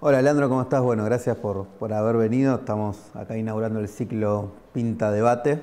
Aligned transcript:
Hola 0.00 0.22
Leandro, 0.22 0.48
¿cómo 0.48 0.62
estás? 0.62 0.82
Bueno, 0.82 1.04
gracias 1.04 1.36
por, 1.36 1.66
por 1.66 1.92
haber 1.92 2.16
venido. 2.16 2.56
Estamos 2.56 2.98
acá 3.14 3.36
inaugurando 3.36 3.78
el 3.78 3.88
ciclo 3.88 4.50
Pinta 4.72 5.12
Debate, 5.12 5.62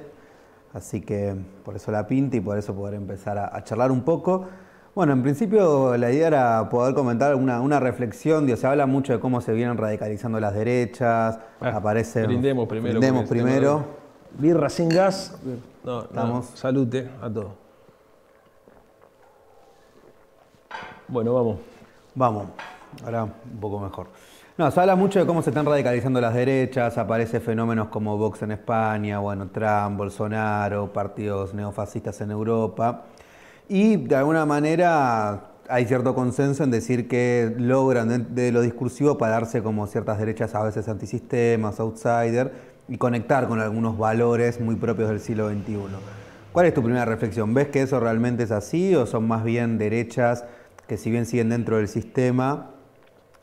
así 0.74 1.02
que 1.02 1.36
por 1.66 1.76
eso 1.76 1.92
la 1.92 2.08
pinta 2.08 2.38
y 2.38 2.40
por 2.40 2.58
eso 2.58 2.74
poder 2.74 2.94
empezar 2.94 3.38
a, 3.38 3.62
charlar 3.66 3.92
un 3.92 4.04
poco. 4.04 4.46
Bueno, 4.96 5.12
en 5.14 5.22
principio 5.22 5.98
la 5.98 6.12
idea 6.12 6.28
era 6.28 6.70
poder 6.70 6.94
comentar 6.96 7.36
una, 7.36 7.60
una 7.62 7.80
reflexión, 7.82 8.46
Dios, 8.46 8.60
se 8.60 8.68
habla 8.68 8.86
mucho 8.86 9.12
de 9.14 9.20
cómo 9.20 9.42
se 9.42 9.54
vienen 9.54 9.78
radicalizando 9.78 10.40
las 10.40 10.54
derechas, 10.54 11.40
Ah, 11.60 11.70
aparecen... 11.76 12.28
brindemos 12.28 12.68
primero, 12.68 13.00
brindemos 13.00 13.30
primero. 13.30 13.86
Birra 14.38 14.70
sin 14.70 14.88
gas. 14.88 15.38
No, 15.84 16.04
Estamos. 16.04 16.52
no, 16.52 16.58
salute 16.58 17.10
a 17.22 17.30
todos. 17.30 17.52
Bueno, 21.10 21.34
vamos. 21.34 21.58
Vamos, 22.16 22.48
ahora 23.04 23.24
un 23.24 23.60
poco 23.60 23.80
mejor. 23.80 24.08
No, 24.58 24.70
se 24.70 24.80
habla 24.80 24.96
mucho 24.96 25.20
de 25.20 25.26
cómo 25.26 25.42
se 25.42 25.50
están 25.50 25.66
radicalizando 25.66 26.20
las 26.20 26.34
derechas, 26.34 26.98
aparecen 26.98 27.42
fenómenos 27.42 27.88
como 27.88 28.18
Vox 28.18 28.42
en 28.42 28.52
España, 28.52 29.20
bueno, 29.20 29.48
Trump, 29.48 29.98
Bolsonaro, 29.98 30.92
partidos 30.92 31.54
neofascistas 31.54 32.20
en 32.22 32.32
Europa. 32.32 33.06
Y 33.70 33.96
de 33.96 34.16
alguna 34.16 34.46
manera 34.46 35.52
hay 35.70 35.86
cierto 35.86 36.14
consenso 36.14 36.66
en 36.66 36.72
decir 36.72 37.08
que 37.08 37.56
logran 37.58 38.36
de, 38.36 38.52
lo 38.52 38.62
discursivo 38.62 39.18
pararse 39.18 39.64
como 39.64 39.88
ciertas 39.88 40.20
derechas 40.20 40.54
a 40.54 40.64
veces 40.64 40.88
antisistemas, 40.90 41.80
outsider, 41.80 42.52
y 42.90 42.98
conectar 42.98 43.48
con 43.48 43.62
algunos 43.62 43.98
valores 43.98 44.60
muy 44.60 44.76
propios 44.76 45.08
del 45.08 45.22
siglo 45.22 45.50
XXI. 45.50 45.78
¿Cuál 46.52 46.66
es 46.66 46.74
tu 46.74 46.84
primera 46.84 47.06
reflexión? 47.06 47.54
¿Ves 47.54 47.70
que 47.70 47.84
eso 47.84 48.02
realmente 48.02 48.44
es 48.44 48.52
así 48.52 48.94
o 48.96 49.06
son 49.06 49.26
más 49.26 49.46
bien 49.46 49.78
derechas 49.78 50.44
que 50.88 50.98
si 50.98 51.10
bien 51.10 51.26
siguen 51.26 51.48
dentro 51.48 51.78
del 51.78 51.88
sistema, 51.88 52.72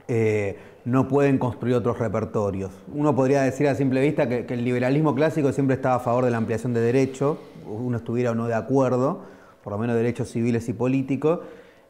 eh, 0.08 0.56
no 0.84 1.06
pueden 1.06 1.38
construir 1.38 1.74
otros 1.76 1.98
repertorios? 1.98 2.72
Uno 2.92 3.14
podría 3.14 3.42
decir 3.42 3.68
a 3.68 3.74
simple 3.74 4.00
vista 4.00 4.28
que, 4.28 4.46
el 4.48 4.64
liberalismo 4.64 5.14
clásico 5.14 5.52
siempre 5.52 5.76
estaba 5.76 5.96
a 5.96 6.00
favor 6.00 6.24
de 6.24 6.30
la 6.30 6.38
ampliación 6.38 6.72
de 6.74 6.80
derechos, 6.80 7.38
uno 7.66 7.98
estuviera 7.98 8.30
o 8.30 8.34
no 8.34 8.46
de 8.46 8.54
acuerdo, 8.54 9.20
por 9.62 9.72
lo 9.72 9.78
menos 9.78 9.96
derechos 9.96 10.28
civiles 10.30 10.68
y 10.68 10.72
políticos, 10.72 11.40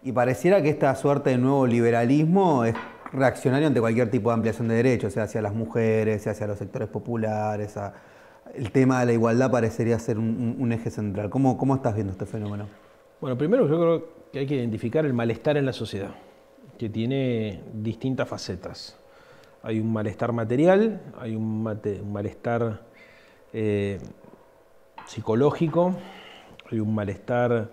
y 0.02 0.12
pareciera 0.12 0.62
que 0.62 0.68
esta 0.68 0.94
suerte 0.94 1.30
de 1.30 1.38
nuevo 1.38 1.66
liberalismo 1.66 2.64
es 2.64 2.74
reaccionario 3.12 3.66
ante 3.68 3.80
cualquier 3.80 4.10
tipo 4.10 4.30
de 4.30 4.34
ampliación 4.34 4.68
de 4.68 4.74
derechos, 4.74 5.12
sea 5.12 5.22
hacia 5.24 5.40
las 5.42 5.54
mujeres, 5.54 6.22
sea 6.22 6.32
hacia 6.32 6.46
los 6.46 6.58
sectores 6.58 6.88
populares, 6.88 7.74
el 8.54 8.70
tema 8.72 9.00
de 9.00 9.06
la 9.06 9.12
igualdad 9.12 9.50
parecería 9.50 9.98
ser 9.98 10.18
un, 10.18 10.24
un- 10.24 10.56
un 10.58 10.72
eje 10.72 10.90
central. 10.90 11.28
¿Cómo, 11.30 11.56
¿Cómo 11.58 11.74
estás 11.74 11.94
viendo 11.94 12.12
este 12.12 12.26
fenómeno? 12.26 12.66
Bueno, 13.20 13.36
primero 13.36 13.68
yo 13.68 13.78
creo 13.80 14.04
que 14.32 14.38
hay 14.40 14.46
que 14.46 14.54
identificar 14.56 15.04
el 15.04 15.12
malestar 15.12 15.56
en 15.56 15.66
la 15.66 15.72
sociedad, 15.72 16.10
que 16.78 16.88
tiene 16.88 17.60
distintas 17.74 18.28
facetas. 18.28 18.96
Hay 19.62 19.80
un 19.80 19.92
malestar 19.92 20.32
material, 20.32 21.00
hay 21.18 21.34
un, 21.34 21.62
malestar 22.10 22.82
eh, 23.52 23.98
psicológico, 25.04 25.96
hay 26.70 26.78
un 26.78 26.94
malestar 26.94 27.70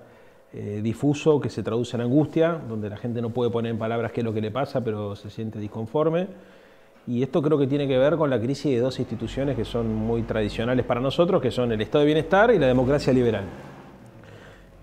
eh, 0.52 0.82
difuso 0.82 1.40
que 1.40 1.50
se 1.50 1.62
traduce 1.62 1.96
en 1.96 2.02
angustia, 2.02 2.60
donde 2.68 2.90
la 2.90 2.98
gente 2.98 3.22
no 3.22 3.30
puede 3.30 3.52
poner 3.52 3.72
en 3.72 3.78
palabras 3.78 4.12
qué 4.12 4.22
es 4.22 4.26
lo 4.26 4.34
que 4.34 4.42
le 4.42 4.52
pasa, 4.52 4.84
pero 4.84 5.16
se 5.16 5.30
siente 5.30 5.60
disconforme. 5.60 6.28
Y 7.08 7.22
esto 7.22 7.44
creo 7.44 7.60
que 7.60 7.68
tiene 7.68 7.88
que 7.88 8.00
ver 8.00 8.18
con 8.18 8.32
la 8.32 8.40
crisis 8.40 8.72
de 8.72 8.80
dos 8.80 8.98
instituciones 9.00 9.56
que 9.56 9.64
son 9.64 9.94
muy 9.94 10.24
tradicionales 10.24 10.84
para 10.86 11.00
nosotros, 11.00 11.40
que 11.40 11.52
son 11.52 11.72
el 11.72 11.82
Estado 11.82 12.00
de 12.00 12.06
Bienestar 12.08 12.52
y 12.52 12.58
la 12.58 12.66
democracia 12.66 13.14
liberal 13.14 13.44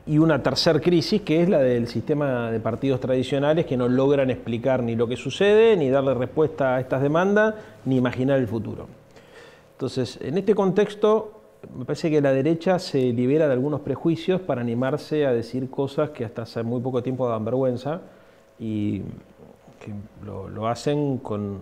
y 0.06 0.18
una 0.18 0.42
tercera 0.42 0.80
crisis 0.80 1.22
que 1.22 1.42
es 1.42 1.48
la 1.48 1.58
del 1.58 1.86
sistema 1.86 2.50
de 2.50 2.58
partidos 2.58 3.00
tradicionales 3.00 3.66
que 3.66 3.76
no 3.76 3.88
logran 3.88 4.30
explicar 4.30 4.82
ni 4.82 4.96
lo 4.96 5.06
que 5.06 5.16
sucede, 5.16 5.76
ni 5.76 5.90
darle 5.90 6.14
respuesta 6.14 6.76
a 6.76 6.80
estas 6.80 7.02
demandas, 7.02 7.54
ni 7.84 7.96
imaginar 7.96 8.38
el 8.38 8.48
futuro. 8.48 8.88
Entonces, 9.72 10.18
en 10.20 10.38
este 10.38 10.54
contexto, 10.54 11.40
me 11.76 11.84
parece 11.84 12.10
que 12.10 12.20
la 12.20 12.32
derecha 12.32 12.80
se 12.80 13.12
libera 13.12 13.46
de 13.46 13.52
algunos 13.52 13.80
prejuicios 13.80 14.40
para 14.40 14.60
animarse 14.60 15.24
a 15.26 15.32
decir 15.32 15.70
cosas 15.70 16.10
que 16.10 16.24
hasta 16.24 16.42
hace 16.42 16.62
muy 16.64 16.80
poco 16.80 17.02
tiempo 17.02 17.26
daban 17.26 17.44
vergüenza 17.44 18.00
y 18.58 19.00
que 19.78 19.92
lo, 20.24 20.66
hacen 20.66 21.18
con, 21.18 21.60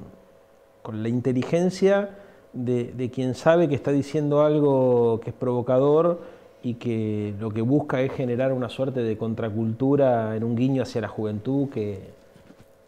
con 0.82 1.02
la 1.02 1.08
inteligencia 1.10 2.16
de 2.52 3.10
quien 3.14 3.34
sabe 3.34 3.68
que 3.68 3.74
está 3.74 3.92
diciendo 3.92 4.42
algo 4.42 5.20
que 5.22 5.30
es 5.30 5.36
provocador 5.36 6.39
y 6.62 6.74
que 6.74 7.34
lo 7.40 7.50
que 7.50 7.62
busca 7.62 8.00
es 8.02 8.12
generar 8.12 8.52
una 8.52 8.68
suerte 8.68 9.02
de 9.02 9.16
contracultura 9.16 10.36
en 10.36 10.44
un 10.44 10.54
guiño 10.56 10.82
hacia 10.82 11.00
la 11.00 11.08
juventud 11.08 11.68
que, 11.70 12.00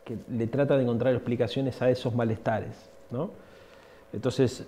que 0.05 0.16
le 0.31 0.47
trata 0.47 0.77
de 0.77 0.83
encontrar 0.83 1.15
explicaciones 1.15 1.81
a 1.81 1.88
esos 1.88 2.15
malestares. 2.15 2.91
¿no? 3.11 3.31
Entonces, 4.12 4.66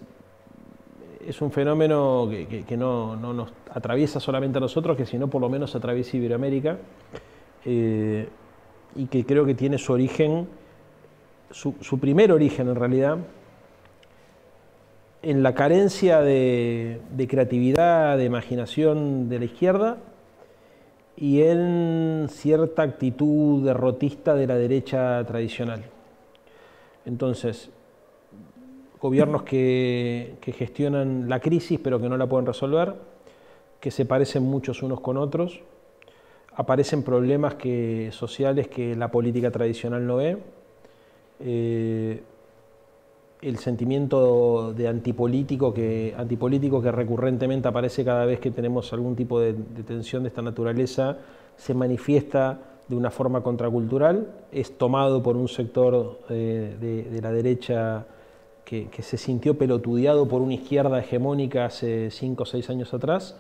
es 1.27 1.41
un 1.43 1.51
fenómeno 1.51 2.27
que, 2.31 2.65
que- 2.65 2.77
no, 2.77 3.17
no 3.17 3.33
nos 3.35 3.53
atraviesa 3.71 4.21
solamente 4.21 4.59
a 4.59 4.61
nosotros, 4.61 4.97
que 4.97 5.07
sino 5.07 5.29
por 5.29 5.41
lo 5.41 5.49
menos 5.49 5.75
atraviesa 5.75 6.17
Iberoamérica, 6.17 6.79
eh, 7.65 8.29
y 8.97 9.07
que 9.07 9.25
creo 9.25 9.45
que 9.45 9.55
tiene 9.55 9.79
su 9.79 9.93
origen, 9.93 10.47
su, 11.51 11.75
su 11.81 11.99
primer 11.99 12.31
origen 12.33 12.69
en 12.69 12.75
realidad, 12.75 13.19
en 15.25 15.43
la 15.43 15.55
carencia 15.55 16.21
de, 16.21 17.01
creatividad, 17.29 18.19
de 18.19 18.25
imaginación 18.25 19.31
de 19.31 19.39
la 19.39 19.45
izquierda 19.47 19.97
y 21.17 21.41
en 21.43 22.27
cierta 22.29 22.83
actitud 22.83 23.65
derrotista 23.65 24.35
de 24.35 24.47
la 24.47 24.57
derecha 24.57 25.25
tradicional. 25.25 25.83
Entonces, 27.07 27.71
gobiernos 29.01 29.45
que, 29.45 30.35
que 30.43 30.53
gestionan 30.53 31.29
la 31.29 31.41
crisis 31.41 31.81
pero 31.83 31.99
que 31.99 32.09
no 32.09 32.19
la 32.19 32.27
pueden 32.27 32.47
resolver, 32.47 32.95
que 33.81 33.91
se 33.91 34.05
parecen 34.05 34.43
muchos 34.43 34.83
unos 34.83 35.01
con 35.01 35.17
otros, 35.17 35.63
aparecen 36.55 37.03
problemas 37.03 37.55
que, 37.55 38.11
sociales 38.13 38.69
que 38.69 38.95
la 38.95 39.11
política 39.11 39.51
tradicional 39.51 40.07
no 40.07 40.17
ve. 40.17 40.37
eh, 41.41 42.23
el 43.49 43.59
sentimiento 43.59 44.73
de 44.73 44.89
antipolítico 44.89 45.75
que, 45.75 46.15
antipolítico 46.17 46.81
que 46.81 46.91
recurrentemente 46.91 47.69
aparece 47.69 48.05
cada 48.05 48.25
vez 48.25 48.41
que 48.41 48.51
tenemos 48.51 48.93
algún 48.93 49.15
tipo 49.17 49.39
de, 49.39 49.53
de 49.53 49.83
tensión 49.83 50.23
de 50.23 50.29
esta 50.29 50.43
naturaleza 50.43 51.19
se 51.57 51.75
manifiesta 51.75 52.59
de 52.89 52.97
una 52.97 53.11
forma 53.11 53.43
contracultural, 53.43 54.29
es 54.53 54.77
tomado 54.77 55.23
por 55.23 55.37
un 55.37 55.49
sector 55.49 56.21
eh, 56.29 56.77
de, 57.11 57.23
la 57.23 57.33
derecha 57.33 58.07
que, 58.65 58.89
que 58.89 59.03
se 59.03 59.17
sintió 59.17 59.57
pelotudeado 59.57 60.29
por 60.29 60.43
una 60.43 60.55
izquierda 60.55 60.99
hegemónica 60.99 61.67
hace 61.67 62.11
cinco 62.11 62.43
o 62.43 62.47
seis 62.47 62.69
años 62.69 62.93
atrás 62.93 63.37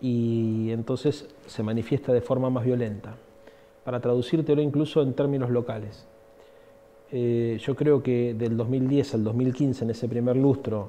y 0.00 0.70
entonces 0.70 1.28
se 1.46 1.62
manifiesta 1.62 2.12
de 2.12 2.20
forma 2.20 2.50
más 2.50 2.64
violenta. 2.64 3.14
Para 3.84 4.00
traducírtelo 4.00 4.62
incluso 4.62 5.02
en 5.02 5.14
términos 5.14 5.50
locales. 5.50 6.06
Eh, 7.14 7.58
yo 7.60 7.76
creo 7.76 8.02
que 8.02 8.32
del 8.32 8.56
2010 8.56 9.14
al 9.14 9.24
2015, 9.24 9.84
en 9.84 9.90
ese 9.90 10.08
primer 10.08 10.34
lustro, 10.34 10.88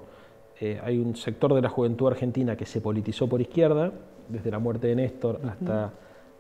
eh, 0.58 0.80
hay 0.82 0.98
un 0.98 1.18
sector 1.18 1.54
de 1.54 1.62
la 1.62 1.68
juventud 1.68 2.08
argentina 2.08 2.56
que 2.56 2.66
se 2.66 2.80
politizó 2.80 3.28
por 3.28 3.42
izquierda, 3.42 3.92
desde 4.30 4.50
la 4.50 4.60
muerte 4.60 4.88
de 4.88 4.96
Néstor 4.96 5.42
hasta 5.44 5.92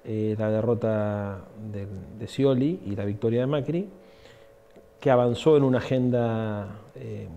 eh, 0.05 0.35
la 0.39 0.49
derrota 0.49 1.41
de, 1.69 1.85
de 2.17 2.27
Scioli 2.27 2.79
y 2.85 2.95
la 2.95 3.03
victoria 3.03 3.41
de 3.41 3.47
Macri, 3.47 3.89
que 5.01 5.11
avanzó 5.11 5.57
en 5.57 5.63
una 5.63 5.79
agenda 5.79 6.79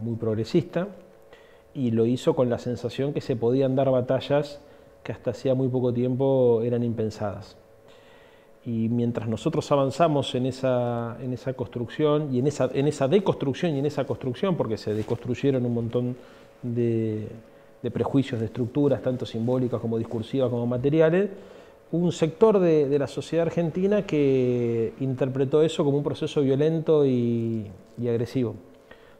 muy 0.00 0.14
progresista 0.14 0.86
y 1.74 1.90
lo 1.90 2.06
hizo 2.06 2.36
con 2.36 2.48
la 2.48 2.58
sensación 2.58 3.12
que 3.12 3.20
se 3.20 3.34
podían 3.34 3.74
dar 3.74 3.90
batallas 3.90 4.60
que 5.02 5.10
hasta 5.10 5.32
hacía 5.32 5.56
muy 5.56 5.66
poco 5.68 5.92
tiempo 5.92 6.62
eran 6.62 6.84
impensadas. 6.84 7.56
Y 8.66 8.88
mientras 8.88 9.28
nosotros 9.28 9.70
avanzamos 9.70 10.34
en 10.34 10.46
esa, 10.46 11.16
en 11.22 11.32
esa 11.32 11.54
construcción 11.54 12.34
y 12.34 12.40
en 12.40 12.48
esa, 12.48 12.68
en 12.74 12.88
esa 12.88 13.06
deconstrucción 13.06 13.76
y 13.76 13.78
en 13.78 13.86
esa 13.86 14.04
construcción, 14.04 14.56
porque 14.56 14.76
se 14.76 14.92
deconstruyeron 14.92 15.64
un 15.64 15.72
montón 15.72 16.16
de, 16.62 17.28
prejuicios, 17.92 18.40
de 18.40 18.46
estructuras, 18.46 19.00
tanto 19.00 19.24
simbólicas 19.24 19.80
como 19.80 19.96
discursivas 19.96 20.50
como 20.50 20.66
materiales, 20.66 21.30
un 21.92 22.10
sector 22.10 22.58
de, 22.58 22.98
la 22.98 23.06
sociedad 23.06 23.46
argentina 23.46 24.04
que 24.04 24.92
interpretó 24.98 25.62
eso 25.62 25.84
como 25.84 25.98
un 25.98 26.04
proceso 26.04 26.42
violento 26.42 27.06
y 27.06 27.70
agresivo. 28.00 28.56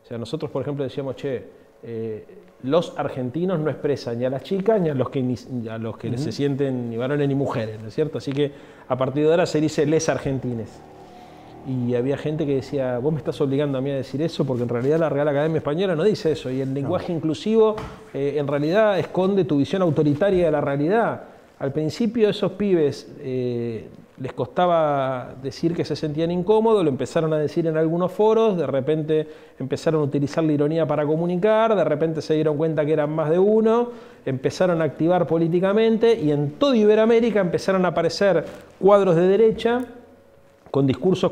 O 0.07 0.09
sea, 0.09 0.19
nosotros, 0.19 0.53
por 0.53 0.63
ejemplo, 0.63 0.85
decíamos, 0.85 1.17
che, 1.17 1.66
eh, 1.83 2.25
los 2.63 2.95
argentinos 2.97 3.61
no 3.61 3.71
expresan 3.71 4.19
ni 4.19 4.25
a 4.25 4.31
las 4.31 4.43
chicas 4.43 4.81
ni 4.81 4.89
a 4.89 4.95
los 4.95 5.11
que, 5.11 5.23
ni, 5.23 5.69
a 5.69 5.79
los 5.79 5.97
que 5.97 6.17
se 6.19 6.33
sienten 6.33 6.91
ni 6.91 6.97
varones 6.97 7.29
ni 7.29 7.35
mujeres, 7.35 7.81
¿no 7.81 7.89
es 7.89 7.95
cierto? 7.95 8.19
Así 8.19 8.33
que 8.33 8.53
a 8.89 8.97
partir 8.97 9.25
de 9.25 9.31
ahora 9.31 9.47
se 9.47 9.61
dice 9.61 9.87
les 9.87 10.09
argentines. 10.09 10.71
Y 11.69 11.97
había 11.97 12.17
gente 12.17 12.47
que 12.47 12.55
decía, 12.57 12.99
vos 12.99 13.13
me 13.13 13.19
estás 13.19 13.41
obligando 13.41 13.77
a 13.77 13.81
mí 13.81 13.91
a 13.91 13.97
decir 13.97 14.23
eso 14.23 14.45
porque 14.45 14.63
en 14.63 14.69
realidad 14.69 15.01
la 15.01 15.09
Real 15.09 15.27
Academia 15.27 15.59
Española 15.59 15.97
no 15.97 16.05
dice 16.05 16.31
eso. 16.31 16.49
Y 16.49 16.61
el 16.61 16.73
lenguaje 16.73 17.13
inclusivo 17.13 17.75
eh, 18.15 18.37
en 18.39 18.47
realidad 18.47 18.99
esconde 19.01 19.45
tu 19.45 19.57
visión 19.59 19.83
autoritaria 19.83 20.47
de 20.47 20.51
la 20.53 20.61
realidad. 20.61 21.25
Al 21.59 21.73
principio 21.73 22.29
esos 22.29 22.53
pibes 22.53 23.11
eh, 23.19 23.89
les 24.19 24.33
costaba 24.33 25.35
decir 25.43 25.75
que 25.75 25.85
se 25.85 25.95
sentían 25.95 26.31
incómodos, 26.31 26.83
lo 26.83 26.89
empezaron 26.89 27.33
a 27.35 27.39
decir 27.39 27.67
en 27.67 27.77
algunos 27.77 28.13
foros, 28.13 28.57
de 28.57 28.67
repente 28.67 29.29
empezaron 29.59 30.01
a 30.01 30.05
utilizar 30.05 30.43
la 30.43 30.53
ironía 30.53 30.87
para 30.87 31.05
comunicar, 31.05 31.77
de 31.77 31.85
repente 31.85 32.23
se 32.23 32.35
dieron 32.35 32.57
cuenta 32.57 32.87
que 32.87 32.95
eran 32.95 33.11
más 33.11 33.29
de 33.29 33.39
uno, 33.39 33.91
empezaron 34.25 34.81
a 34.81 34.85
activar 34.85 35.27
políticamente 35.27 36.19
y 36.19 36.33
en 36.33 36.53
toda 36.53 36.77
Iberoamérica 36.77 37.41
empezaron 37.41 37.85
a 37.85 37.89
aparecer 37.89 38.45
cuadros 38.79 39.17
de 39.17 39.29
derecha 39.29 39.85
con 40.71 40.87
discursos 40.87 41.31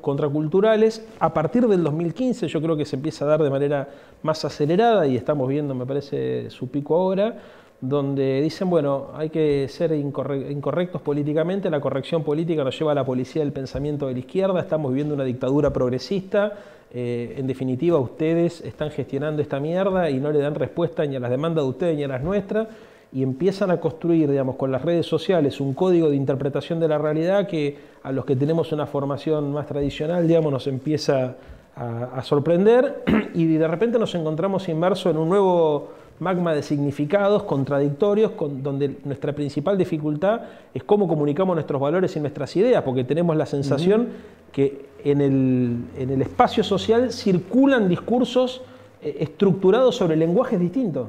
contraculturales. 0.00 1.06
A 1.20 1.32
partir 1.32 1.66
del 1.68 1.82
2015 1.84 2.48
yo 2.48 2.60
creo 2.60 2.76
que 2.76 2.84
se 2.84 2.96
empieza 2.96 3.24
a 3.24 3.28
dar 3.28 3.42
de 3.42 3.50
manera 3.50 3.88
más 4.22 4.44
acelerada 4.44 5.06
y 5.06 5.16
estamos 5.16 5.48
viendo, 5.48 5.74
me 5.74 5.86
parece, 5.86 6.48
su 6.50 6.68
pico 6.68 6.94
ahora 6.94 7.36
donde 7.80 8.40
dicen, 8.40 8.70
bueno, 8.70 9.08
hay 9.14 9.30
que 9.30 9.68
ser 9.68 9.92
incorrectos 9.92 11.02
políticamente, 11.02 11.68
la 11.70 11.80
corrección 11.80 12.22
política 12.22 12.64
nos 12.64 12.78
lleva 12.78 12.92
a 12.92 12.94
la 12.94 13.04
policía 13.04 13.42
del 13.42 13.52
pensamiento 13.52 14.06
de 14.06 14.14
la 14.14 14.18
izquierda, 14.20 14.60
estamos 14.60 14.90
viviendo 14.90 15.14
una 15.14 15.24
dictadura 15.24 15.72
progresista, 15.72 16.52
eh, 16.92 17.34
en 17.36 17.46
definitiva 17.46 17.98
ustedes 17.98 18.60
están 18.60 18.90
gestionando 18.90 19.42
esta 19.42 19.58
mierda 19.58 20.08
y 20.10 20.20
no 20.20 20.30
le 20.30 20.38
dan 20.38 20.54
respuesta 20.54 21.04
ni 21.04 21.16
a 21.16 21.20
las 21.20 21.30
demandas 21.30 21.64
de 21.64 21.70
ustedes 21.70 21.96
ni 21.96 22.04
a 22.04 22.08
las 22.08 22.22
nuestras, 22.22 22.68
y 23.12 23.22
empiezan 23.22 23.70
a 23.70 23.78
construir, 23.78 24.30
digamos, 24.30 24.56
con 24.56 24.72
las 24.72 24.82
redes 24.82 25.06
sociales 25.06 25.60
un 25.60 25.74
código 25.74 26.10
de 26.10 26.16
interpretación 26.16 26.80
de 26.80 26.88
la 26.88 26.98
realidad 26.98 27.46
que 27.46 27.76
a 28.02 28.12
los 28.12 28.24
que 28.24 28.34
tenemos 28.34 28.72
una 28.72 28.86
formación 28.86 29.52
más 29.52 29.66
tradicional, 29.66 30.26
digamos, 30.26 30.52
nos 30.52 30.66
empieza 30.66 31.36
a, 31.76 32.04
a 32.16 32.22
sorprender 32.22 33.04
y 33.34 33.46
de 33.46 33.68
repente 33.68 33.98
nos 33.98 34.14
encontramos 34.14 34.68
inmersos 34.68 35.12
en 35.12 35.18
un 35.18 35.28
nuevo 35.28 35.90
magma 36.20 36.54
de 36.54 36.62
significados 36.62 37.42
contradictorios, 37.44 38.32
con, 38.32 38.62
donde 38.62 38.96
nuestra 39.04 39.32
principal 39.32 39.76
dificultad 39.76 40.42
es 40.72 40.84
cómo 40.84 41.08
comunicamos 41.08 41.54
nuestros 41.54 41.80
valores 41.80 42.14
y 42.16 42.20
nuestras 42.20 42.54
ideas, 42.56 42.82
porque 42.82 43.04
tenemos 43.04 43.36
la 43.36 43.46
sensación 43.46 44.08
que 44.52 44.86
en 45.04 45.20
el, 45.20 45.76
en 45.98 46.10
el, 46.10 46.22
espacio 46.22 46.62
social 46.62 47.12
circulan 47.12 47.88
discursos 47.88 48.62
eh, 49.02 49.16
estructurados 49.20 49.96
sobre 49.96 50.16
lenguajes 50.16 50.58
distintos. 50.60 51.08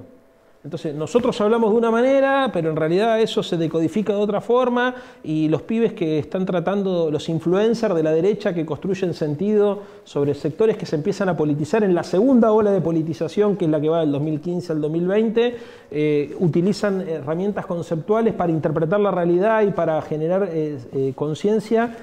Entonces, 0.65 0.95
nosotros 0.95 1.39
hablamos 1.41 1.69
de 1.69 1.77
una 1.77 1.91
manera, 1.91 2.49
pero 2.51 2.71
en 2.71 2.75
realidad 2.75 3.21
eso 3.21 3.43
se 3.43 3.55
decodifica 3.55 4.13
de 4.13 4.19
otra 4.19 4.41
forma 4.41 4.95
y 5.23 5.47
los 5.47 5.61
pibes 5.61 5.93
que 5.93 6.17
están 6.17 6.43
tratando, 6.43 7.11
los 7.11 7.29
influencers 7.29 7.93
de 7.93 8.01
la 8.01 8.11
derecha 8.11 8.51
que 8.51 8.65
construyen 8.65 9.13
sentido 9.13 9.83
sobre 10.05 10.33
sectores 10.33 10.75
que 10.75 10.87
se 10.87 10.95
empiezan 10.95 11.29
a 11.29 11.37
politizar 11.37 11.83
en 11.83 11.93
la 11.93 12.01
segunda 12.03 12.51
ola 12.51 12.71
de 12.71 12.81
politización, 12.81 13.57
que 13.57 13.65
es 13.65 13.71
la 13.71 13.79
que 13.79 13.89
va 13.89 13.99
del 13.99 14.11
2015 14.13 14.71
al 14.73 14.81
2020, 14.81 15.55
eh, 15.91 16.35
utilizan 16.39 17.07
herramientas 17.07 17.67
conceptuales 17.67 18.33
para 18.33 18.51
interpretar 18.51 18.99
la 18.99 19.11
realidad 19.11 19.61
y 19.61 19.69
para 19.69 20.01
generar 20.01 20.49
eh, 20.51 20.79
eh, 20.93 21.13
conciencia 21.15 21.95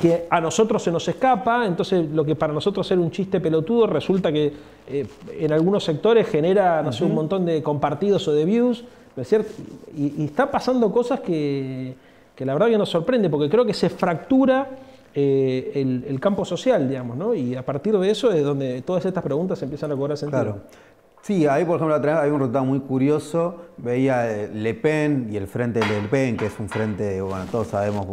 que 0.00 0.26
a 0.30 0.40
nosotros 0.40 0.82
se 0.82 0.90
nos 0.90 1.06
escapa, 1.08 1.66
entonces 1.66 2.10
lo 2.10 2.24
que 2.24 2.34
para 2.34 2.52
nosotros 2.52 2.90
era 2.90 3.00
un 3.00 3.10
chiste 3.10 3.40
pelotudo 3.40 3.86
resulta 3.86 4.32
que 4.32 4.52
eh, 4.88 5.06
en 5.38 5.52
algunos 5.52 5.84
sectores 5.84 6.26
genera, 6.26 6.82
no 6.82 6.92
sé, 6.92 7.04
un 7.04 7.14
montón 7.14 7.44
de 7.44 7.62
compartidos 7.62 8.26
o 8.28 8.32
de 8.32 8.44
views, 8.44 8.84
¿no 9.16 9.22
es 9.22 9.28
cierto? 9.28 9.50
Y, 9.96 10.24
está 10.24 10.50
pasando 10.50 10.90
cosas 10.92 11.20
que, 11.20 11.94
la 12.38 12.52
verdad 12.54 12.68
que 12.68 12.78
nos 12.78 12.88
sorprende, 12.88 13.28
porque 13.28 13.50
creo 13.50 13.66
que 13.66 13.74
se 13.74 13.90
fractura 13.90 14.70
eh, 15.14 15.72
el, 15.74 16.20
campo 16.20 16.44
social, 16.44 16.88
digamos, 16.88 17.16
¿no? 17.16 17.34
Y 17.34 17.54
a 17.54 17.64
partir 17.64 17.98
de 17.98 18.10
eso 18.10 18.30
es 18.32 18.42
donde 18.42 18.82
todas 18.82 19.04
estas 19.04 19.22
preguntas 19.22 19.62
empiezan 19.62 19.92
a 19.92 19.96
cobrar 19.96 20.16
sentido. 20.16 20.42
Claro. 20.42 20.60
Sí, 21.22 21.46
ahí 21.46 21.66
por 21.66 21.76
ejemplo 21.76 22.18
hay 22.18 22.30
un 22.30 22.38
resultado 22.38 22.64
muy 22.64 22.80
curioso, 22.80 23.56
veía 23.76 24.30
eh, 24.30 24.50
Le 24.54 24.72
Pen 24.72 25.28
y 25.30 25.36
el 25.36 25.46
frente 25.46 25.80
de 25.80 25.86
Le 25.86 26.08
Pen, 26.08 26.36
que 26.38 26.46
es 26.46 26.58
un 26.58 26.70
frente, 26.70 27.20
bueno, 27.20 27.44
todos 27.50 27.66
sabemos, 27.66 28.06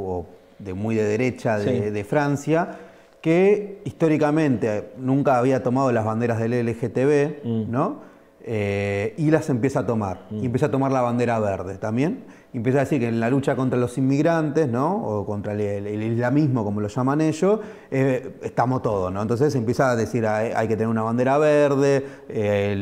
de 0.60 0.74
muy 0.74 0.96
de 0.96 1.04
derecha 1.04 1.58
de, 1.58 2.04
Francia, 2.04 2.80
que 3.22 3.82
históricamente 3.86 4.92
nunca 4.98 5.38
había 5.38 5.64
tomado 5.64 5.92
las 5.92 6.06
banderas 6.06 6.40
del 6.40 6.66
LGTB, 6.66 7.46
mm. 7.46 7.72
¿no? 7.72 8.08
Eh, 8.50 9.14
y 9.18 9.30
las 9.30 9.50
empieza 9.50 9.82
a 9.82 9.86
tomar. 9.86 10.22
Y 10.32 10.36
mm. 10.36 10.46
empieza 10.46 10.68
a 10.68 10.72
tomar 10.72 10.90
la 10.90 11.02
bandera 11.02 11.38
verde 11.38 11.78
también. 11.78 12.24
Y 12.54 12.58
empieza 12.58 12.80
a 12.80 12.82
decir 12.84 13.02
que 13.02 13.10
en 13.10 13.20
la 13.20 13.30
lucha 13.30 13.58
contra 13.58 13.78
los 13.78 13.98
inmigrantes, 13.98 14.70
¿no? 14.70 15.04
O 15.06 15.26
contra 15.26 15.52
el, 15.52 16.02
islamismo, 16.02 16.64
como 16.64 16.80
lo 16.80 16.88
llaman 16.88 17.20
ellos, 17.20 17.60
eh, 17.92 18.38
estamos 18.42 18.82
todos, 18.82 19.12
¿no? 19.12 19.22
Entonces 19.22 19.54
empieza 19.56 19.92
a 19.92 19.98
decir 19.98 20.26
hay, 20.26 20.54
hay 20.56 20.70
que 20.70 20.78
tener 20.78 20.88
una 20.88 21.04
bandera 21.04 21.38
verde, 21.38 22.06
eh, 22.30 22.82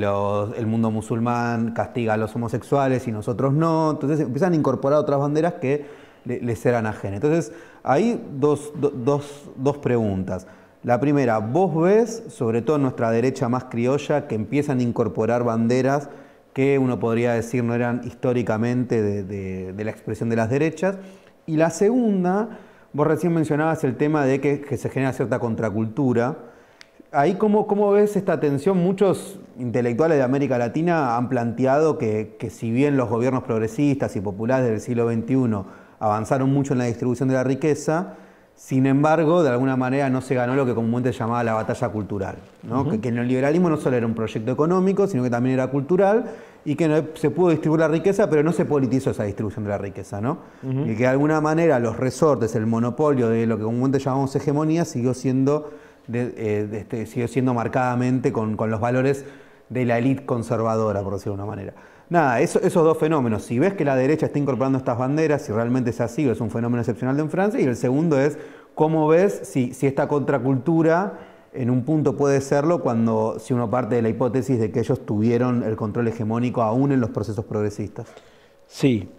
el 0.55 0.67
mundo 0.67 0.91
musulmán 0.91 1.71
castiga 1.71 2.13
a 2.13 2.17
los 2.17 2.35
homosexuales 2.35 3.07
y 3.07 3.11
nosotros 3.11 3.51
no. 3.51 3.89
Entonces 3.89 4.19
empiezan 4.19 4.53
a 4.53 4.55
incorporar 4.55 4.99
otras 4.99 5.19
banderas 5.19 5.55
que 5.55 6.04
les 6.25 6.59
serán 6.59 6.85
ajenas. 6.85 7.23
Entonces, 7.23 7.53
hay 7.83 8.21
dos, 8.37 8.73
preguntas. 9.81 10.47
La 10.83 10.99
primera, 10.99 11.39
vos 11.39 11.83
ves, 11.83 12.23
sobre 12.29 12.61
todo 12.61 12.75
en 12.75 12.83
nuestra 12.83 13.11
derecha 13.11 13.47
más 13.49 13.65
criolla, 13.65 14.27
que 14.27 14.35
empiezan 14.35 14.79
a 14.79 14.83
incorporar 14.83 15.43
banderas 15.43 16.09
que 16.53 16.79
uno 16.79 16.99
podría 16.99 17.33
decir 17.33 17.63
no 17.63 17.75
eran 17.75 18.01
históricamente 18.05 19.01
de, 19.01 19.83
la 19.83 19.91
expresión 19.91 20.29
de 20.29 20.35
las 20.37 20.49
derechas. 20.49 20.97
Y 21.45 21.57
la 21.57 21.69
segunda, 21.69 22.59
vos 22.93 23.05
recién 23.05 23.33
mencionabas 23.33 23.83
el 23.83 23.97
tema 23.97 24.25
de 24.25 24.39
que, 24.39 24.77
se 24.77 24.89
genera 24.89 25.13
cierta 25.13 25.39
contracultura. 25.39 26.37
Ahí, 27.11 27.35
¿cómo, 27.35 27.67
¿cómo, 27.67 27.91
ves 27.91 28.15
esta 28.15 28.39
tensión? 28.39 28.77
Muchos 28.77 29.39
intelectuales 29.59 30.17
de 30.17 30.23
América 30.23 30.57
Latina 30.57 31.17
han 31.17 31.29
planteado 31.29 31.97
que 31.97 32.37
si 32.49 32.71
bien 32.71 32.95
los 32.95 33.09
gobiernos 33.09 33.43
progresistas 33.43 34.15
y 34.15 34.21
populares 34.21 34.67
del 34.67 34.79
siglo 34.79 35.11
XXI 35.11 35.84
avanzaron 35.99 36.51
mucho 36.51 36.73
en 36.73 36.79
la 36.79 36.85
distribución 36.85 37.29
de 37.29 37.35
la 37.35 37.43
riqueza, 37.43 38.15
sin 38.55 38.85
embargo, 38.85 39.43
de 39.43 39.49
alguna 39.49 39.75
manera 39.75 40.09
no 40.09 40.21
se 40.21 40.33
ganó 40.33 40.55
lo 40.55 40.65
que 40.65 40.73
comúnmente 40.73 41.11
se 41.11 41.19
llamaba 41.19 41.43
la 41.43 41.53
batalla 41.53 41.89
cultural, 41.89 42.37
que, 43.01 43.09
el 43.09 43.15
neoliberalismo 43.15 43.69
no 43.69 43.75
solo 43.75 43.97
era 43.97 44.05
un 44.05 44.13
proyecto 44.13 44.49
económico, 44.49 45.07
sino 45.07 45.23
que 45.23 45.29
también 45.29 45.55
era 45.55 45.67
cultural 45.67 46.31
y 46.63 46.75
que 46.75 46.87
no, 46.87 47.03
se 47.15 47.29
pudo 47.31 47.49
distribuir 47.49 47.81
la 47.81 47.89
riqueza, 47.89 48.29
pero 48.29 48.43
no 48.43 48.53
se 48.53 48.63
politizó 48.63 49.11
esa 49.11 49.25
distribución 49.25 49.65
de 49.65 49.71
la 49.71 49.77
riqueza. 49.77 50.21
¿no? 50.21 50.37
Y 50.63 50.95
que 50.95 51.03
de 51.03 51.07
alguna 51.07 51.41
manera 51.41 51.79
los 51.79 51.97
resortes, 51.97 52.55
el 52.55 52.65
monopolio 52.65 53.27
de 53.27 53.45
lo 53.45 53.57
que 53.57 53.63
comúnmente 53.65 53.99
llamamos 53.99 54.33
hegemonía, 54.37 54.85
siguió 54.85 55.13
siendo, 55.13 55.71
eh, 56.11 56.69
este, 56.71 57.07
siguió 57.07 57.27
siendo 57.27 57.53
marcadamente 57.53 58.31
con, 58.31 58.55
con 58.55 58.71
los 58.71 58.79
valores 58.79 59.25
de 59.69 59.83
la 59.83 59.97
élite 59.97 60.25
conservadora, 60.25 61.03
por 61.03 61.13
decirlo 61.13 61.35
de 61.35 61.43
una 61.43 61.49
manera. 61.49 61.73
Nada, 62.09 62.39
esos 62.39 62.73
dos 62.73 62.97
fenómenos. 62.97 63.43
Si 63.43 63.57
ves 63.57 63.73
que 63.73 63.83
la 63.83 63.95
derecha 63.95 64.27
está 64.27 64.37
incorporando 64.37 64.77
estas 64.77 64.97
banderas, 64.97 65.41
si 65.41 65.51
realmente 65.51 65.89
es 65.89 66.01
así, 66.01 66.27
es 66.27 66.39
un 66.39 66.51
fenómeno 66.51 66.81
excepcional 66.81 67.19
en 67.19 67.29
Francia. 67.29 67.59
Y 67.59 67.63
el 67.63 67.75
segundo 67.75 68.19
es 68.19 68.37
cómo 68.75 69.07
ves 69.07 69.41
si, 69.43 69.71
esta 69.81 70.07
contracultura 70.07 71.19
en 71.53 71.69
un 71.69 71.83
punto 71.83 72.15
puede 72.15 72.41
serlo 72.41 72.81
cuando 72.81 73.39
si 73.39 73.53
uno 73.53 73.69
parte 73.69 73.95
de 73.95 74.01
la 74.01 74.09
hipótesis 74.09 74.59
de 74.59 74.71
que 74.71 74.81
ellos 74.81 75.05
tuvieron 75.05 75.63
el 75.63 75.75
control 75.75 76.09
hegemónico 76.09 76.61
aún 76.61 76.91
en 76.91 76.99
los 76.99 77.09
procesos 77.09 77.45
progresistas. 77.45 78.13
Sí, 78.67 79.09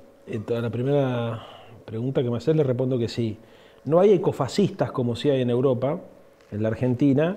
a 0.54 0.60
la 0.60 0.70
primera 0.70 1.42
pregunta 1.84 2.22
que 2.22 2.30
me 2.30 2.36
haces 2.36 2.54
le 2.54 2.62
respondo 2.62 2.98
que 2.98 3.08
sí. 3.08 3.38
No 3.84 4.00
hay 4.00 4.12
ecofascistas 4.12 4.92
como 4.92 5.16
si 5.16 5.30
hay 5.30 5.40
en 5.40 5.50
Europa, 5.50 5.98
en 6.52 6.62
la 6.62 6.68
Argentina, 6.68 7.34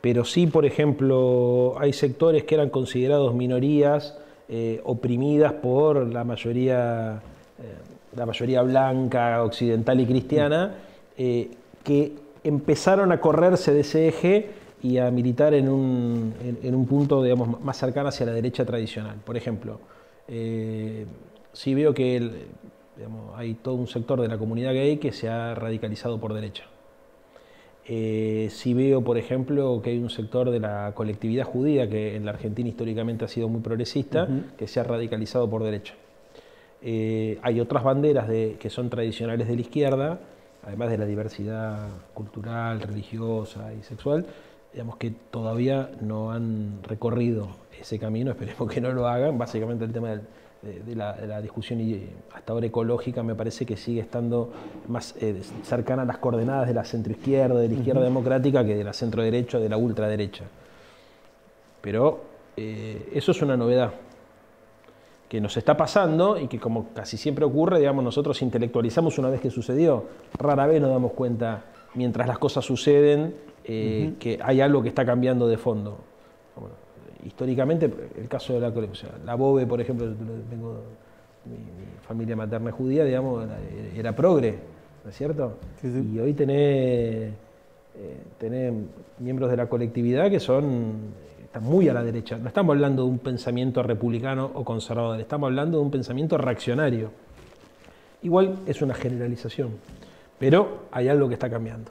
pero 0.00 0.24
sí, 0.24 0.46
por 0.46 0.64
ejemplo, 0.64 1.74
hay 1.78 1.92
sectores 1.92 2.44
que 2.44 2.54
eran 2.54 2.70
considerados 2.70 3.34
minorías 3.34 4.16
eh, 4.52 4.80
oprimidas 4.82 5.52
por 5.52 6.12
la 6.12 6.24
mayoría, 6.24 7.22
eh, 7.60 8.16
la 8.16 8.26
mayoría 8.26 8.62
blanca, 8.62 9.44
occidental 9.44 10.00
y 10.00 10.06
cristiana, 10.06 10.74
eh, 11.16 11.52
que 11.84 12.14
empezaron 12.42 13.12
a 13.12 13.20
correrse 13.20 13.72
de 13.72 13.80
ese 13.82 14.08
eje 14.08 14.50
y 14.82 14.98
a 14.98 15.08
militar 15.12 15.54
en 15.54 15.68
un, 15.68 16.34
en, 16.64 16.74
un 16.74 16.84
punto 16.84 17.22
digamos, 17.22 17.60
más 17.60 17.76
cercano 17.76 18.08
hacia 18.08 18.26
la 18.26 18.32
derecha 18.32 18.64
tradicional. 18.64 19.18
Por 19.24 19.36
ejemplo, 19.36 19.78
si 20.26 21.74
veo 21.74 21.94
que 21.94 22.48
hay 23.36 23.54
todo 23.54 23.76
un 23.76 23.86
sector 23.86 24.20
de 24.20 24.26
la 24.26 24.36
comunidad 24.36 24.72
gay 24.72 24.96
que 24.96 25.12
se 25.12 25.28
ha 25.28 25.54
radicalizado 25.54 26.18
por 26.18 26.34
derecha. 26.34 26.64
Eh, 27.92 28.50
si 28.52 28.72
veo, 28.72 29.02
por 29.02 29.18
ejemplo, 29.18 29.80
que 29.82 29.90
hay 29.90 29.98
un 29.98 30.10
sector 30.10 30.52
de 30.52 30.60
la 30.60 30.92
colectividad 30.94 31.44
judía 31.44 31.90
que 31.90 32.14
en 32.14 32.24
la 32.24 32.30
Argentina 32.30 32.68
históricamente 32.68 33.24
ha 33.24 33.28
sido 33.28 33.48
muy 33.48 33.62
progresista, 33.62 34.28
que 34.56 34.68
se 34.68 34.78
ha 34.78 34.84
radicalizado 34.84 35.50
por 35.50 35.64
derecha. 35.64 35.94
Eh, 36.82 37.40
hay 37.42 37.58
otras 37.58 37.82
banderas 37.82 38.28
que 38.28 38.70
son 38.70 38.90
tradicionales 38.90 39.48
de 39.48 39.56
la 39.56 39.60
izquierda, 39.60 40.20
además 40.62 40.88
de 40.88 40.98
la 40.98 41.04
diversidad 41.04 41.88
cultural, 42.14 42.80
religiosa 42.80 43.74
y 43.74 43.82
sexual, 43.82 44.24
digamos 44.72 44.96
que 44.96 45.10
todavía 45.10 45.90
no 46.00 46.30
han 46.30 46.84
recorrido 46.84 47.48
ese 47.80 47.98
camino, 47.98 48.30
esperemos 48.40 48.72
que 48.72 48.80
no 48.80 48.92
lo 48.92 49.08
hagan, 49.08 49.36
básicamente 49.36 49.84
el 49.84 49.92
tema 49.92 50.10
del, 50.10 50.20
de, 50.62 50.94
la, 50.94 51.40
discusión 51.40 51.80
hasta 52.34 52.52
ahora 52.52 52.66
ecológica 52.66 53.22
me 53.22 53.34
parece 53.34 53.64
que 53.64 53.76
sigue 53.76 54.00
estando 54.00 54.52
más 54.88 55.14
eh, 55.20 55.40
cercana 55.62 56.02
a 56.02 56.04
las 56.04 56.18
coordenadas 56.18 56.68
de 56.68 56.74
la 56.74 56.84
centroizquierda, 56.84 57.58
de 57.58 57.68
la 57.68 57.74
izquierda 57.74 58.02
democrática, 58.02 58.64
que 58.64 58.76
de 58.76 58.84
la 58.84 58.92
centro-derecha, 58.92 59.58
de 59.58 59.68
la 59.68 59.78
ultraderecha. 59.78 60.44
Pero 61.80 62.20
eh, 62.56 63.10
eso 63.14 63.32
es 63.32 63.40
una 63.42 63.56
novedad. 63.56 63.92
que 65.30 65.40
nos 65.40 65.56
está 65.56 65.76
pasando 65.76 66.36
y 66.36 66.48
que 66.48 66.58
como 66.58 66.88
casi 66.92 67.16
siempre 67.16 67.44
ocurre, 67.44 67.78
digamos, 67.78 68.02
nosotros 68.02 68.42
intelectualizamos 68.42 69.16
una 69.16 69.30
vez 69.30 69.40
que 69.40 69.48
sucedió, 69.48 70.06
rara 70.36 70.66
vez 70.66 70.80
nos 70.80 70.90
damos 70.90 71.12
cuenta 71.12 71.62
mientras 71.94 72.26
las 72.26 72.38
cosas 72.38 72.64
suceden 72.64 73.36
eh, 73.64 74.14
que 74.18 74.40
hay 74.42 74.60
algo 74.60 74.82
que 74.82 74.88
está 74.88 75.06
cambiando 75.06 75.46
de 75.46 75.56
fondo. 75.56 76.09
Históricamente, 77.40 77.90
el 78.18 78.28
caso 78.28 78.52
de 78.52 78.60
la 78.60 78.70
colección, 78.70 79.12
la 79.24 79.34
BOBE, 79.34 79.66
por 79.66 79.80
ejemplo, 79.80 80.06
tengo 80.50 80.82
mi, 81.46 81.56
familia 82.06 82.36
materna 82.36 82.70
judía, 82.70 83.02
digamos, 83.02 83.48
era, 83.96 84.14
progre, 84.14 84.58
¿no 85.02 85.08
es 85.08 85.16
cierto? 85.16 85.56
Y 85.82 86.18
hoy 86.18 86.34
tenés, 86.34 86.58
eh, 86.58 87.32
tenés 88.36 88.74
miembros 89.20 89.50
de 89.50 89.56
la 89.56 89.66
colectividad 89.70 90.28
que 90.28 90.38
son 90.38 91.14
está 91.42 91.60
muy 91.60 91.88
a 91.88 91.94
la 91.94 92.02
derecha. 92.02 92.36
No 92.36 92.48
estamos 92.48 92.74
hablando 92.74 93.04
de 93.04 93.08
un 93.08 93.18
pensamiento 93.18 93.82
republicano 93.82 94.50
o 94.52 94.62
conservador, 94.62 95.18
estamos 95.18 95.46
hablando 95.46 95.78
de 95.78 95.84
un 95.84 95.90
pensamiento 95.90 96.36
reaccionario. 96.36 97.10
Igual 98.22 98.58
es 98.66 98.82
una 98.82 98.92
generalización, 98.92 99.70
pero 100.38 100.88
hay 100.90 101.08
algo 101.08 101.26
que 101.26 101.34
está 101.34 101.48
cambiando. 101.48 101.90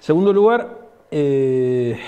Segundo 0.00 0.34
lugar, 0.34 0.68
eh, 1.10 1.98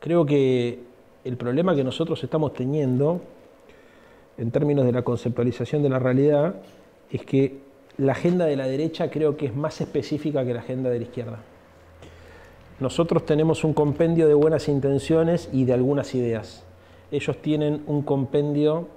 creo 0.00 0.26
que 0.26 0.91
el 1.24 1.36
problema 1.36 1.74
que 1.74 1.84
nosotros 1.84 2.22
estamos 2.24 2.52
teniendo 2.54 3.20
en 4.38 4.50
términos 4.50 4.84
de 4.84 4.92
la 4.92 5.02
conceptualización 5.02 5.82
de 5.82 5.88
la 5.88 5.98
realidad 5.98 6.56
es 7.10 7.24
que 7.24 7.58
la 7.98 8.12
agenda 8.12 8.46
de 8.46 8.56
la 8.56 8.66
derecha 8.66 9.10
creo 9.10 9.36
que 9.36 9.46
es 9.46 9.54
más 9.54 9.80
específica 9.80 10.44
que 10.44 10.54
la 10.54 10.60
agenda 10.60 10.90
de 10.90 10.98
la 10.98 11.04
izquierda 11.04 11.38
nosotros 12.82 13.24
tenemos 13.24 13.64
un 13.64 13.72
compendio 13.72 14.26
de 14.26 14.34
buenas 14.34 14.68
intenciones 14.68 15.48
y 15.52 15.64
de 15.64 15.72
algunas 15.72 16.14
ideas. 16.14 16.64
Ellos 17.12 17.36
tienen 17.40 17.82
un 17.86 18.02
compendio 18.02 18.88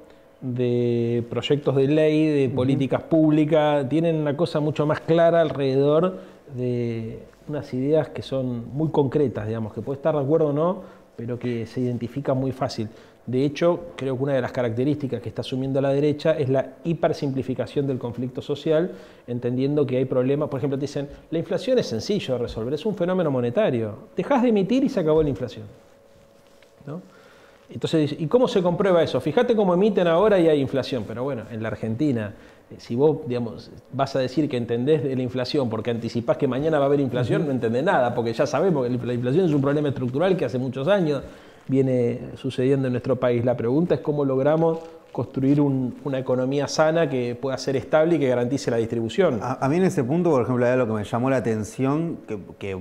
de 0.42 1.24
proyectos 1.30 1.76
de 1.76 1.88
ley, 1.88 2.28
de 2.28 2.50
políticas 2.50 3.04
públicas, 3.04 3.88
tienen 3.88 4.16
una 4.16 4.36
cosa 4.36 4.60
mucho 4.60 4.86
más 4.86 5.02
clara 5.02 5.40
alrededor 5.40 6.18
de 6.56 7.20
unas 7.48 7.72
ideas 7.74 8.10
que 8.10 8.24
son 8.24 8.74
muy 8.74 8.90
concretas, 8.90 9.48
digamos, 9.48 9.72
que 9.74 9.82
puede 9.82 9.98
estar 9.98 10.16
de 10.16 10.22
acuerdo 10.22 10.48
o 10.48 10.54
no, 10.54 10.82
pero 11.16 11.40
que 11.40 11.66
se 11.66 11.82
identifican 11.82 12.38
muy 12.38 12.52
fácil. 12.52 12.90
De 13.26 13.44
hecho, 13.44 13.88
creo 13.96 14.16
que 14.16 14.24
una 14.24 14.34
de 14.34 14.42
las 14.42 14.52
características 14.52 15.20
que 15.20 15.30
está 15.30 15.42
asumiendo 15.42 15.82
la 15.82 15.90
derecha 15.90 16.38
es 16.38 16.48
la 16.48 16.74
hipersimplificación 16.84 17.88
del 17.88 17.98
conflicto 17.98 18.42
social, 18.42 18.92
entendiendo 19.26 19.86
que 19.88 19.98
hay 19.98 20.06
problemas. 20.06 20.48
Por 20.50 20.60
ejemplo, 20.60 20.78
te 20.78 20.84
dicen, 20.84 21.10
la 21.32 21.40
inflación 21.40 21.80
es 21.80 21.88
sencillo 21.88 22.36
de 22.36 22.42
resolver, 22.42 22.74
es 22.76 22.86
un 22.86 22.96
fenómeno 22.96 23.32
monetario. 23.32 23.96
Dejas 24.16 24.44
de 24.44 24.50
emitir 24.50 24.84
y 24.84 24.90
se 24.90 25.00
acabó 25.00 25.24
la 25.24 25.30
inflación. 25.30 25.66
Entonces, 27.68 28.16
¿y 28.20 28.28
cómo 28.28 28.48
se 28.48 28.62
comprueba 28.62 29.02
eso? 29.02 29.20
Fíjate 29.20 29.56
cómo 29.56 29.74
emiten 29.74 30.08
ahora 30.08 30.40
y 30.40 30.48
hay 30.48 30.62
inflación, 30.62 31.04
pero 31.08 31.24
bueno, 31.24 31.46
en 31.50 31.64
la 31.64 31.70
Argentina, 31.70 32.32
si 32.78 32.96
vos 32.96 33.20
digamos, 33.28 33.72
vas 33.94 34.16
a 34.16 34.20
decir 34.20 34.50
que 34.50 34.58
entendés 34.58 35.04
de 35.04 35.16
la 35.16 35.22
inflación 35.22 35.70
porque 35.70 35.92
anticipás 35.92 36.38
que 36.38 36.48
mañana 36.48 36.80
va 36.80 36.86
a 36.86 36.88
haber 36.88 37.00
inflación, 37.00 37.46
no 37.46 37.52
entendés 37.52 37.84
nada, 37.84 38.14
porque 38.14 38.34
ya 38.34 38.46
sabemos 38.46 38.88
que 38.88 38.98
la 38.98 39.14
inflación 39.14 39.46
es 39.46 39.52
un 39.52 39.62
problema 39.62 39.90
estructural 39.90 40.36
que 40.36 40.46
hace 40.46 40.58
muchos 40.58 40.88
años 40.88 41.22
viene 41.68 42.20
sucediendo 42.36 42.88
en 42.88 42.94
nuestro 42.94 43.16
país. 43.16 43.44
La 43.44 43.58
pregunta 43.58 43.96
es 43.96 44.02
cómo 44.02 44.26
logramos 44.26 44.80
construir 45.12 45.62
una 45.62 46.20
economía 46.20 46.68
sana 46.68 47.10
que 47.10 47.36
pueda 47.36 47.58
ser 47.58 47.78
estable 47.78 48.18
y 48.18 48.20
que 48.20 48.28
garantice 48.28 48.70
la 48.70 48.78
distribución. 48.78 49.40
A, 49.42 49.66
mí 49.70 49.78
en 49.78 49.84
ese 49.84 50.04
punto, 50.04 50.30
por 50.30 50.42
ejemplo, 50.42 50.76
lo 50.76 50.88
que 50.88 50.94
me 50.94 51.04
llamó 51.06 51.30
la 51.30 51.38
atención, 51.38 52.18
que, 52.60 52.78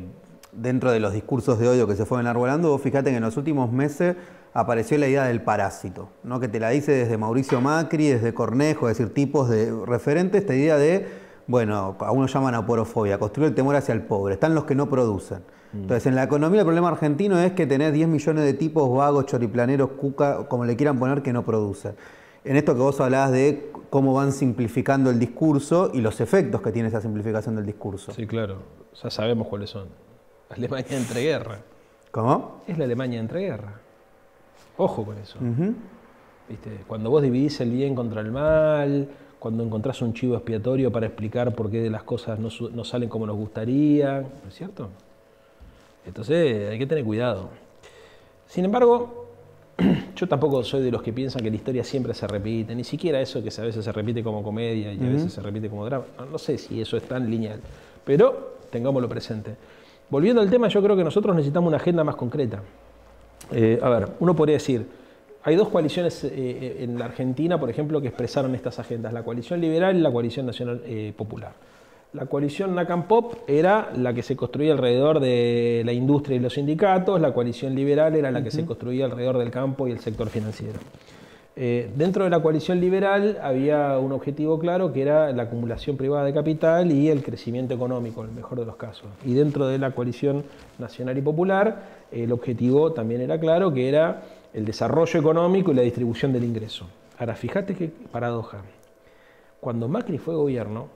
dentro 0.57 0.93
de 0.93 1.01
los 1.01 1.13
discursos 1.13 1.59
de 1.59 1.69
odio 1.69 1.87
que 1.87 1.97
se 1.97 2.05
fueron 2.05 2.27
enarbolando, 2.27 2.71
vos 2.71 2.81
fíjate 2.81 3.11
que 3.11 3.17
en 3.17 3.23
los 3.23 3.37
últimos 3.37 3.73
meses 3.73 4.17
apareció 4.53 4.97
la 4.99 5.09
idea 5.09 5.25
del 5.25 5.43
parásito, 5.43 6.09
¿no? 6.23 6.39
que 6.41 6.49
te 6.49 6.61
la 6.61 6.71
dice 6.71 6.93
desde 6.93 7.19
Mauricio 7.19 7.61
Macri, 7.61 8.09
desde 8.09 8.33
Cornejo, 8.33 8.89
es 8.89 8.99
decir, 8.99 9.13
tipos 9.13 9.49
de 9.49 9.75
referentes, 9.85 10.43
esta 10.43 10.55
idea 10.55 10.77
de, 10.77 11.07
bueno, 11.49 11.97
a 11.99 12.13
uno 12.13 12.27
llaman 12.27 12.55
aporofobia, 12.55 13.19
construir 13.19 13.49
el 13.49 13.55
temor 13.55 13.75
hacia 13.75 13.93
el 13.93 14.03
pobre, 14.03 14.35
están 14.35 14.55
los 14.55 14.65
que 14.65 14.77
no 14.77 14.89
producen. 14.89 15.41
Mm. 15.73 15.81
Entonces, 15.83 16.07
en 16.07 16.15
la 16.15 16.23
economía 16.23 16.61
el 16.61 16.67
problema 16.67 16.89
argentino 16.89 17.39
es 17.41 17.53
que 17.53 17.67
tenés 17.67 17.93
10 17.93 18.09
millones 18.09 18.45
de 18.45 18.55
tipos 18.55 18.97
vagos, 18.97 19.27
choriplaneros, 19.27 19.91
cuca, 19.91 20.47
como 20.49 20.65
le 20.65 20.77
quieran 20.77 21.01
poner, 21.01 21.23
que 21.23 21.33
no 21.33 21.45
producen. 21.45 21.97
En 22.45 22.57
esto 22.57 22.75
que 22.75 22.81
vos 22.81 23.01
hablabas 23.01 23.33
de 23.33 23.73
cómo 23.91 24.15
van 24.15 24.33
simplificando 24.33 25.11
el 25.11 25.19
discurso 25.19 25.91
y 25.93 26.01
los 26.01 26.21
efectos 26.21 26.61
que 26.61 26.71
tiene 26.71 26.89
esa 26.89 27.01
simplificación 27.01 27.57
del 27.57 27.67
discurso. 27.67 28.13
Sí, 28.13 28.27
claro. 28.27 28.59
Ya 29.03 29.11
sabemos 29.11 29.49
cuáles 29.49 29.71
son. 29.71 29.89
Alemania 30.55 30.97
entre 30.97 31.23
guerra. 31.23 31.59
¿Cómo? 32.11 32.63
Es 32.67 32.79
la 32.79 32.85
Alemania 32.85 33.21
entre 33.21 33.41
guerra. 33.41 33.81
Ojo 34.77 35.05
con 35.05 35.19
eso. 35.19 35.39
¿Viste? 36.49 36.71
Cuando 36.87 37.11
vos 37.11 37.23
dividís 37.23 37.61
el 37.61 37.71
bien 37.71 37.95
contra 37.95 38.21
el 38.21 38.31
mal, 38.31 39.09
cuando 39.39 39.63
encontrás 39.63 40.01
un 40.03 40.15
chivo 40.15 40.35
expiatorio 40.37 40.91
para 40.91 41.07
explicar 41.07 41.55
por 41.55 41.71
qué 41.71 41.89
las 41.91 42.03
cosas 42.03 42.39
no, 42.39 42.49
no 42.73 42.85
salen 42.85 43.09
como 43.09 43.27
nos 43.27 43.37
gustaría, 43.37 44.21
¿no 44.21 44.49
es 44.49 44.55
cierto? 44.55 44.89
Entonces 46.07 46.71
hay 46.71 46.79
que 46.79 46.87
tener 46.87 47.05
cuidado. 47.05 47.51
Sin 48.47 48.65
embargo, 48.65 49.25
yo 50.17 50.29
tampoco 50.29 50.63
soy 50.63 50.83
de 50.83 50.91
los 50.91 51.03
que 51.03 51.13
piensan 51.13 51.43
que 51.43 51.51
la 51.51 51.57
historia 51.57 51.85
siempre 51.85 52.15
se 52.15 52.27
repite, 52.27 52.75
ni 52.75 52.85
siquiera 52.85 53.21
eso 53.21 53.43
que 53.43 53.51
a 53.57 53.65
veces 53.65 53.85
se 53.85 53.93
repite 53.93 54.23
como 54.23 54.43
comedia 54.43 54.93
y 54.93 55.05
a 55.05 55.09
veces 55.09 55.33
se 55.33 55.41
repite 55.41 55.69
como 55.69 55.85
drama. 55.85 56.05
No, 56.31 56.39
sé 56.39 56.59
si 56.59 56.81
eso 56.81 56.97
es 56.97 57.03
tan 57.05 57.31
lineal, 57.31 57.61
pero 58.05 58.59
tengámoslo 58.71 59.09
presente. 59.09 59.57
Volviendo 60.11 60.41
al 60.41 60.51
tema, 60.51 60.69
yo 60.69 60.83
creo 60.83 60.97
que 60.97 61.05
nosotros 61.05 61.35
necesitamos 61.35 61.69
una 61.69 61.79
agenda 61.79 62.05
más 62.05 62.17
concreta. 62.17 62.61
Eh, 63.53 63.79
a 63.83 63.89
ver, 63.89 64.09
uno 64.21 64.35
podría 64.35 64.55
decir, 64.55 64.87
hay 65.43 65.57
dos 65.57 65.69
coaliciones 65.69 66.25
eh, 66.25 66.31
eh, 66.35 66.77
en 66.81 66.99
la 66.99 67.07
Argentina, 67.07 67.59
por 67.59 67.71
ejemplo, 67.71 68.01
que 68.01 68.09
expresaron 68.09 68.55
estas 68.55 68.79
agendas, 68.79 69.13
la 69.13 69.23
coalición 69.23 69.61
liberal 69.61 69.97
y 69.97 70.01
la 70.01 70.13
coalición 70.13 70.47
nacional 70.47 70.83
popular. 71.17 71.53
La 72.13 72.27
coalición 72.27 72.77
NACAM-POP 72.77 73.49
era 73.49 73.91
la 73.97 74.15
que 74.15 74.23
se 74.23 74.37
construía 74.37 74.73
alrededor 74.73 75.19
de 75.19 75.83
la 75.85 75.93
industria 75.93 76.37
y 76.37 76.39
los 76.39 76.55
sindicatos, 76.55 77.21
la 77.21 77.33
coalición 77.33 77.75
liberal 77.75 78.15
era 78.15 78.31
la 78.31 78.45
que 78.45 78.53
se 78.53 78.65
construía 78.65 79.07
alrededor 79.07 79.39
del 79.39 79.51
campo 79.51 79.89
y 79.89 79.91
el 79.91 79.99
sector 79.99 80.29
financiero. 80.29 80.79
Eh, 81.57 81.89
dentro 81.95 82.25
de 82.25 82.31
la 82.31 82.43
coalición 82.43 82.81
liberal 82.81 83.39
había 83.41 83.97
un 84.01 84.11
objetivo 84.11 84.59
claro 84.59 84.93
que 84.93 85.03
era 85.03 85.31
la 85.33 85.45
acumulación 85.45 85.97
privada 85.97 86.25
de 86.25 86.35
capital 86.35 86.91
y 86.91 87.11
el 87.11 87.23
crecimiento 87.23 87.75
económico, 87.75 88.25
en 88.25 88.31
el 88.31 88.35
mejor 88.35 88.59
de 88.59 88.67
los 88.67 88.75
casos. 88.75 89.07
Y 89.25 89.35
dentro 89.35 89.69
de 89.69 89.79
la 89.79 89.93
coalición 89.93 90.45
nacional 90.81 91.17
y 91.17 91.23
popular, 91.23 92.07
el 92.11 92.33
objetivo 92.33 92.93
también 92.93 93.21
era 93.21 93.39
claro 93.39 93.73
que 93.73 93.89
era 93.89 94.23
el 94.53 94.65
desarrollo 94.65 95.21
económico 95.21 95.71
y 95.71 95.75
la 95.75 95.83
distribución 95.83 96.33
del 96.33 96.43
ingreso. 96.43 96.89
Ahora, 97.19 97.37
fíjate 97.37 97.75
qué 97.75 97.89
paradoja. 98.11 98.63
Cuando 99.61 99.87
Macri 99.87 100.19
fue 100.19 100.35
gobierno, 100.35 100.89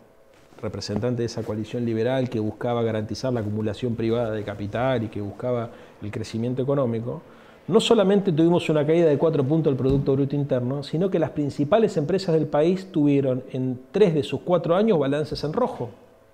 representante 0.61 1.23
de 1.23 1.27
esa 1.27 1.45
coalición 1.45 1.85
liberal 1.85 2.29
que 2.29 2.41
buscaba 2.41 2.83
garantizar 2.83 3.33
la 3.33 3.41
acumulación 3.41 3.95
privada 3.95 4.33
de 4.33 4.43
capital 4.43 5.05
y 5.05 5.09
que 5.09 5.21
buscaba 5.21 5.71
el 6.03 6.11
crecimiento 6.11 6.63
económico, 6.63 7.23
no 7.69 7.81
solamente 7.81 8.33
tuvimos 8.33 8.69
una 8.71 8.87
caída 8.87 9.09
de 9.09 9.19
cuatro 9.19 9.45
puntos 9.45 9.71
del 9.71 9.77
Producto 9.77 10.15
Bruto 10.15 10.35
Interno, 10.35 10.83
sino 10.83 11.11
que 11.11 11.19
las 11.19 11.31
principales 11.31 11.99
empresas 11.99 12.35
del 12.35 12.47
país 12.47 12.91
tuvieron 12.91 13.45
en 13.53 13.79
tres 13.93 14.15
de 14.15 14.23
sus 14.23 14.41
cuatro 14.41 14.75
años 14.75 14.99
balances 14.99 15.45
en 15.45 15.53
rojo. 15.53 15.91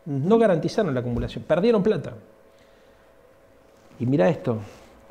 No 0.06 0.38
garantizaron 0.38 0.94
la 0.94 1.00
acumulación, 1.00 1.42
perdieron 1.44 1.82
plata. 1.82 2.14
Y 3.98 4.06
mira 4.06 4.28
esto, 4.28 4.58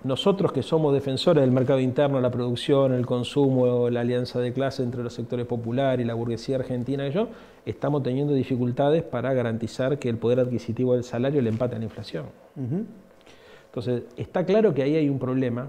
nosotros 0.06 0.54
que 0.54 0.64
somos 0.64 0.94
defensores 0.94 1.42
del 1.42 1.52
mercado 1.52 1.80
interno, 1.82 2.22
la 2.22 2.32
producción, 2.32 2.94
el 2.94 3.06
consumo, 3.06 3.90
la 3.90 4.00
alianza 4.02 4.40
de 4.40 4.54
clase 4.54 4.82
entre 4.82 5.04
los 5.04 5.14
sectores 5.14 5.46
populares 5.46 6.06
y 6.06 6.08
la 6.08 6.14
burguesía 6.14 6.56
argentina 6.56 7.06
y 7.06 7.12
yo, 7.12 7.28
estamos 7.66 8.02
teniendo 8.02 8.34
dificultades 8.34 9.04
para 9.04 9.34
garantizar 9.34 10.00
que 10.00 10.08
el 10.08 10.18
poder 10.18 10.40
adquisitivo 10.40 10.94
del 10.94 11.04
salario 11.04 11.42
le 11.42 11.50
empate 11.50 11.76
a 11.76 11.80
la 11.80 11.86
inflación. 11.86 12.26
Entonces, 13.66 14.04
está 14.16 14.46
claro 14.46 14.74
que 14.74 14.84
ahí 14.84 14.96
hay 14.96 15.10
un 15.10 15.20
problema 15.20 15.68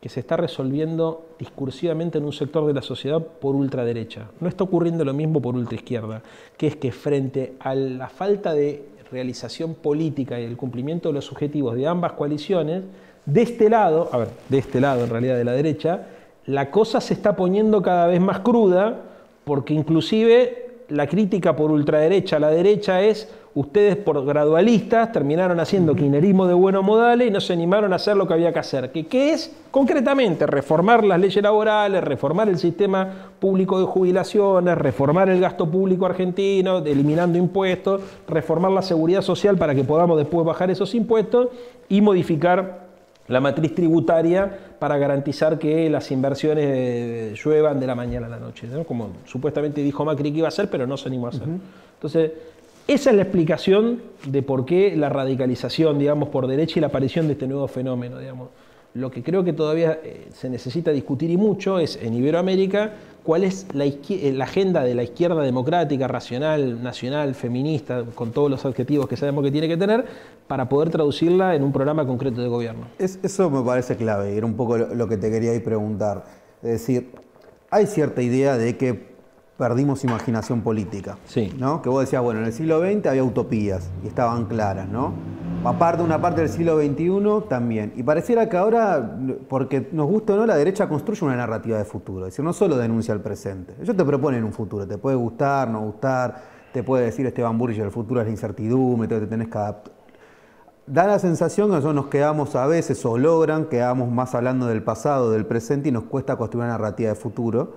que 0.00 0.08
se 0.08 0.20
está 0.20 0.36
resolviendo 0.36 1.26
discursivamente 1.38 2.18
en 2.18 2.24
un 2.24 2.32
sector 2.32 2.66
de 2.66 2.72
la 2.72 2.82
sociedad 2.82 3.20
por 3.20 3.54
ultraderecha. 3.54 4.30
No 4.40 4.48
está 4.48 4.64
ocurriendo 4.64 5.04
lo 5.04 5.12
mismo 5.12 5.42
por 5.42 5.54
ultraizquierda, 5.54 6.22
que 6.56 6.68
es 6.68 6.76
que 6.76 6.90
frente 6.90 7.54
a 7.60 7.74
la 7.74 8.08
falta 8.08 8.54
de 8.54 8.84
realización 9.10 9.74
política 9.74 10.40
y 10.40 10.44
el 10.44 10.56
cumplimiento 10.56 11.08
de 11.10 11.14
los 11.14 11.30
objetivos 11.30 11.74
de 11.74 11.86
ambas 11.86 12.12
coaliciones, 12.12 12.82
de 13.26 13.42
este 13.42 13.68
lado, 13.68 14.08
a 14.12 14.18
ver, 14.18 14.28
de 14.48 14.58
este 14.58 14.80
lado 14.80 15.04
en 15.04 15.10
realidad 15.10 15.36
de 15.36 15.44
la 15.44 15.52
derecha, 15.52 16.06
la 16.46 16.70
cosa 16.70 17.00
se 17.00 17.14
está 17.14 17.36
poniendo 17.36 17.82
cada 17.82 18.06
vez 18.06 18.20
más 18.20 18.40
cruda 18.40 19.02
porque 19.44 19.74
inclusive 19.74 20.70
la 20.88 21.06
crítica 21.06 21.54
por 21.54 21.70
ultraderecha 21.70 22.36
a 22.36 22.40
la 22.40 22.50
derecha 22.50 23.02
es 23.02 23.28
ustedes 23.54 23.96
por 23.96 24.24
gradualistas 24.24 25.10
terminaron 25.12 25.58
haciendo 25.58 25.94
kirchnerismo 25.94 26.46
de 26.46 26.54
buenos 26.54 26.84
modales 26.84 27.28
y 27.28 27.30
no 27.30 27.40
se 27.40 27.52
animaron 27.52 27.92
a 27.92 27.96
hacer 27.96 28.16
lo 28.16 28.26
que 28.26 28.34
había 28.34 28.52
que 28.52 28.60
hacer. 28.60 28.92
¿Qué, 28.92 29.06
¿Qué 29.06 29.32
es? 29.32 29.54
Concretamente, 29.70 30.46
reformar 30.46 31.04
las 31.04 31.18
leyes 31.18 31.42
laborales, 31.42 32.02
reformar 32.04 32.48
el 32.48 32.58
sistema 32.58 33.30
público 33.38 33.78
de 33.80 33.86
jubilaciones, 33.86 34.78
reformar 34.78 35.28
el 35.28 35.40
gasto 35.40 35.70
público 35.70 36.06
argentino, 36.06 36.78
eliminando 36.78 37.38
impuestos, 37.38 38.02
reformar 38.28 38.70
la 38.72 38.82
seguridad 38.82 39.22
social 39.22 39.56
para 39.56 39.74
que 39.74 39.84
podamos 39.84 40.18
después 40.18 40.46
bajar 40.46 40.70
esos 40.70 40.94
impuestos 40.94 41.48
y 41.88 42.00
modificar 42.00 42.90
la 43.30 43.40
matriz 43.40 43.74
tributaria 43.74 44.58
para 44.80 44.98
garantizar 44.98 45.58
que 45.58 45.88
las 45.88 46.10
inversiones 46.10 46.64
eh, 46.68 47.34
lluevan 47.36 47.78
de 47.78 47.86
la 47.86 47.94
mañana 47.94 48.26
a 48.26 48.30
la 48.30 48.40
noche, 48.40 48.66
como 48.86 49.10
supuestamente 49.24 49.82
dijo 49.82 50.04
Macri 50.04 50.32
que 50.32 50.38
iba 50.38 50.48
a 50.48 50.50
hacer, 50.50 50.68
pero 50.68 50.86
no 50.86 50.96
se 50.96 51.08
animó 51.08 51.26
a 51.26 51.30
hacer. 51.30 51.46
Entonces, 51.94 52.32
esa 52.86 53.10
es 53.10 53.16
la 53.16 53.22
explicación 53.22 54.02
de 54.26 54.42
por 54.42 54.64
qué 54.64 54.96
la 54.96 55.08
radicalización, 55.08 55.98
digamos, 55.98 56.28
por 56.28 56.46
derecha 56.46 56.78
y 56.78 56.80
la 56.80 56.88
aparición 56.88 57.26
de 57.26 57.34
este 57.34 57.46
nuevo 57.46 57.68
fenómeno, 57.68 58.18
digamos. 58.18 58.48
Lo 58.94 59.10
que 59.10 59.22
creo 59.22 59.44
que 59.44 59.52
todavía 59.52 60.00
eh, 60.02 60.28
se 60.32 60.50
necesita 60.50 60.90
discutir 60.90 61.30
y 61.30 61.36
mucho 61.36 61.78
es 61.78 61.96
en 62.02 62.12
Iberoamérica 62.12 62.92
cuál 63.22 63.44
es 63.44 63.66
la, 63.72 63.84
eh, 63.84 64.32
la, 64.34 64.44
agenda 64.44 64.82
de 64.82 64.96
la 64.96 65.04
izquierda 65.04 65.42
democrática, 65.42 66.08
racional, 66.08 66.82
nacional, 66.82 67.36
feminista, 67.36 68.04
con 68.16 68.32
todos 68.32 68.50
los 68.50 68.64
adjetivos 68.64 69.06
que 69.06 69.16
sabemos 69.16 69.44
que 69.44 69.52
tiene 69.52 69.68
que 69.68 69.76
tener, 69.76 70.04
para 70.48 70.68
poder 70.68 70.90
traducirla 70.90 71.54
en 71.54 71.62
un 71.62 71.72
programa 71.72 72.04
concreto 72.04 72.40
de 72.40 72.48
gobierno. 72.48 72.86
eso 72.98 73.50
me 73.50 73.62
parece 73.62 73.96
clave, 73.96 74.34
y 74.34 74.36
era 74.36 74.46
un 74.46 74.54
poco 74.54 74.78
lo, 74.78 75.08
que 75.08 75.16
te 75.16 75.30
quería 75.30 75.54
ir 75.54 75.62
preguntar. 75.62 76.24
Es 76.60 76.72
decir, 76.72 77.12
hay 77.70 77.86
cierta 77.86 78.22
idea 78.22 78.56
de 78.56 78.76
que 78.76 79.09
perdimos 79.60 80.02
imaginación 80.04 80.62
política. 80.62 81.18
Sí. 81.26 81.52
¿no? 81.58 81.82
Que 81.82 81.90
vos 81.90 82.00
decías, 82.00 82.22
bueno, 82.22 82.40
en 82.40 82.46
el 82.46 82.52
siglo 82.54 82.80
XX 82.80 83.06
había 83.06 83.22
utopías 83.22 83.90
y 84.02 84.08
estaban 84.08 84.46
claras, 84.46 84.88
¿no? 84.88 85.12
Aparte, 85.62 86.02
una 86.02 86.18
parte 86.18 86.40
del 86.40 86.48
siglo 86.48 86.80
XXI 86.80 87.46
también. 87.46 87.92
Y 87.94 88.02
pareciera 88.02 88.48
que 88.48 88.56
ahora, 88.56 89.18
porque 89.50 89.90
nos 89.92 90.06
gusta 90.06 90.32
o 90.32 90.36
no, 90.36 90.46
la 90.46 90.56
derecha 90.56 90.88
construye 90.88 91.26
una 91.26 91.36
narrativa 91.36 91.76
de 91.76 91.84
futuro. 91.84 92.24
Es 92.24 92.32
decir, 92.32 92.42
no 92.42 92.54
solo 92.54 92.78
denuncia 92.78 93.12
el 93.12 93.20
presente. 93.20 93.74
Ellos 93.82 93.94
te 93.94 94.02
proponen 94.02 94.42
un 94.44 94.54
futuro. 94.54 94.88
Te 94.88 94.96
puede 94.96 95.16
gustar, 95.16 95.68
no 95.68 95.82
gustar. 95.82 96.42
Te 96.72 96.82
puede 96.82 97.04
decir 97.04 97.26
Esteban 97.26 97.58
Burgess, 97.58 97.80
el 97.80 97.90
futuro 97.90 98.20
es 98.20 98.26
la 98.26 98.30
incertidumbre, 98.30 99.08
te 99.08 99.26
tenés 99.26 99.48
que 99.48 99.58
adaptar. 99.58 99.92
Da 100.86 101.06
la 101.06 101.18
sensación 101.18 101.68
que 101.68 101.74
nosotros 101.74 101.94
nos 101.94 102.06
quedamos 102.06 102.56
a 102.56 102.66
veces, 102.66 103.04
o 103.04 103.18
logran, 103.18 103.66
quedamos 103.66 104.10
más 104.10 104.34
hablando 104.34 104.66
del 104.66 104.82
pasado, 104.82 105.30
del 105.30 105.44
presente, 105.44 105.90
y 105.90 105.92
nos 105.92 106.04
cuesta 106.04 106.36
construir 106.36 106.64
una 106.64 106.72
narrativa 106.72 107.10
de 107.10 107.16
futuro. 107.16 107.74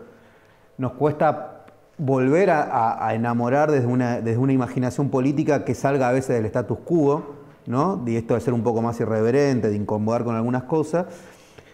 Nos 0.78 0.94
cuesta 0.94 1.63
volver 1.98 2.50
a, 2.50 3.14
enamorar 3.14 3.72
desde 3.72 3.88
una, 3.88 4.22
desde 4.22 4.40
una 4.40 4.54
imaginación 4.54 5.10
política 5.10 5.64
que 5.64 5.76
salga 5.76 6.10
a 6.10 6.12
veces 6.12 6.36
del 6.36 6.46
status 6.46 6.80
quo, 6.84 7.36
¿no? 7.66 8.04
Y 8.06 8.16
esto 8.16 8.34
de 8.34 8.42
ser 8.42 8.54
un 8.54 8.64
poco 8.64 8.82
más 8.82 9.00
irreverente, 9.00 9.70
de 9.70 9.76
incomodar 9.76 10.24
con 10.24 10.36
algunas 10.36 10.64
cosas. 10.64 11.06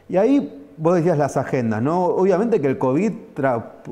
Y 0.07 0.17
ahí 0.17 0.67
vos 0.77 0.95
decías 0.95 1.17
las 1.17 1.38
agendas, 1.38 1.81
¿no? 1.81 2.05
Obviamente 2.05 2.61
que 2.61 2.67
el 2.67 2.77
COVID 2.77 3.11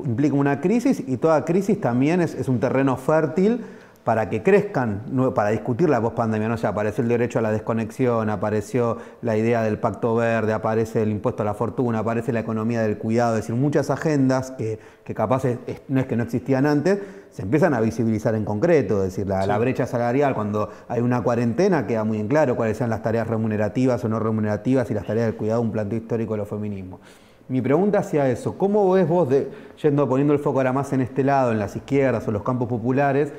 implica 0.04 0.34
una 0.34 0.60
crisis 0.60 1.02
y 1.06 1.16
toda 1.16 1.44
crisis 1.44 1.80
también 1.80 2.20
es, 2.20 2.34
es 2.34 2.48
un 2.48 2.60
terreno 2.60 2.96
fértil 2.96 3.64
para 4.08 4.30
que 4.30 4.42
crezcan, 4.42 5.02
para 5.34 5.50
discutir 5.50 5.90
la 5.90 6.00
pospandemia. 6.00 6.48
¿no? 6.48 6.54
O 6.54 6.66
apareció 6.66 7.02
el 7.02 7.10
derecho 7.10 7.40
a 7.40 7.42
la 7.42 7.52
desconexión, 7.52 8.30
apareció 8.30 8.96
la 9.20 9.36
idea 9.36 9.62
del 9.62 9.78
pacto 9.78 10.14
verde, 10.14 10.54
aparece 10.54 11.02
el 11.02 11.10
impuesto 11.10 11.42
a 11.42 11.44
la 11.44 11.52
fortuna, 11.52 11.98
aparece 11.98 12.32
la 12.32 12.40
economía 12.40 12.80
del 12.80 12.96
cuidado, 12.96 13.36
es 13.36 13.42
decir, 13.42 13.54
muchas 13.54 13.90
agendas 13.90 14.52
que, 14.52 14.78
capaz 15.14 15.42
no 15.88 16.00
es 16.00 16.06
que 16.06 16.16
no 16.16 16.22
existían 16.22 16.64
antes, 16.64 17.00
se 17.30 17.42
empiezan 17.42 17.74
a 17.74 17.82
visibilizar 17.82 18.34
en 18.34 18.46
concreto, 18.46 19.04
es 19.04 19.14
decir, 19.14 19.26
la, 19.26 19.58
brecha 19.58 19.86
salarial, 19.86 20.34
cuando 20.34 20.70
hay 20.88 21.02
una 21.02 21.20
cuarentena, 21.20 21.86
queda 21.86 22.04
muy 22.04 22.18
en 22.18 22.28
claro 22.28 22.56
cuáles 22.56 22.78
sean 22.78 22.88
las 22.88 23.02
tareas 23.02 23.26
remunerativas 23.26 24.02
o 24.06 24.08
no 24.08 24.18
remunerativas 24.18 24.90
y 24.90 24.94
las 24.94 25.04
tareas 25.04 25.26
del 25.26 25.36
cuidado, 25.36 25.60
un 25.60 25.70
planteo 25.70 25.98
histórico 25.98 26.32
de 26.32 26.38
los 26.38 26.48
feminismos. 26.48 27.00
Mi 27.48 27.60
pregunta 27.60 27.98
hacia 27.98 28.28
eso, 28.30 28.56
¿cómo 28.56 28.90
ves 28.90 29.06
vos, 29.06 29.28
de, 29.28 29.50
yendo 29.82 30.08
poniendo 30.08 30.32
el 30.32 30.38
foco 30.38 30.60
ahora 30.60 30.72
más 30.72 30.94
en 30.94 31.02
este 31.02 31.24
lado, 31.24 31.52
en 31.52 31.58
las 31.58 31.76
izquierdas 31.76 32.26
o 32.26 32.30
los 32.30 32.42
campos 32.42 32.68
populares, 32.68 33.32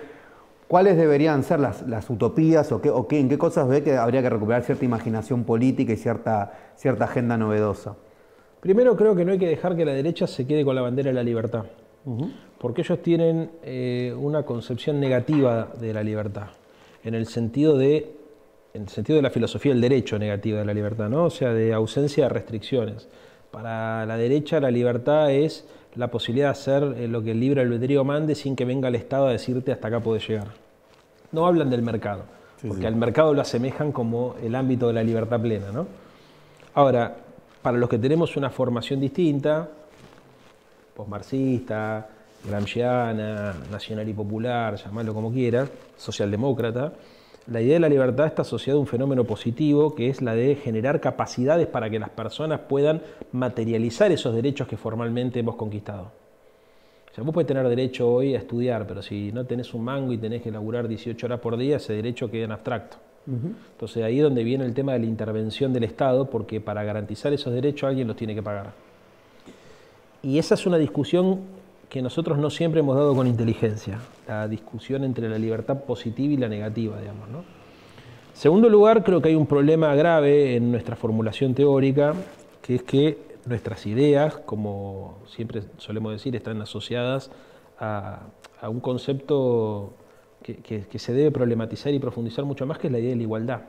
¿Cuáles 0.70 0.98
deberían 0.98 1.42
ser 1.42 1.60
las, 1.60 2.10
utopías 2.12 2.72
o, 2.72 2.80
qué, 2.80 2.92
o 2.92 3.08
qué, 3.08 3.20
en 3.20 3.28
qué 3.28 3.40
cosas 3.40 3.68
ve 3.68 3.82
que 3.82 3.98
habría 3.98 4.22
que 4.22 4.30
recuperar 4.30 4.62
cierta 4.62 4.86
imaginación 4.86 5.44
política 5.44 5.94
y 5.94 5.98
cierta, 5.98 6.54
cierta 6.76 7.06
agenda 7.06 7.38
novedosa? 7.38 7.96
Primero 8.60 8.96
creo 8.96 9.16
que 9.16 9.26
no 9.26 9.32
hay 9.32 9.40
que 9.40 9.48
dejar 9.48 9.76
que 9.76 9.84
la 9.84 9.94
derecha 9.94 10.28
se 10.28 10.46
quede 10.46 10.64
con 10.64 10.76
la 10.76 10.84
bandera 10.84 11.10
de 11.10 11.16
la 11.16 11.24
libertad, 11.24 11.64
porque 12.60 12.82
ellos 12.82 13.02
tienen 13.02 13.50
eh, 13.64 14.14
una 14.16 14.44
concepción 14.44 15.00
negativa 15.00 15.70
de 15.80 15.92
la 15.92 16.04
libertad, 16.04 16.50
en 17.04 17.16
el 17.16 17.26
sentido 17.26 17.76
de 17.76 18.16
en 18.76 18.84
el 18.84 18.90
sentido 18.90 19.16
de 19.16 19.24
la 19.24 19.32
filosofía 19.32 19.72
del 19.72 19.82
derecho 19.82 20.20
negativa 20.20 20.60
de 20.60 20.66
la 20.66 20.76
libertad, 20.76 21.10
¿no? 21.10 21.26
o 21.26 21.30
sea, 21.32 21.52
de 21.52 21.74
ausencia 21.74 22.26
de 22.26 22.30
restricciones. 22.30 23.10
Para 23.50 24.06
la 24.06 24.18
derecha 24.18 24.60
la 24.60 24.70
libertad 24.70 25.32
es 25.32 25.68
la 25.96 26.10
posibilidad 26.10 26.48
de 26.48 26.52
hacer 26.52 26.84
eh, 26.98 27.08
lo 27.08 27.24
que 27.24 27.32
el 27.32 27.40
libre 27.40 27.62
albedrío 27.62 28.04
mande 28.04 28.36
sin 28.36 28.56
que 28.56 28.66
venga 28.66 28.88
el 28.88 28.96
Estado 28.96 29.28
a 29.28 29.32
decirte 29.32 29.72
hasta 29.72 29.88
acá 29.88 30.00
puedes 30.00 30.28
llegar. 30.28 30.48
No 31.32 31.46
hablan 31.46 31.70
del 31.70 31.82
mercado, 31.82 32.24
porque 32.68 32.88
al 32.88 32.96
mercado 32.96 33.34
lo 33.34 33.42
asemejan 33.42 33.92
como 33.92 34.36
el 34.44 34.56
ámbito 34.56 34.88
de 34.88 34.94
la 34.94 35.04
libertad 35.04 35.40
plena. 35.40 35.72
¿no? 35.72 35.88
Ahora, 36.74 37.16
para 37.62 37.78
los 37.78 37.90
que 37.90 37.98
tenemos 37.98 38.36
una 38.38 38.50
formación 38.50 39.00
distinta, 39.00 39.70
posmarxista, 40.96 42.08
gramsciana, 42.46 43.54
nacional 43.72 44.08
y 44.08 44.14
popular, 44.14 44.76
llamarlo 44.76 45.14
como 45.14 45.32
quieras, 45.32 45.70
socialdemócrata, 45.98 46.94
la 47.52 47.62
idea 47.62 47.74
de 47.76 47.80
la 47.80 47.90
libertad 47.90 48.28
está 48.28 48.44
asociada 48.44 48.78
a 48.78 48.80
un 48.80 48.88
fenómeno 48.88 49.24
positivo 49.24 49.96
que 49.96 50.10
es 50.10 50.22
la 50.22 50.36
de 50.36 50.56
generar 50.56 51.00
capacidades 51.00 51.68
para 51.68 51.90
que 51.90 52.00
las 52.00 52.10
personas 52.10 52.62
puedan 52.62 53.02
materializar 53.32 54.12
esos 54.12 54.36
derechos 54.36 54.68
que 54.68 54.78
formalmente 54.78 55.40
hemos 55.40 55.56
conquistado. 55.56 56.12
O 57.12 57.16
sea, 57.16 57.24
vos 57.24 57.34
puedes 57.34 57.48
tener 57.48 57.68
derecho 57.68 58.08
hoy 58.08 58.36
a 58.36 58.38
estudiar, 58.38 58.86
pero 58.86 59.02
si 59.02 59.32
no 59.32 59.46
tenés 59.46 59.74
un 59.74 59.84
mango 59.84 60.14
y 60.14 60.18
tenés 60.18 60.44
que 60.44 60.52
laburar 60.52 60.88
18 60.88 61.26
horas 61.26 61.40
por 61.40 61.58
día, 61.58 61.78
ese 61.78 61.94
derecho 61.94 62.30
queda 62.30 62.46
en 62.46 62.52
abstracto. 62.52 62.98
Entonces 63.26 64.04
ahí 64.04 64.18
es 64.18 64.24
donde 64.24 64.44
viene 64.44 64.66
el 64.66 64.74
tema 64.74 64.94
de 64.94 65.00
la 65.00 65.06
intervención 65.06 65.72
del 65.72 65.84
Estado, 65.84 66.30
porque 66.30 66.62
para 66.62 66.84
garantizar 66.84 67.32
esos 67.32 67.54
derechos 67.54 67.88
alguien 67.88 68.08
los 68.08 68.16
tiene 68.16 68.34
que 68.34 68.42
pagar. 68.42 68.72
Y 70.24 70.40
esa 70.40 70.56
es 70.56 70.66
una 70.66 70.78
discusión 70.78 71.42
que 71.90 72.02
nosotros 72.04 72.38
no 72.38 72.52
siempre 72.52 72.82
hemos 72.82 72.96
dado 72.96 73.16
con 73.16 73.26
inteligencia, 73.26 74.00
la 74.28 74.48
discusión 74.48 75.04
entre 75.04 75.28
la 75.28 75.40
libertad 75.40 75.84
positiva 75.84 76.34
y 76.34 76.38
la 76.38 76.48
negativa, 76.48 77.00
digamos. 77.00 77.28
¿no? 77.30 77.44
Segundo 78.34 78.70
lugar, 78.70 79.04
creo 79.04 79.22
que 79.22 79.30
hay 79.30 79.36
un 79.36 79.48
problema 79.48 79.94
grave 79.96 80.56
en 80.56 80.72
nuestra 80.72 80.96
formulación 80.96 81.56
teórica, 81.56 82.14
que 82.62 82.76
es 82.76 82.84
que 82.84 83.18
nuestras 83.46 83.88
ideas, 83.88 84.38
como 84.38 85.18
siempre 85.28 85.64
solemos 85.78 86.12
decir, 86.12 86.36
están 86.36 86.62
asociadas 86.62 87.32
a, 87.80 88.20
un 88.62 88.82
concepto 88.82 89.94
que, 90.44 90.58
que, 90.58 91.00
se 91.00 91.14
debe 91.14 91.32
problematizar 91.32 91.94
y 91.94 92.00
profundizar 92.00 92.46
mucho 92.46 92.66
más, 92.66 92.78
que 92.78 92.88
es 92.88 92.94
la 92.94 93.00
idea 93.00 93.10
de 93.12 93.16
la 93.16 93.24
igualdad. 93.24 93.62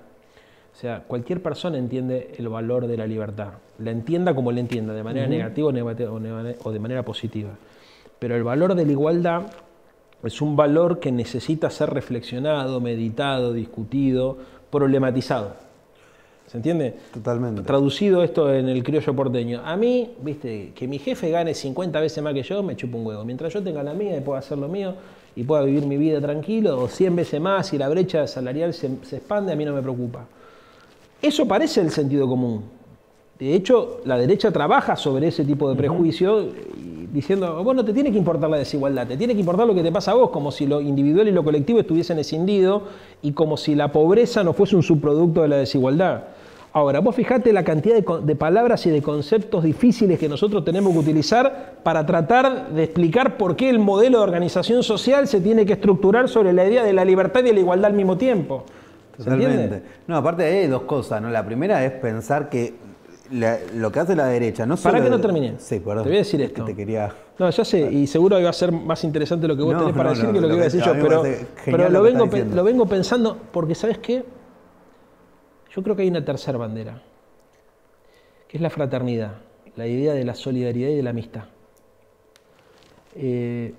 O 0.72 0.76
sea, 0.76 1.04
cualquier 1.04 1.42
persona 1.42 1.78
entiende 1.78 2.34
el 2.36 2.48
valor 2.48 2.86
de 2.86 2.96
la 2.96 3.06
libertad, 3.06 3.54
la 3.78 3.90
entienda 3.90 4.34
como 4.34 4.52
la 4.52 4.60
entienda, 4.60 4.92
de 4.92 5.02
manera 5.02 5.26
negativa 5.26 5.68
o 5.68 6.70
de 6.70 6.78
manera 6.78 7.02
positiva. 7.04 7.50
Pero 8.20 8.36
el 8.36 8.44
valor 8.44 8.76
de 8.76 8.86
la 8.86 8.92
igualdad 8.92 9.46
es 10.22 10.40
un 10.42 10.54
valor 10.54 11.00
que 11.00 11.10
necesita 11.10 11.70
ser 11.70 11.90
reflexionado, 11.90 12.80
meditado, 12.80 13.52
discutido, 13.52 14.36
problematizado. 14.70 15.54
¿Se 16.46 16.58
entiende? 16.58 16.96
Totalmente. 17.14 17.62
Traducido 17.62 18.22
esto 18.22 18.52
en 18.52 18.68
el 18.68 18.82
criollo 18.82 19.14
porteño. 19.14 19.62
A 19.64 19.76
mí, 19.76 20.10
viste, 20.20 20.72
que 20.74 20.86
mi 20.86 20.98
jefe 20.98 21.30
gane 21.30 21.54
50 21.54 22.00
veces 22.00 22.22
más 22.22 22.34
que 22.34 22.42
yo, 22.42 22.62
me 22.62 22.76
chupa 22.76 22.98
un 22.98 23.06
huevo. 23.06 23.24
Mientras 23.24 23.52
yo 23.54 23.62
tenga 23.62 23.82
la 23.82 23.94
mía 23.94 24.16
y 24.16 24.20
pueda 24.20 24.40
hacer 24.40 24.58
lo 24.58 24.68
mío 24.68 24.94
y 25.34 25.44
pueda 25.44 25.62
vivir 25.62 25.86
mi 25.86 25.96
vida 25.96 26.20
tranquilo, 26.20 26.78
o 26.78 26.88
100 26.88 27.16
veces 27.16 27.40
más 27.40 27.72
y 27.72 27.78
la 27.78 27.88
brecha 27.88 28.26
salarial 28.26 28.74
se, 28.74 28.90
se 29.04 29.18
expande, 29.18 29.52
a 29.52 29.56
mí 29.56 29.64
no 29.64 29.72
me 29.72 29.80
preocupa. 29.80 30.26
Eso 31.22 31.46
parece 31.46 31.80
el 31.80 31.90
sentido 31.90 32.28
común. 32.28 32.64
De 33.38 33.54
hecho, 33.54 34.00
la 34.04 34.18
derecha 34.18 34.50
trabaja 34.50 34.96
sobre 34.96 35.28
ese 35.28 35.44
tipo 35.44 35.70
de 35.70 35.76
prejuicio 35.76 36.48
diciendo, 37.12 37.62
vos 37.62 37.74
no 37.74 37.84
te 37.84 37.92
tiene 37.92 38.10
que 38.12 38.18
importar 38.18 38.50
la 38.50 38.58
desigualdad, 38.58 39.06
te 39.06 39.16
tiene 39.16 39.34
que 39.34 39.40
importar 39.40 39.66
lo 39.66 39.74
que 39.74 39.82
te 39.82 39.92
pasa 39.92 40.12
a 40.12 40.14
vos, 40.14 40.30
como 40.30 40.50
si 40.50 40.66
lo 40.66 40.80
individual 40.80 41.28
y 41.28 41.32
lo 41.32 41.44
colectivo 41.44 41.80
estuviesen 41.80 42.18
escindido 42.18 42.84
y 43.22 43.32
como 43.32 43.56
si 43.56 43.74
la 43.74 43.92
pobreza 43.92 44.42
no 44.44 44.52
fuese 44.52 44.76
un 44.76 44.82
subproducto 44.82 45.42
de 45.42 45.48
la 45.48 45.56
desigualdad. 45.56 46.24
Ahora, 46.72 47.00
vos 47.00 47.16
fijate 47.16 47.52
la 47.52 47.64
cantidad 47.64 47.96
de, 47.96 48.36
palabras 48.36 48.86
y 48.86 48.90
de 48.90 49.02
conceptos 49.02 49.64
difíciles 49.64 50.20
que 50.20 50.28
nosotros 50.28 50.64
tenemos 50.64 50.92
que 50.92 51.00
utilizar 51.00 51.74
para 51.82 52.06
tratar 52.06 52.70
de 52.70 52.84
explicar 52.84 53.36
por 53.36 53.56
qué 53.56 53.68
el 53.70 53.80
modelo 53.80 54.18
de 54.18 54.24
organización 54.24 54.84
social 54.84 55.26
se 55.26 55.40
tiene 55.40 55.66
que 55.66 55.72
estructurar 55.72 56.28
sobre 56.28 56.52
la 56.52 56.64
idea 56.64 56.84
de 56.84 56.92
la 56.92 57.04
libertad 57.04 57.44
y 57.44 57.52
la 57.52 57.58
igualdad 57.58 57.90
al 57.90 57.96
mismo 57.96 58.16
tiempo. 58.16 58.64
Totalmente. 59.16 59.82
No, 60.06 60.16
aparte 60.16 60.44
hay 60.44 60.68
dos 60.68 60.82
cosas, 60.82 61.20
¿no? 61.20 61.28
La 61.28 61.44
primera 61.44 61.84
es 61.84 61.90
pensar 61.90 62.48
que 62.48 62.74
lo 63.30 63.92
que 63.92 64.00
hace 64.00 64.16
la 64.16 64.26
derecha, 64.26 64.66
no 64.66 64.76
solo. 64.76 64.92
Para 64.92 65.04
que 65.04 65.10
no 65.10 65.20
termine. 65.20 65.54
Sí, 65.58 65.80
perdón. 65.80 66.04
Te 66.04 66.10
voy 66.10 66.16
a 66.16 66.20
decir 66.20 66.40
esto. 66.42 66.64
te 66.64 66.74
quería... 66.74 67.12
No, 67.38 67.48
ya 67.48 67.64
sé, 67.64 67.90
y 67.90 68.06
seguro 68.06 68.38
iba 68.38 68.50
a 68.50 68.52
ser 68.52 68.70
más 68.72 69.02
interesante 69.04 69.48
lo 69.48 69.56
que 69.56 69.62
vos 69.62 69.78
tenés 69.78 69.96
para 69.96 70.10
decir 70.10 70.30
que 70.30 70.40
lo 70.40 70.48
que 70.48 70.54
iba 70.54 70.62
a 70.62 70.64
decir 70.64 70.82
yo, 70.82 70.92
pero, 70.92 71.22
pero 71.64 71.88
lo, 71.88 72.02
vengo, 72.02 72.26
lo 72.26 72.64
vengo 72.64 72.86
pensando 72.86 73.38
porque, 73.50 73.74
¿sabes 73.74 73.98
qué? 73.98 74.24
Yo 75.74 75.82
creo 75.82 75.96
que 75.96 76.02
hay 76.02 76.08
una 76.08 76.24
tercera 76.24 76.58
bandera, 76.58 77.00
que 78.48 78.58
es 78.58 78.60
la 78.60 78.70
fraternidad, 78.70 79.36
la 79.76 79.86
idea 79.86 80.12
de 80.12 80.24
la 80.24 80.34
solidaridad 80.34 80.90
y 80.90 80.96
de 80.96 81.02
la 81.02 81.10
amistad. 81.10 81.44
Eh, 83.14 83.72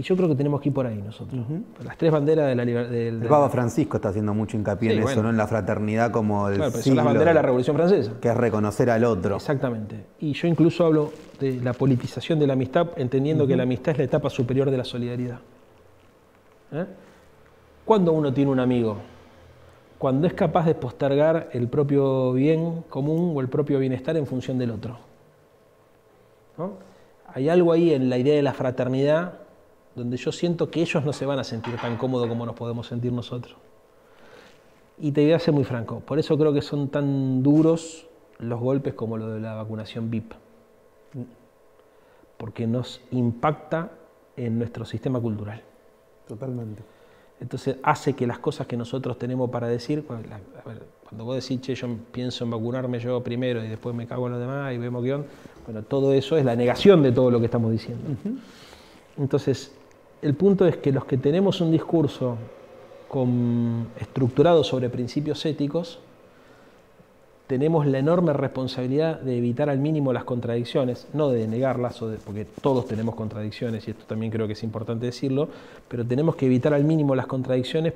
Y 0.00 0.04
yo 0.04 0.16
creo 0.16 0.28
que 0.28 0.36
tenemos 0.36 0.60
que 0.60 0.68
ir 0.68 0.74
por 0.76 0.86
ahí 0.86 1.02
nosotros. 1.02 1.44
Las 1.84 1.98
tres 1.98 2.12
banderas 2.12 2.46
de 2.46 2.54
la 2.54 2.64
libertad. 2.64 2.94
El 2.94 3.18
Papa 3.18 3.48
Francisco 3.48 3.96
está 3.96 4.10
haciendo 4.10 4.32
mucho 4.32 4.56
hincapié 4.56 4.92
en 4.92 5.02
eso, 5.02 5.20
¿no? 5.24 5.30
En 5.30 5.36
la 5.36 5.48
fraternidad 5.48 6.12
como 6.12 6.48
el 6.48 6.54
claro, 6.54 6.70
pero 6.70 6.84
son 6.84 6.94
las 6.94 7.04
banderas 7.04 7.30
de 7.30 7.34
la 7.34 7.42
Revolución 7.42 7.74
Francesa. 7.74 8.12
Que 8.20 8.28
es 8.28 8.36
reconocer 8.36 8.90
al 8.90 9.02
otro. 9.02 9.34
Exactamente. 9.34 10.04
Y 10.20 10.34
yo 10.34 10.46
incluso 10.46 10.86
hablo 10.86 11.10
de 11.40 11.56
la 11.56 11.72
politización 11.72 12.38
de 12.38 12.46
la 12.46 12.52
amistad, 12.52 12.90
entendiendo 12.94 13.44
que 13.44 13.56
la 13.56 13.64
amistad 13.64 13.90
es 13.90 13.98
la 13.98 14.04
etapa 14.04 14.30
superior 14.30 14.70
de 14.70 14.76
la 14.76 14.84
solidaridad. 14.84 15.40
¿Eh? 16.70 16.86
¿Cuándo 17.84 18.12
uno 18.12 18.32
tiene 18.32 18.52
un 18.52 18.60
amigo? 18.60 18.98
Cuando 19.98 20.28
es 20.28 20.32
capaz 20.32 20.64
de 20.66 20.76
postergar 20.76 21.48
el 21.52 21.66
propio 21.66 22.34
bien 22.34 22.84
común 22.88 23.32
o 23.36 23.40
el 23.40 23.48
propio 23.48 23.80
bienestar 23.80 24.16
en 24.16 24.28
función 24.28 24.58
del 24.58 24.70
otro. 24.70 24.96
Hay 27.34 27.48
algo 27.48 27.72
ahí 27.72 27.92
en 27.92 28.08
la 28.08 28.16
idea 28.16 28.36
de 28.36 28.42
la 28.42 28.52
fraternidad 28.52 29.47
donde 29.98 30.16
yo 30.16 30.32
siento 30.32 30.70
que 30.70 30.80
ellos 30.80 31.04
no 31.04 31.12
se 31.12 31.26
van 31.26 31.38
a 31.38 31.44
sentir 31.44 31.76
tan 31.76 31.96
cómodos 31.96 32.28
como 32.28 32.46
nos 32.46 32.54
podemos 32.54 32.86
sentir 32.86 33.12
nosotros. 33.12 33.56
Y 34.98 35.12
te 35.12 35.22
voy 35.22 35.32
a 35.32 35.38
ser 35.38 35.54
muy 35.54 35.64
franco, 35.64 36.00
por 36.00 36.18
eso 36.18 36.36
creo 36.38 36.52
que 36.52 36.62
son 36.62 36.88
tan 36.88 37.42
duros 37.42 38.06
los 38.38 38.58
golpes 38.58 38.94
como 38.94 39.16
lo 39.16 39.28
de 39.28 39.40
la 39.40 39.54
vacunación 39.54 40.10
VIP, 40.10 40.32
porque 42.36 42.66
nos 42.66 43.00
impacta 43.10 43.90
en 44.36 44.58
nuestro 44.58 44.84
sistema 44.84 45.20
cultural. 45.20 45.62
Totalmente. 46.26 46.82
Entonces 47.40 47.76
hace 47.82 48.14
que 48.14 48.26
las 48.26 48.38
cosas 48.38 48.66
que 48.66 48.76
nosotros 48.76 49.18
tenemos 49.18 49.50
para 49.50 49.68
decir, 49.68 50.04
cuando 50.04 51.24
vos 51.24 51.36
decís, 51.36 51.60
che, 51.60 51.74
yo 51.74 51.88
pienso 52.10 52.44
en 52.44 52.50
vacunarme 52.50 52.98
yo 52.98 53.22
primero 53.22 53.64
y 53.64 53.68
después 53.68 53.94
me 53.94 54.06
cago 54.06 54.26
en 54.26 54.32
los 54.32 54.40
demás 54.40 54.74
y 54.74 54.78
vemos 54.78 55.04
qué 55.04 55.14
onda, 55.14 55.28
bueno, 55.64 55.82
todo 55.82 56.12
eso 56.12 56.36
es 56.36 56.44
la 56.44 56.56
negación 56.56 57.02
de 57.02 57.12
todo 57.12 57.30
lo 57.30 57.38
que 57.38 57.44
estamos 57.46 57.70
diciendo. 57.70 58.04
Entonces, 59.16 59.77
el 60.22 60.34
punto 60.34 60.66
es 60.66 60.76
que 60.76 60.92
los 60.92 61.04
que 61.04 61.16
tenemos 61.16 61.60
un 61.60 61.70
discurso 61.70 62.36
estructurado 63.98 64.64
sobre 64.64 64.90
principios 64.90 65.44
éticos, 65.46 65.98
tenemos 67.46 67.86
la 67.86 67.98
enorme 67.98 68.34
responsabilidad 68.34 69.20
de 69.20 69.38
evitar 69.38 69.70
al 69.70 69.78
mínimo 69.78 70.12
las 70.12 70.24
contradicciones, 70.24 71.08
no 71.14 71.30
de 71.30 71.48
negarlas, 71.48 71.98
porque 72.24 72.46
todos 72.60 72.86
tenemos 72.86 73.14
contradicciones, 73.14 73.88
y 73.88 73.92
esto 73.92 74.04
también 74.06 74.30
creo 74.30 74.46
que 74.46 74.52
es 74.52 74.62
importante 74.62 75.06
decirlo, 75.06 75.48
pero 75.88 76.04
tenemos 76.04 76.36
que 76.36 76.44
evitar 76.44 76.74
al 76.74 76.84
mínimo 76.84 77.14
las 77.14 77.26
contradicciones 77.26 77.94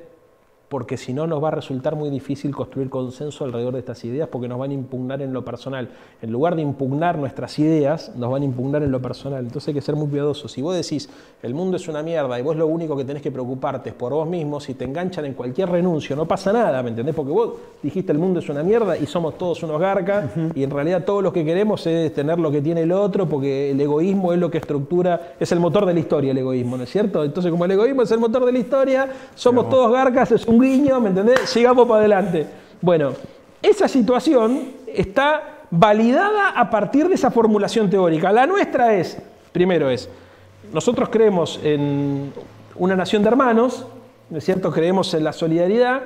porque 0.69 0.97
si 0.97 1.13
no 1.13 1.27
nos 1.27 1.43
va 1.43 1.49
a 1.49 1.51
resultar 1.51 1.95
muy 1.95 2.09
difícil 2.09 2.55
construir 2.55 2.89
consenso 2.89 3.45
alrededor 3.45 3.73
de 3.73 3.79
estas 3.79 4.03
ideas 4.05 4.27
porque 4.27 4.47
nos 4.47 4.57
van 4.57 4.71
a 4.71 4.73
impugnar 4.73 5.21
en 5.21 5.31
lo 5.31 5.45
personal. 5.45 5.89
En 6.21 6.31
lugar 6.31 6.55
de 6.55 6.63
impugnar 6.63 7.17
nuestras 7.17 7.59
ideas, 7.59 8.11
nos 8.15 8.31
van 8.31 8.41
a 8.41 8.45
impugnar 8.45 8.81
en 8.81 8.91
lo 8.91 9.01
personal. 9.01 9.45
Entonces 9.45 9.67
hay 9.67 9.73
que 9.75 9.81
ser 9.81 9.95
muy 9.95 10.07
cuidadosos. 10.07 10.51
Si 10.51 10.61
vos 10.61 10.75
decís, 10.75 11.09
el 11.43 11.53
mundo 11.53 11.77
es 11.77 11.87
una 11.87 12.01
mierda 12.01 12.39
y 12.39 12.41
vos 12.41 12.55
lo 12.55 12.67
único 12.67 12.97
que 12.97 13.05
tenés 13.05 13.21
que 13.21 13.31
preocuparte 13.31 13.89
es 13.89 13.95
por 13.95 14.13
vos 14.13 14.27
mismo, 14.27 14.59
si 14.59 14.73
te 14.73 14.85
enganchan 14.85 15.25
en 15.25 15.33
cualquier 15.33 15.69
renuncio, 15.69 16.15
no 16.15 16.27
pasa 16.27 16.51
nada, 16.51 16.81
¿me 16.81 16.89
entendés? 16.89 17.13
Porque 17.13 17.31
vos 17.31 17.53
dijiste 17.81 18.11
el 18.11 18.17
mundo 18.17 18.39
es 18.39 18.49
una 18.49 18.63
mierda 18.63 18.97
y 18.97 19.05
somos 19.05 19.37
todos 19.37 19.61
unos 19.63 19.79
garcas 19.79 20.31
y 20.55 20.63
en 20.63 20.69
realidad 20.71 21.03
todo 21.05 21.21
lo 21.21 21.31
que 21.31 21.45
queremos 21.45 21.85
es 21.85 22.13
tener 22.13 22.39
lo 22.39 22.51
que 22.51 22.61
tiene 22.61 22.81
el 22.81 22.91
otro 22.91 23.29
porque 23.29 23.71
el 23.71 23.81
egoísmo 23.81 24.33
es 24.33 24.39
lo 24.39 24.49
que 24.49 24.57
estructura, 24.57 25.35
es 25.39 25.51
el 25.51 25.59
motor 25.59 25.85
de 25.85 25.93
la 25.93 25.99
historia 25.99 26.31
el 26.31 26.37
egoísmo, 26.37 26.77
¿no 26.77 26.83
es 26.83 26.89
cierto? 26.89 27.23
Entonces 27.23 27.51
como 27.51 27.65
el 27.65 27.71
egoísmo 27.71 28.01
es 28.01 28.11
el 28.11 28.19
motor 28.19 28.45
de 28.45 28.51
la 28.51 28.59
historia, 28.59 29.09
somos 29.35 29.69
todos 29.69 29.91
garcas, 29.91 30.31
es 30.31 30.45
un 30.47 30.62
¿me 30.63 31.09
entendés? 31.09 31.41
Sigamos 31.49 31.87
para 31.87 31.99
adelante. 31.99 32.47
Bueno, 32.81 33.11
esa 33.61 33.87
situación 33.87 34.71
está 34.87 35.65
validada 35.69 36.51
a 36.51 36.69
partir 36.69 37.07
de 37.09 37.15
esa 37.15 37.31
formulación 37.31 37.89
teórica. 37.89 38.31
La 38.31 38.45
nuestra 38.45 38.95
es, 38.95 39.17
primero 39.51 39.89
es, 39.89 40.09
nosotros 40.71 41.09
creemos 41.09 41.59
en 41.63 42.31
una 42.75 42.95
nación 42.95 43.23
de 43.23 43.29
hermanos, 43.29 43.85
¿no 44.29 44.37
es 44.37 44.45
cierto? 44.45 44.71
Creemos 44.71 45.13
en 45.13 45.23
la 45.23 45.33
solidaridad. 45.33 46.01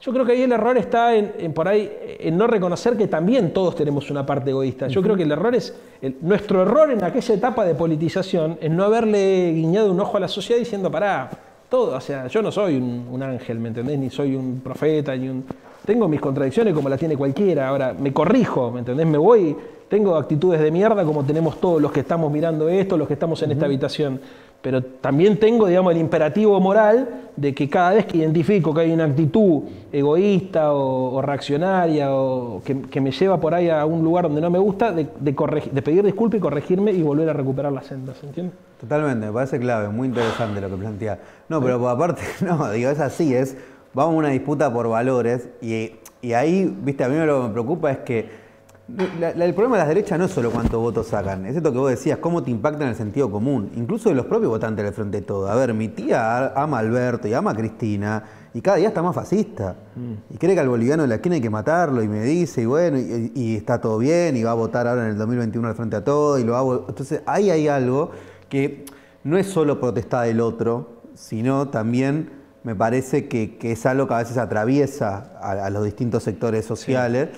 Yo 0.00 0.12
creo 0.12 0.24
que 0.24 0.32
ahí 0.32 0.42
el 0.42 0.52
error 0.52 0.76
está 0.76 1.14
en, 1.14 1.52
por 1.52 1.66
ahí 1.66 1.90
en 2.20 2.36
no 2.36 2.46
reconocer 2.46 2.96
que 2.96 3.08
también 3.08 3.52
todos 3.52 3.74
tenemos 3.74 4.10
una 4.10 4.24
parte 4.24 4.50
egoísta. 4.50 4.88
Yo 4.88 5.02
creo 5.02 5.16
que 5.16 5.22
el 5.24 5.32
error 5.32 5.54
es 5.54 5.74
nuestro 6.20 6.62
error 6.62 6.90
en 6.90 7.02
aquella 7.02 7.34
etapa 7.34 7.64
de 7.64 7.74
politización 7.74 8.58
es 8.60 8.70
no 8.70 8.84
haberle 8.84 9.52
guiñado 9.52 9.90
un 9.90 9.98
ojo 9.98 10.18
a 10.18 10.20
la 10.20 10.28
sociedad 10.28 10.60
diciendo, 10.60 10.90
pará, 10.90 11.30
todo, 11.68 11.96
o 11.96 12.00
sea, 12.00 12.26
yo 12.28 12.42
no 12.42 12.52
soy 12.52 12.76
un, 12.76 13.22
ángel, 13.22 13.58
¿me 13.58 13.68
entendés? 13.68 13.98
Ni 13.98 14.10
soy 14.10 14.34
un 14.34 14.60
profeta, 14.60 15.16
ni 15.16 15.28
un... 15.28 15.44
Tengo 15.84 16.08
mis 16.08 16.20
contradicciones 16.20 16.74
como 16.74 16.88
las 16.88 16.98
tiene 16.98 17.16
cualquiera, 17.16 17.68
ahora 17.68 17.94
me 17.98 18.12
corrijo, 18.12 18.70
¿me 18.70 18.80
entendés? 18.80 19.06
Me 19.06 19.18
voy, 19.18 19.56
tengo 19.88 20.16
actitudes 20.16 20.60
de 20.60 20.70
mierda 20.70 21.04
como 21.04 21.24
tenemos 21.24 21.60
todos 21.60 21.80
los 21.80 21.92
que 21.92 22.00
estamos 22.00 22.30
mirando 22.32 22.68
esto, 22.68 22.96
los 22.96 23.06
que 23.06 23.14
estamos 23.14 23.40
en 23.42 23.52
esta 23.52 23.66
habitación 23.66 24.20
pero 24.62 24.82
también 24.82 25.38
tengo, 25.38 25.66
digamos, 25.66 25.92
el 25.92 26.00
imperativo 26.00 26.58
moral 26.60 27.08
de 27.36 27.54
que 27.54 27.68
cada 27.68 27.92
vez 27.92 28.06
que 28.06 28.18
identifico 28.18 28.74
que 28.74 28.80
hay 28.80 28.92
una 28.92 29.04
actitud 29.04 29.62
egoísta 29.92 30.72
o, 30.72 31.22
reaccionaria 31.22 32.12
o 32.12 32.62
que, 32.64 33.00
me 33.00 33.10
lleva 33.10 33.38
por 33.38 33.54
ahí 33.54 33.68
a 33.68 33.84
un 33.84 34.02
lugar 34.02 34.24
donde 34.24 34.40
no 34.40 34.50
me 34.50 34.58
gusta, 34.58 34.92
de, 34.92 35.06
de, 35.20 35.82
pedir 35.82 36.02
disculpas 36.02 36.38
y 36.38 36.40
corregirme 36.40 36.92
y 36.92 37.02
volver 37.02 37.28
a 37.28 37.32
recuperar 37.32 37.72
las 37.72 37.86
sendas, 37.86 38.22
¿entiendes? 38.24 38.54
Totalmente, 38.80 39.26
me 39.26 39.32
parece 39.32 39.58
clave, 39.58 39.88
muy 39.88 40.08
interesante 40.08 40.60
lo 40.60 40.68
que 40.68 40.76
plantea. 40.76 41.18
No, 41.48 41.60
pero 41.60 41.88
aparte, 41.88 42.22
no, 42.40 42.70
digo, 42.72 42.90
es 42.90 43.00
así, 43.00 43.34
es, 43.34 43.56
vamos 43.94 44.14
a 44.14 44.18
una 44.18 44.28
disputa 44.28 44.72
por 44.72 44.88
valores 44.88 45.48
y, 45.60 45.92
y 46.22 46.32
ahí, 46.32 46.74
viste, 46.82 47.04
a 47.04 47.08
mí 47.08 47.16
lo 47.24 47.42
que 47.42 47.48
me 47.48 47.52
preocupa 47.52 47.92
es 47.92 47.98
que 47.98 48.45
el 48.88 49.54
problema 49.54 49.76
de 49.76 49.80
las 49.80 49.88
derechas 49.88 50.16
no 50.16 50.26
es 50.26 50.30
solo 50.30 50.52
cuántos 50.52 50.80
votos 50.80 51.08
sacan, 51.08 51.44
es 51.44 51.56
esto 51.56 51.72
que 51.72 51.78
vos 51.78 51.90
decías, 51.90 52.18
cómo 52.18 52.44
te 52.44 52.52
impacta 52.52 52.84
en 52.84 52.90
el 52.90 52.94
sentido 52.94 53.28
común, 53.30 53.72
incluso 53.74 54.10
de 54.10 54.14
los 54.14 54.26
propios 54.26 54.50
votantes 54.50 54.84
del 54.84 54.94
Frente 54.94 55.20
de 55.20 55.26
Todo. 55.26 55.48
A 55.50 55.56
ver, 55.56 55.74
mi 55.74 55.88
tía 55.88 56.52
ama 56.54 56.76
a 56.76 56.80
Alberto 56.80 57.26
y 57.26 57.34
ama 57.34 57.50
a 57.50 57.54
Cristina 57.54 58.22
y 58.54 58.60
cada 58.60 58.76
día 58.76 58.88
está 58.88 59.02
más 59.02 59.14
fascista 59.14 59.74
mm. 59.96 60.34
y 60.34 60.38
cree 60.38 60.54
que 60.54 60.60
al 60.60 60.68
boliviano 60.68 61.02
de 61.02 61.08
la 61.08 61.16
esquina 61.16 61.34
hay 61.34 61.40
que 61.40 61.50
matarlo 61.50 62.00
y 62.00 62.08
me 62.08 62.22
dice, 62.22 62.62
y 62.62 62.66
bueno, 62.66 62.96
y, 62.98 63.56
está 63.56 63.80
todo 63.80 63.98
bien 63.98 64.36
y 64.36 64.44
va 64.44 64.52
a 64.52 64.54
votar 64.54 64.86
ahora 64.86 65.02
en 65.02 65.10
el 65.10 65.18
2021 65.18 65.66
al 65.66 65.74
Frente 65.74 65.96
a 65.96 66.04
Todo 66.04 66.38
y 66.38 66.44
lo 66.44 66.56
hago. 66.56 66.86
Entonces 66.88 67.22
ahí 67.26 67.50
hay 67.50 67.66
algo 67.66 68.12
que 68.48 68.84
no 69.24 69.36
es 69.36 69.48
solo 69.48 69.80
protestar 69.80 70.28
del 70.28 70.40
otro, 70.40 71.02
sino 71.14 71.68
también 71.70 72.30
me 72.62 72.76
parece 72.76 73.26
que, 73.26 73.58
es 73.60 73.84
algo 73.84 74.06
que 74.06 74.14
a 74.14 74.18
veces 74.18 74.38
atraviesa 74.38 75.32
a, 75.40 75.70
los 75.70 75.84
distintos 75.84 76.22
sectores 76.22 76.64
sociales. 76.64 77.30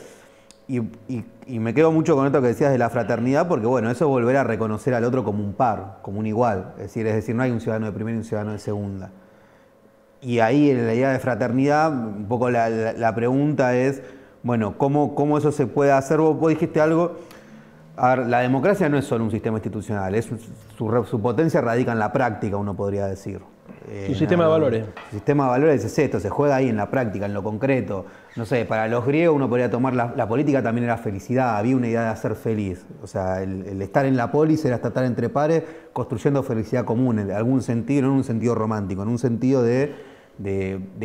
Y, 0.69 0.83
me 1.49 1.73
quedo 1.73 1.91
mucho 1.91 2.15
con 2.15 2.27
esto 2.27 2.43
que 2.43 2.49
decías 2.49 2.71
de 2.71 2.79
la 2.79 2.91
fraternidad, 2.91 3.49
porque 3.49 3.67
bueno, 3.67 3.91
eso 3.91 4.05
es 4.05 4.09
volver 4.09 4.37
a 4.37 4.45
reconocer 4.45 4.93
al 4.93 5.05
otro 5.05 5.25
como 5.25 5.43
un 5.43 5.55
par, 5.55 5.99
como 6.03 6.19
un 6.21 6.27
igual. 6.27 6.75
Es 6.77 6.85
decir, 6.85 7.07
es 7.07 7.15
decir, 7.15 7.35
no 7.35 7.43
hay 7.43 7.51
un 7.51 7.61
ciudadano 7.61 7.87
de 7.87 7.93
primera 7.93 8.15
y 8.15 8.19
un 8.19 8.25
ciudadano 8.25 8.53
de 8.53 8.59
segunda. 8.59 9.11
Y 10.21 10.41
ahí 10.41 10.71
en 10.71 10.87
la 10.87 10.95
idea 10.95 11.11
de 11.11 11.19
fraternidad, 11.19 11.91
un 11.91 12.27
poco 12.29 12.51
la, 12.51 13.13
pregunta 13.15 13.75
es, 13.75 14.03
bueno, 14.43 14.77
¿cómo, 14.77 15.15
¿cómo, 15.15 15.39
eso 15.39 15.51
se 15.51 15.67
puede 15.67 15.93
hacer? 15.93 16.19
Vos, 16.19 16.49
dijiste 16.49 16.81
algo, 16.81 17.17
a 17.97 18.17
ver, 18.17 18.27
la 18.27 18.41
democracia 18.41 18.89
no 18.89 18.99
es 18.99 19.07
solo 19.07 19.25
un 19.25 19.31
sistema 19.31 19.57
institucional, 19.57 20.15
es, 20.15 20.27
su, 20.77 21.07
su 21.09 21.23
potencia 21.23 21.61
radica 21.63 21.93
en 21.93 21.99
la 21.99 22.13
práctica, 22.13 22.57
uno 22.57 22.75
podría 22.75 23.07
decir. 23.07 23.41
Su 24.07 24.15
sistema 24.15 24.45
de 24.45 24.51
valores. 24.51 24.87
Su 25.09 25.17
sistema 25.17 25.45
de 25.45 25.51
valores 25.51 25.85
es 25.85 25.99
esto, 25.99 26.21
se 26.21 26.29
juega 26.29 26.57
ahí 26.57 26.69
en 26.69 26.77
la 26.77 26.91
práctica, 26.91 27.27
en 27.27 27.33
lo 27.33 27.43
concreto. 27.43 28.05
No 28.39 28.47
sé, 28.47 28.65
para 28.65 28.87
los 28.87 29.05
griegos 29.05 29.35
uno 29.35 29.49
podría 29.49 29.69
tomar 29.69 29.95
la, 29.95 30.29
política 30.29 30.63
también 30.63 30.85
era 30.85 30.97
felicidad, 30.97 31.57
había 31.57 31.75
una 31.75 31.89
idea 31.89 32.03
de 32.03 32.09
hacer 32.11 32.37
feliz. 32.37 32.87
O 33.03 33.09
sea, 33.09 33.43
el, 33.43 33.83
estar 33.83 34.07
en 34.07 34.17
la 34.17 34.31
polis 34.31 34.65
era 34.65 34.77
estar 34.77 35.05
entre 35.05 35.29
pares 35.29 35.65
construyendo 35.93 36.45
felicidad 36.45 36.85
común, 36.85 37.19
en 37.19 37.33
algún 37.33 37.63
sentido, 37.63 38.03
no 38.03 38.09
en 38.13 38.15
un 38.19 38.23
sentido 38.23 38.55
romántico, 38.55 39.03
en 39.03 39.09
un 39.09 39.19
sentido 39.19 39.65
de, 39.65 39.93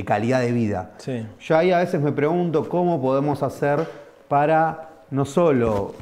calidad 0.05 0.41
de 0.41 0.51
vida. 0.51 0.91
Sí. 0.99 1.25
Yo 1.39 1.57
ahí 1.57 1.71
a 1.71 1.79
veces 1.79 1.99
me 2.01 2.11
pregunto 2.11 2.69
cómo 2.69 3.01
podemos 3.01 3.41
hacer 3.41 3.79
para 4.27 4.91
no 5.09 5.25
solo 5.25 5.95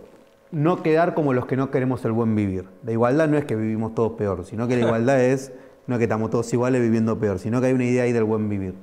no 0.51 0.83
quedar 0.83 1.13
como 1.13 1.31
los 1.31 1.45
que 1.45 1.55
no 1.55 1.71
queremos 1.71 2.03
el 2.03 2.11
buen 2.11 2.35
vivir. 2.35 2.65
La 2.83 2.91
igualdad 2.91 3.29
no 3.29 3.37
es 3.37 3.45
que 3.45 3.55
vivimos 3.55 3.95
todos 3.95 4.17
peor, 4.17 4.43
sino 4.43 4.67
que 4.67 4.75
la 4.75 4.81
igualdad 4.87 5.21
es 5.21 5.53
no 5.87 5.97
que 5.97 6.03
estamos 6.03 6.29
todos 6.29 6.51
iguales 6.51 6.81
viviendo 6.81 7.17
peor, 7.17 7.39
sino 7.39 7.61
que 7.61 7.67
hay 7.67 7.73
una 7.73 7.85
idea 7.85 8.03
ahí 8.03 8.11
del 8.11 8.25
buen 8.25 8.49
vivir. 8.49 8.73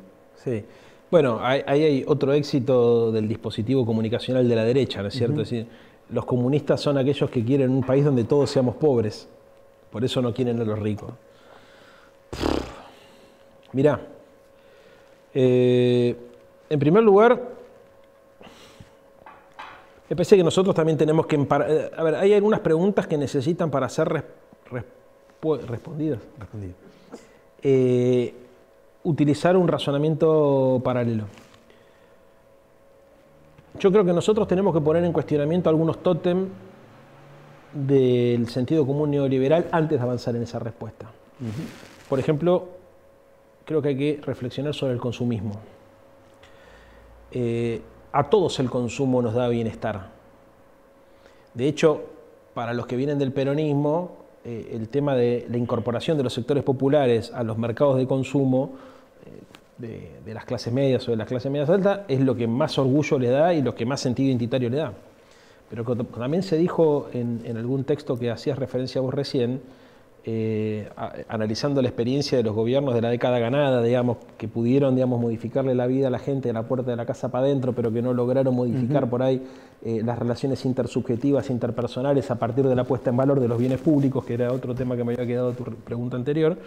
Sí. 0.43 0.65
Bueno, 1.11 1.41
ahí 1.43 1.63
hay, 1.67 2.05
otro 2.07 2.33
éxito 2.35 3.11
del 3.11 3.27
dispositivo 3.29 3.87
comunicacional 3.87 4.47
de 4.47 4.55
la 4.55 4.65
derecha, 4.65 5.01
¿no 5.01 5.09
es 5.09 5.15
cierto? 5.15 5.41
Es 5.41 5.51
decir, 5.51 5.67
los 6.11 6.27
comunistas 6.27 6.81
son 6.81 6.99
aquellos 6.99 7.31
que 7.31 7.43
quieren 7.45 7.71
un 7.71 7.83
país 7.83 8.05
donde 8.05 8.25
todos 8.25 8.51
seamos 8.51 8.77
pobres. 8.77 9.27
Por 9.91 10.05
eso 10.05 10.21
no 10.21 10.35
quieren 10.35 10.61
a 10.61 10.65
los 10.65 10.79
ricos. 10.79 11.11
Mirá, 13.73 14.01
eh, 15.33 16.15
en 16.69 16.79
primer 16.79 17.03
lugar, 17.03 17.41
me 20.09 20.17
parece 20.17 20.37
que 20.37 20.45
nosotros 20.45 20.75
también 20.75 20.99
tenemos 20.99 21.27
que... 21.27 21.37
Eh, 21.37 21.91
a 21.97 22.03
ver, 22.03 22.15
hay 22.17 22.35
algunas 22.35 22.61
preguntas 22.61 23.07
que 23.07 23.17
necesitan 23.17 23.71
para 23.71 23.89
ser 23.89 24.09
respondidas. 24.71 26.21
respondidas. 26.39 26.77
Eh, 27.63 28.35
utilizar 29.05 29.57
un 29.57 29.69
razonamiento 29.69 30.81
paralelo. 30.85 31.25
Yo 33.79 33.93
creo 33.93 34.05
que 34.05 34.13
nosotros 34.13 34.49
tenemos 34.49 34.75
que 34.75 34.81
poner 34.81 35.05
en 35.05 35.13
cuestionamiento 35.13 35.71
algunos 35.71 36.03
tótem 36.03 36.49
del 37.73 38.49
sentido 38.49 38.87
común 38.87 39.11
neoliberal 39.11 39.69
antes 39.71 39.99
de 39.99 40.05
avanzar 40.05 40.35
en 40.35 40.43
esa 40.43 40.59
respuesta. 40.59 41.07
Por 42.09 42.19
ejemplo, 42.19 42.69
creo 43.65 43.81
que 43.81 43.89
hay 43.89 43.97
que 43.97 44.21
reflexionar 44.25 44.75
sobre 44.75 44.95
el 44.95 44.99
consumismo. 44.99 45.53
Eh, 47.31 47.83
a 48.13 48.25
todos 48.25 48.59
el 48.59 48.71
consumo 48.71 49.23
nos 49.23 49.35
da 49.35 49.49
bienestar. 49.49 50.09
De 51.55 51.69
hecho, 51.69 52.03
para 52.55 52.73
los 52.73 52.87
que 52.87 52.97
vienen 52.97 53.19
del 53.19 53.33
peronismo, 53.33 54.17
eh, 54.45 54.71
el 54.73 54.89
tema 54.89 55.15
de 55.15 55.47
la 55.51 55.57
incorporación 55.57 56.17
de 56.17 56.25
los 56.25 56.33
sectores 56.33 56.63
populares 56.63 57.33
a 57.33 57.43
los 57.43 57.59
mercados 57.59 57.97
de 57.97 58.07
consumo 58.07 58.77
eh, 59.83 60.11
de, 60.25 60.35
las 60.35 60.45
clases 60.45 60.73
medias 60.73 61.07
o 61.09 61.11
de 61.11 61.17
las 61.17 61.29
clases 61.29 61.51
medias 61.51 61.69
altas 61.69 62.01
es 62.09 62.21
lo 62.21 62.37
que 62.37 62.47
más 62.47 62.79
orgullo 62.79 63.19
le 63.19 63.29
da 63.29 63.55
y 63.55 63.63
lo 63.63 63.75
que 63.75 63.87
más 63.87 64.01
sentido 64.01 64.29
identitario 64.29 64.71
le 64.71 64.77
da. 64.79 64.93
Pero 65.71 65.85
también 65.97 66.43
se 66.43 66.57
dijo 66.57 67.09
en, 67.13 67.43
en 67.45 67.57
algún 67.57 67.85
texto 67.85 68.19
que 68.19 68.31
hacías 68.31 68.59
referencia 68.59 69.01
a 69.01 69.03
vos 69.03 69.13
recién, 69.13 69.61
eh, 70.31 70.87
analizando 71.29 71.81
la 71.81 71.89
experiencia 71.89 72.37
de 72.37 72.45
los 72.45 72.55
gobiernos 72.55 72.93
de 72.93 73.01
la 73.01 73.09
década 73.09 73.39
ganada, 73.39 73.83
digamos, 73.83 74.19
que 74.37 74.47
pudieron 74.47 74.95
digamos, 74.95 75.19
modificarle 75.23 75.75
la 75.75 75.87
vida 75.87 76.09
a 76.09 76.11
la 76.11 76.19
gente 76.19 76.51
de 76.51 76.53
la 76.53 76.65
puerta 76.65 76.91
de 76.91 76.99
la 76.99 77.07
casa 77.07 77.31
para 77.31 77.47
adentro, 77.47 77.73
pero 77.73 77.91
que 77.91 78.03
no 78.03 78.13
lograron 78.13 78.55
modificar 78.55 79.09
por 79.09 79.23
ahí 79.23 79.43
eh, 79.83 80.03
las 80.05 80.19
relaciones 80.19 80.67
intersubjetivas, 80.67 81.49
interpersonales 81.49 82.31
a 82.31 82.39
partir 82.39 82.67
de 82.67 82.77
la 82.77 82.85
puesta 82.85 83.09
en 83.09 83.17
valor 83.17 83.41
de 83.41 83.49
los 83.49 83.59
bienes 83.59 83.81
públicos, 83.81 84.23
que 84.23 84.35
era 84.35 84.53
otro 84.53 84.75
tema 84.75 84.99
que 84.99 85.05
me 85.05 85.15
había 85.15 85.27
quedado 85.27 85.53
tu 85.53 85.65
pregunta 85.65 86.19
anterior, 86.19 86.59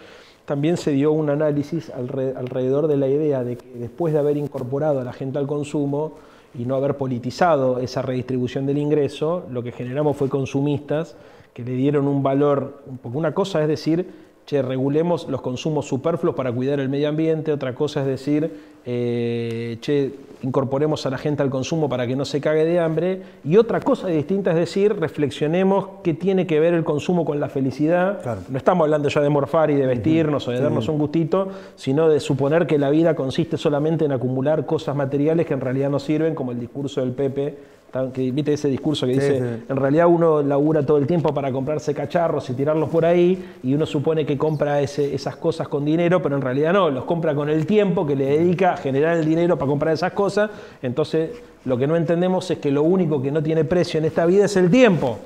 también 0.44 0.76
se 0.76 0.90
dio 0.90 1.12
un 1.12 1.30
análisis 1.30 1.88
alrededor 1.90 2.88
de 2.88 2.96
la 2.96 3.06
idea 3.06 3.44
de 3.44 3.58
que 3.58 3.78
después 3.78 4.12
de 4.12 4.18
haber 4.18 4.38
incorporado 4.38 4.98
a 4.98 5.04
la 5.04 5.12
gente 5.12 5.38
al 5.38 5.46
consumo, 5.46 6.14
y 6.54 6.66
no 6.66 6.74
haber 6.74 6.96
politizado 6.96 7.78
esa 7.78 8.02
redistribución 8.02 8.66
del 8.66 8.76
ingreso, 8.78 9.46
lo 9.50 9.62
que 9.62 9.72
generamos 9.72 10.16
fue 10.16 10.28
consumistas 10.28 11.16
que 11.52 11.64
le 11.64 11.72
dieron 11.72 12.08
un 12.08 12.22
valor, 12.22 12.82
porque 13.02 13.18
una 13.18 13.34
cosa 13.34 13.62
es 13.62 13.68
decir, 13.68 14.06
che, 14.46 14.62
regulemos 14.62 15.28
los 15.28 15.40
consumos 15.40 15.86
superfluos 15.86 16.34
para 16.34 16.52
cuidar 16.52 16.80
el 16.80 16.88
medio 16.88 17.08
ambiente, 17.08 17.52
otra 17.52 17.74
cosa 17.74 18.00
es 18.00 18.06
decir, 18.06 18.50
eh, 18.84 19.76
che, 19.80 20.12
incorporemos 20.42 21.06
a 21.06 21.10
la 21.10 21.18
gente 21.18 21.42
al 21.42 21.50
consumo 21.50 21.88
para 21.88 22.06
que 22.06 22.16
no 22.16 22.24
se 22.24 22.40
cague 22.40 22.64
de 22.64 22.80
hambre, 22.80 23.22
y 23.44 23.56
otra 23.56 23.80
cosa 23.80 24.08
distinta 24.08 24.50
es 24.50 24.56
decir, 24.56 24.98
reflexionemos 24.98 25.86
qué 26.02 26.14
tiene 26.14 26.46
que 26.46 26.58
ver 26.58 26.74
el 26.74 26.84
consumo 26.84 27.24
con 27.24 27.38
la 27.38 27.48
felicidad. 27.48 28.42
No 28.48 28.58
estamos 28.58 28.84
hablando 28.84 29.08
ya 29.08 29.20
de 29.20 29.28
morfar 29.28 29.70
y 29.70 29.74
de 29.74 29.86
vestirnos 29.86 30.48
o 30.48 30.50
de 30.50 30.60
darnos 30.60 30.88
un 30.88 30.98
gustito, 30.98 31.48
sino 31.76 32.08
de 32.08 32.18
suponer 32.18 32.66
que 32.66 32.78
la 32.78 32.90
vida 32.90 33.14
consiste 33.14 33.56
solamente 33.56 34.04
en 34.04 34.12
acumular 34.12 34.66
cosas 34.66 34.96
materiales 34.96 35.46
que 35.46 35.54
en 35.54 35.60
realidad 35.60 35.90
no 35.90 36.00
sirven, 36.00 36.34
como 36.34 36.50
el 36.50 36.58
discurso 36.58 37.00
del 37.00 37.12
Pepe 37.12 37.71
que, 38.12 38.30
¿Viste 38.30 38.54
ese 38.54 38.68
discurso 38.68 39.06
que 39.06 39.12
dice, 39.12 39.36
en 39.68 39.76
realidad 39.76 40.06
uno 40.06 40.42
labura 40.42 40.84
todo 40.84 40.96
el 40.96 41.06
tiempo 41.06 41.34
para 41.34 41.52
comprarse 41.52 41.92
cacharros 41.92 42.48
y 42.48 42.54
tirarlos 42.54 42.88
por 42.88 43.04
ahí, 43.04 43.44
y 43.62 43.74
uno 43.74 43.84
supone 43.84 44.24
que 44.24 44.38
compra 44.38 44.80
esas 44.80 45.36
cosas 45.36 45.68
con 45.68 45.84
dinero, 45.84 46.22
pero 46.22 46.36
en 46.36 46.42
realidad 46.42 46.72
no, 46.72 46.88
los 46.88 47.04
compra 47.04 47.34
con 47.34 47.50
el 47.50 47.66
tiempo 47.66 48.06
que 48.06 48.16
le 48.16 48.24
dedica 48.38 48.74
a 48.74 48.76
generar 48.78 49.18
el 49.18 49.26
dinero 49.26 49.58
para 49.58 49.68
comprar 49.68 49.92
esas 49.92 50.12
cosas. 50.12 50.50
Entonces, 50.80 51.30
lo 51.66 51.76
que 51.76 51.86
no 51.86 51.96
entendemos 51.96 52.50
es 52.50 52.58
que 52.58 52.70
lo 52.70 52.82
único 52.82 53.20
que 53.20 53.30
no 53.30 53.42
tiene 53.42 53.64
precio 53.64 53.98
en 53.98 54.06
esta 54.06 54.24
vida 54.24 54.46
es 54.46 54.56
el 54.56 54.70
tiempo. 54.70 55.18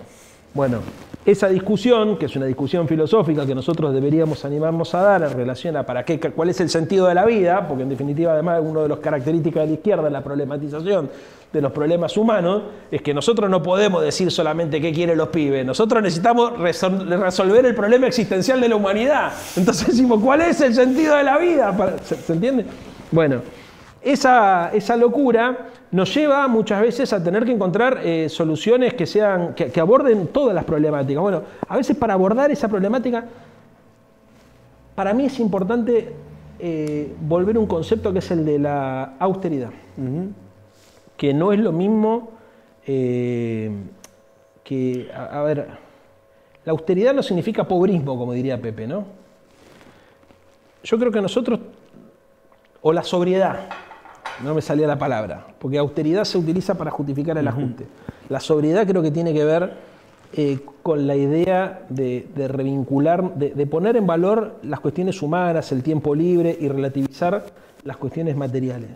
Bueno, 0.52 0.80
esa 1.24 1.48
discusión, 1.48 2.16
que 2.16 2.26
es 2.26 2.36
una 2.36 2.46
discusión 2.46 2.88
filosófica 2.88 3.46
que 3.46 3.54
nosotros 3.54 3.92
deberíamos 3.92 4.44
animarnos 4.44 4.94
a 4.94 5.02
dar 5.02 5.22
en 5.22 5.32
relación 5.32 5.76
a 5.76 5.84
para 5.84 6.04
qué, 6.04 6.18
cuál 6.18 6.50
es 6.50 6.60
el 6.60 6.68
sentido 6.68 7.06
de 7.06 7.14
la 7.14 7.26
vida, 7.26 7.66
porque 7.68 7.82
en 7.82 7.88
definitiva 7.88 8.32
además 8.32 8.60
una 8.64 8.82
de 8.82 8.88
las 8.88 8.98
características 8.98 9.62
de 9.62 9.66
la 9.66 9.74
izquierda 9.74 10.06
es 10.06 10.12
la 10.12 10.22
problematización 10.22 11.10
de 11.56 11.62
los 11.62 11.72
problemas 11.72 12.16
humanos, 12.16 12.62
es 12.90 13.02
que 13.02 13.14
nosotros 13.14 13.50
no 13.50 13.62
podemos 13.62 14.02
decir 14.02 14.30
solamente 14.30 14.80
qué 14.80 14.92
quieren 14.92 15.16
los 15.16 15.28
pibes, 15.28 15.64
nosotros 15.64 16.02
necesitamos 16.02 16.58
resolver 16.58 17.64
el 17.66 17.74
problema 17.74 18.06
existencial 18.06 18.60
de 18.60 18.68
la 18.68 18.76
humanidad. 18.76 19.32
Entonces 19.56 19.88
decimos, 19.88 20.20
¿cuál 20.22 20.42
es 20.42 20.60
el 20.60 20.74
sentido 20.74 21.16
de 21.16 21.24
la 21.24 21.38
vida? 21.38 21.74
¿Se, 22.04 22.32
entiende? 22.32 22.66
Bueno, 23.10 23.40
esa, 24.02 24.70
esa 24.72 24.96
locura 24.96 25.70
nos 25.90 26.14
lleva 26.14 26.46
muchas 26.46 26.82
veces 26.82 27.12
a 27.12 27.22
tener 27.22 27.44
que 27.44 27.52
encontrar 27.52 28.00
eh, 28.04 28.28
soluciones 28.28 28.94
que, 28.94 29.06
sean, 29.06 29.54
que, 29.54 29.80
aborden 29.80 30.26
todas 30.28 30.54
las 30.54 30.64
problemáticas. 30.64 31.22
Bueno, 31.22 31.42
a 31.66 31.76
veces 31.76 31.96
para 31.96 32.14
abordar 32.14 32.50
esa 32.50 32.68
problemática, 32.68 33.24
para 34.94 35.14
mí 35.14 35.26
es 35.26 35.38
importante 35.40 36.12
eh, 36.58 37.14
volver 37.20 37.56
a 37.56 37.60
un 37.60 37.66
concepto 37.66 38.12
que 38.12 38.18
es 38.18 38.30
el 38.30 38.44
de 38.44 38.58
la 38.58 39.14
austeridad, 39.18 39.70
que 41.16 41.32
no 41.32 41.52
es 41.52 41.60
lo 41.60 41.72
mismo 41.72 42.30
eh, 42.86 43.70
que, 44.62 45.10
a, 45.12 45.42
ver, 45.42 45.66
la 46.64 46.72
austeridad 46.72 47.14
no 47.14 47.22
significa 47.22 47.66
pobrismo, 47.66 48.18
como 48.18 48.32
diría 48.32 48.60
Pepe, 48.60 48.86
¿no? 48.86 49.04
Yo 50.82 50.98
creo 50.98 51.10
que 51.10 51.20
nosotros, 51.20 51.60
o 52.82 52.92
la 52.92 53.02
sobriedad, 53.02 53.68
no 54.42 54.54
me 54.54 54.62
salía 54.62 54.86
la 54.86 54.98
palabra, 54.98 55.46
porque 55.58 55.78
austeridad 55.78 56.24
se 56.24 56.38
utiliza 56.38 56.76
para 56.76 56.90
justificar 56.90 57.38
el 57.38 57.48
ajuste. 57.48 57.86
La 58.28 58.40
sobriedad 58.40 58.86
creo 58.86 59.02
que 59.02 59.10
tiene 59.10 59.32
que 59.32 59.44
ver 59.44 59.72
eh, 60.32 60.58
con 60.82 61.06
la 61.06 61.16
idea 61.16 61.86
de, 61.88 62.26
revincular, 62.48 63.34
de, 63.34 63.66
poner 63.66 63.96
en 63.96 64.06
valor 64.06 64.56
las 64.62 64.80
cuestiones 64.80 65.22
humanas, 65.22 65.72
el 65.72 65.82
tiempo 65.82 66.14
libre 66.14 66.56
y 66.60 66.68
relativizar 66.68 67.44
las 67.84 67.96
cuestiones 67.96 68.36
materiales. 68.36 68.90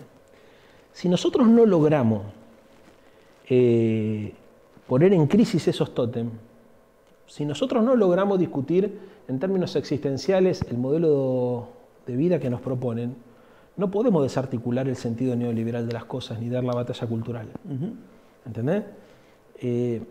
Si 1.00 1.08
nosotros 1.08 1.48
no 1.48 1.64
logramos 1.64 2.20
eh, 3.48 4.34
poner 4.86 5.14
en 5.14 5.26
crisis 5.28 5.66
esos 5.66 5.94
tótem, 5.94 6.28
si 7.26 7.46
nosotros 7.46 7.82
no 7.82 7.96
logramos 7.96 8.38
discutir 8.38 8.98
en 9.26 9.38
términos 9.38 9.76
existenciales 9.76 10.60
el 10.70 10.76
modelo 10.76 11.68
de 12.06 12.16
vida 12.16 12.38
que 12.38 12.50
nos 12.50 12.60
proponen, 12.60 13.16
no 13.78 13.90
podemos 13.90 14.22
desarticular 14.22 14.88
el 14.88 14.96
sentido 14.96 15.34
neoliberal 15.36 15.86
de 15.86 15.94
las 15.94 16.04
cosas 16.04 16.38
ni 16.38 16.50
dar 16.50 16.64
la 16.64 16.74
batalla 16.74 17.06
cultural. 17.06 17.48
¿Entendés? 18.44 18.84
Eh, 19.58 20.02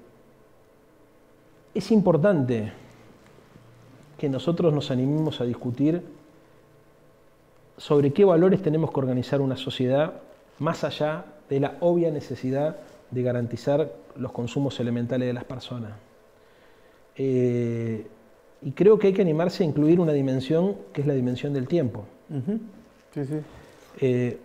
es 1.71 1.91
importante 1.91 2.73
que 4.17 4.28
nosotros 4.28 4.73
nos 4.73 4.89
animemos 4.89 5.39
a 5.39 5.43
discutir 5.43 6.02
sobre 7.78 8.12
qué 8.12 8.25
valores 8.25 8.63
tenemos 8.63 8.91
que 8.91 8.99
organizar 8.99 9.39
una 9.39 9.56
sociedad 9.56 10.23
más 10.60 10.84
allá 10.84 11.26
de 11.50 11.60
la 11.60 11.78
obvia 11.80 12.12
necesidad 12.12 12.78
de 13.12 13.24
garantizar 13.24 13.91
los 14.15 14.32
consumos 14.32 14.80
elementales 14.80 15.28
de 15.28 15.34
las 15.34 15.45
personas. 15.45 15.93
Eh, 17.15 18.06
y 18.62 18.72
creo 18.72 19.00
que 19.00 19.08
hay 19.08 19.13
que 19.13 19.22
animarse 19.22 19.63
a 19.63 19.65
incluir 19.65 20.00
una 20.00 20.13
dimensión 20.13 20.76
que 20.93 21.02
es 21.02 21.08
la 21.08 21.13
dimensión 21.13 21.54
del 21.54 21.67
tiempo. 21.67 22.06
sí, 23.13 23.26
sí. 23.26 23.39
Eh, 24.02 24.38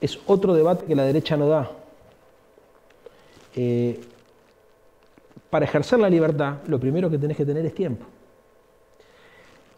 es 0.00 0.18
otro 0.26 0.54
debate 0.54 0.84
que 0.84 0.94
la 0.94 1.04
derecha 1.04 1.36
no 1.36 1.48
da. 1.48 1.70
Eh, 3.56 4.00
para 5.50 5.64
ejercer 5.64 5.98
la 5.98 6.10
libertad, 6.10 6.58
lo 6.66 6.78
primero 6.78 7.10
que 7.10 7.18
tenés 7.18 7.36
que 7.36 7.44
tener 7.44 7.64
es 7.66 7.74
tiempo. 7.74 8.04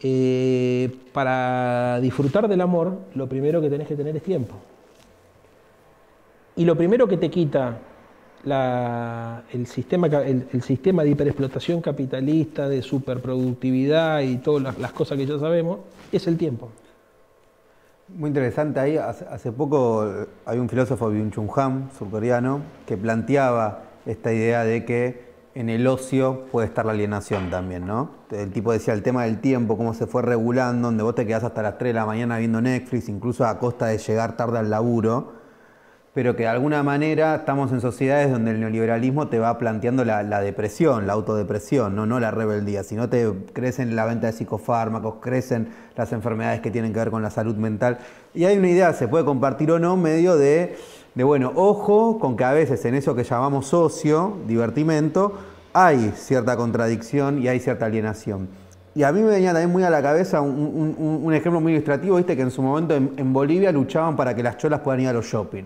Eh, 0.02 0.90
para 1.12 2.00
disfrutar 2.00 2.48
del 2.48 2.60
amor, 2.60 2.98
lo 3.14 3.28
primero 3.28 3.60
que 3.60 3.70
tenés 3.70 3.86
que 3.86 3.96
tener 3.96 4.16
es 4.16 4.22
tiempo. 4.22 4.56
Y 6.56 6.64
lo 6.64 6.76
primero 6.76 7.06
que 7.06 7.16
te 7.16 7.30
quita 7.30 7.78
el, 8.44 9.66
sistema, 9.66 10.06
el, 10.06 10.62
sistema 10.62 11.04
de 11.04 11.10
hiperexplotación 11.10 11.80
capitalista, 11.80 12.68
de 12.68 12.82
superproductividad 12.82 14.20
y 14.20 14.38
todas 14.38 14.78
las 14.78 14.92
cosas 14.92 15.18
que 15.18 15.26
ya 15.26 15.38
sabemos, 15.38 15.80
es 16.10 16.26
el 16.26 16.36
tiempo. 16.36 16.70
Muy 18.08 18.28
interesante 18.28 18.80
ahí, 18.80 18.96
hace, 18.96 19.52
poco 19.52 20.04
eh, 20.04 20.26
hay 20.44 20.58
un 20.58 20.68
filósofo 20.68 21.12
Byung-Chul 21.12 21.48
Han, 21.56 21.90
surcoreano, 21.96 22.60
que 22.84 22.96
planteaba 22.96 23.84
esta 24.04 24.32
idea 24.32 24.64
de 24.64 24.84
que 24.84 25.30
en 25.54 25.68
el 25.68 25.86
ocio 25.86 26.46
puede 26.50 26.66
estar 26.66 26.86
la 26.86 26.92
alienación 26.92 27.50
también, 27.50 27.86
¿no? 27.86 28.10
El 28.30 28.50
tipo 28.50 28.72
decía 28.72 28.94
el 28.94 29.02
tema 29.02 29.24
del 29.24 29.40
tiempo, 29.40 29.76
cómo 29.76 29.94
se 29.94 30.06
fue 30.06 30.22
regulando, 30.22 30.88
donde 30.88 31.02
vos 31.02 31.14
te 31.14 31.26
quedás 31.26 31.44
hasta 31.44 31.62
las 31.62 31.78
3 31.78 31.90
de 31.90 31.94
la 31.94 32.06
mañana 32.06 32.38
viendo 32.38 32.60
Netflix, 32.60 33.08
incluso 33.08 33.44
a 33.44 33.58
costa 33.58 33.86
de 33.86 33.98
llegar 33.98 34.36
tarde 34.36 34.58
al 34.58 34.70
laburo, 34.70 35.39
pero 36.12 36.34
que 36.34 36.42
de 36.42 36.48
alguna 36.48 36.82
manera 36.82 37.36
estamos 37.36 37.70
en 37.70 37.80
sociedades 37.80 38.32
donde 38.32 38.50
el 38.50 38.60
neoliberalismo 38.60 39.28
te 39.28 39.38
va 39.38 39.56
planteando 39.58 40.04
la, 40.04 40.40
depresión, 40.40 41.06
la 41.06 41.12
autodepresión, 41.12 41.94
¿no? 41.94 42.04
no 42.04 42.18
la 42.18 42.32
rebeldía, 42.32 42.82
sino 42.82 43.08
te 43.08 43.32
crecen 43.52 43.94
la 43.94 44.06
venta 44.06 44.26
de 44.26 44.32
psicofármacos, 44.32 45.16
crecen 45.20 45.68
las 45.96 46.12
enfermedades 46.12 46.60
que 46.60 46.72
tienen 46.72 46.92
que 46.92 46.98
ver 46.98 47.10
con 47.10 47.22
la 47.22 47.30
salud 47.30 47.54
mental. 47.54 47.98
Y 48.34 48.44
hay 48.44 48.58
una 48.58 48.68
idea, 48.68 48.92
se 48.92 49.06
puede 49.06 49.24
compartir 49.24 49.70
o 49.70 49.78
no, 49.78 49.96
medio 49.96 50.36
de, 50.36 50.76
de 51.14 51.24
bueno, 51.24 51.52
ojo 51.54 52.18
con 52.18 52.36
que 52.36 52.42
a 52.42 52.52
veces 52.52 52.84
en 52.86 52.96
eso 52.96 53.14
que 53.14 53.22
llamamos 53.22 53.68
socio, 53.68 54.36
divertimento, 54.48 55.38
hay 55.72 56.12
cierta 56.16 56.56
contradicción 56.56 57.40
y 57.40 57.46
hay 57.46 57.60
cierta 57.60 57.86
alienación. 57.86 58.48
Y 58.96 59.04
a 59.04 59.12
mí 59.12 59.20
me 59.20 59.28
venía 59.28 59.52
también 59.52 59.70
muy 59.70 59.84
a 59.84 59.90
la 59.90 60.02
cabeza 60.02 60.40
un, 60.40 61.32
ejemplo 61.32 61.60
muy 61.60 61.70
ilustrativo, 61.70 62.16
viste 62.16 62.34
que 62.34 62.42
en 62.42 62.50
su 62.50 62.60
momento 62.60 62.96
en 62.96 63.32
Bolivia 63.32 63.70
luchaban 63.70 64.16
para 64.16 64.34
que 64.34 64.42
las 64.42 64.56
cholas 64.56 64.80
puedan 64.80 65.02
ir 65.02 65.06
a 65.06 65.12
los 65.12 65.26
shopping. 65.26 65.62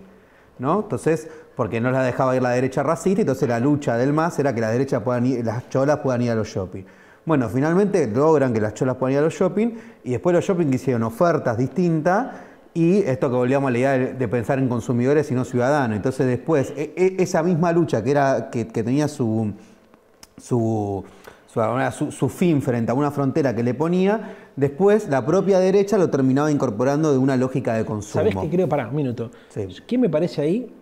¿No? 0.59 0.81
Entonces, 0.81 1.29
porque 1.57 1.81
no 1.81 1.91
la 1.91 2.03
dejaba 2.03 2.35
ir 2.37 2.43
la 2.43 2.51
derecha 2.51 2.83
racista, 2.83 3.21
entonces 3.21 3.49
la 3.49 3.61
lucha 3.61 3.97
del 3.97 4.13
MAS 4.13 4.39
era 4.39 4.55
que 4.55 4.61
la 4.61 4.71
derecha 4.71 5.03
ir, 5.23 5.45
las 5.45 5.69
cholas 5.69 5.99
puedan 5.99 6.23
ir 6.23 6.31
a 6.31 6.35
los 6.35 6.49
shopping. 6.49 6.85
Bueno, 7.27 7.49
finalmente 7.49 8.07
logran 8.07 8.53
que 8.53 8.61
las 8.61 8.75
cholas 8.75 8.97
puedan 8.97 9.15
ir 9.15 9.19
a 9.21 9.23
los 9.23 9.35
shopping 9.35 9.71
y 10.05 10.11
después 10.11 10.35
los 10.35 10.45
shopping 10.45 10.67
hicieron 10.73 11.03
ofertas 11.05 11.57
distintas 11.57 12.27
y 12.75 12.99
esto 12.99 13.31
que 13.31 13.37
volvíamos 13.37 13.69
a 13.69 13.71
la 13.71 13.79
idea 13.79 13.93
de, 13.93 14.29
pensar 14.29 14.59
en 14.59 14.69
consumidores 14.69 15.31
y 15.31 15.35
no 15.35 15.45
ciudadanos. 15.45 15.97
Entonces 15.97 16.27
después, 16.27 16.73
e, 16.77 16.93
e, 16.97 17.23
esa 17.23 17.43
misma 17.43 17.73
lucha 17.73 18.03
que, 18.03 18.11
era, 18.11 18.51
que, 18.51 18.65
tenía 18.65 19.07
su, 19.07 19.55
su, 20.37 21.05
fin 22.29 22.61
frente 22.61 22.91
a 22.91 22.95
una 22.95 23.13
frontera 23.13 23.55
que 23.55 23.63
le 23.63 23.75
ponía, 23.75 24.35
después 24.57 25.09
la 25.09 25.25
propia 25.25 25.59
derecha 25.59 25.99
lo 25.99 26.11
terminaba 26.11 26.51
incorporando 26.51 27.13
de 27.13 27.19
una 27.19 27.37
lógica 27.37 27.75
de 27.75 27.85
consumo. 27.85 28.25
¿Sabes 28.25 28.37
qué 28.37 28.51
creo? 28.51 28.69
Pará, 28.69 28.89
un 28.89 28.97
minuto. 28.97 29.31
¿Qué 29.87 29.99
me 29.99 30.09
parece 30.09 30.43
ahí? 30.43 30.73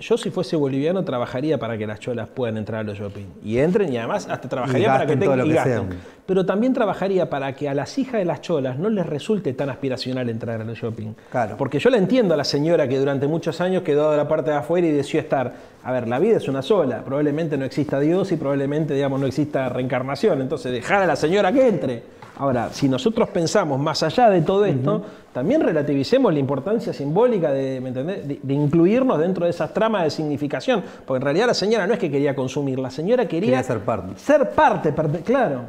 yo 0.00 0.16
si 0.16 0.30
fuese 0.30 0.56
boliviano 0.56 1.04
trabajaría 1.04 1.58
para 1.58 1.76
que 1.76 1.86
las 1.86 2.00
cholas 2.00 2.28
puedan 2.28 2.56
entrar 2.56 2.80
a 2.80 2.82
los 2.84 2.98
shopping. 2.98 3.26
Y 3.44 3.58
entren 3.58 3.92
y 3.92 3.98
además 3.98 4.26
hasta 4.28 4.48
trabajaría 4.48 4.88
para 4.88 5.06
que 5.06 5.16
tengan 5.16 5.46
y 5.46 5.52
gasten. 5.52 5.88
Pero 6.26 6.44
también 6.44 6.72
trabajaría 6.72 7.30
para 7.30 7.54
que 7.54 7.68
a 7.68 7.74
las 7.74 7.96
hijas 7.98 8.14
de 8.14 8.24
las 8.24 8.40
cholas 8.40 8.78
no 8.78 8.90
les 8.90 9.06
resulte 9.06 9.52
tan 9.52 9.70
aspiracional 9.70 10.28
entrar 10.28 10.60
a 10.60 10.64
los 10.64 10.76
shopping. 10.76 11.14
Claro. 11.30 11.56
Porque 11.56 11.78
yo 11.78 11.88
la 11.90 11.98
entiendo 11.98 12.34
a 12.34 12.36
la 12.36 12.44
señora 12.44 12.88
que 12.88 12.98
durante 12.98 13.26
muchos 13.26 13.60
años 13.60 13.82
quedó 13.82 14.10
de 14.10 14.16
la 14.16 14.26
parte 14.26 14.50
de 14.50 14.56
afuera 14.56 14.86
y 14.86 14.90
decidió 14.90 15.20
estar. 15.20 15.54
A 15.84 15.92
ver, 15.92 16.08
la 16.08 16.18
vida 16.18 16.36
es 16.38 16.48
una 16.48 16.62
sola. 16.62 17.02
Probablemente 17.04 17.56
no 17.56 17.64
exista 17.64 18.00
Dios 18.00 18.32
y 18.32 18.36
probablemente, 18.36 18.94
digamos, 18.94 19.20
no 19.20 19.26
exista 19.26 19.68
reencarnación. 19.68 20.40
Entonces, 20.40 20.72
dejar 20.72 21.02
a 21.02 21.06
la 21.06 21.16
señora 21.16 21.52
que 21.52 21.68
entre 21.68 22.02
Ahora, 22.38 22.68
si 22.70 22.88
nosotros 22.88 23.30
pensamos 23.30 23.80
más 23.80 24.02
allá 24.02 24.28
de 24.28 24.42
todo 24.42 24.66
esto, 24.66 25.02
también 25.32 25.62
relativicemos 25.62 26.32
la 26.34 26.38
importancia 26.38 26.92
simbólica 26.92 27.50
de, 27.50 27.80
de, 28.42 28.54
incluirnos 28.54 29.18
dentro 29.18 29.46
de 29.46 29.50
esas 29.50 29.72
tramas 29.72 30.04
de 30.04 30.10
significación. 30.10 30.82
Porque 31.06 31.18
en 31.18 31.22
realidad 31.22 31.46
la 31.46 31.54
señora 31.54 31.86
no 31.86 31.94
es 31.94 31.98
que 31.98 32.10
quería 32.10 32.34
consumir, 32.34 32.78
la 32.78 32.90
señora 32.90 33.26
quería, 33.26 33.62
ser 33.62 33.80
parte. 33.80 34.18
Ser 34.18 34.50
parte, 34.50 34.92
claro. 35.24 35.62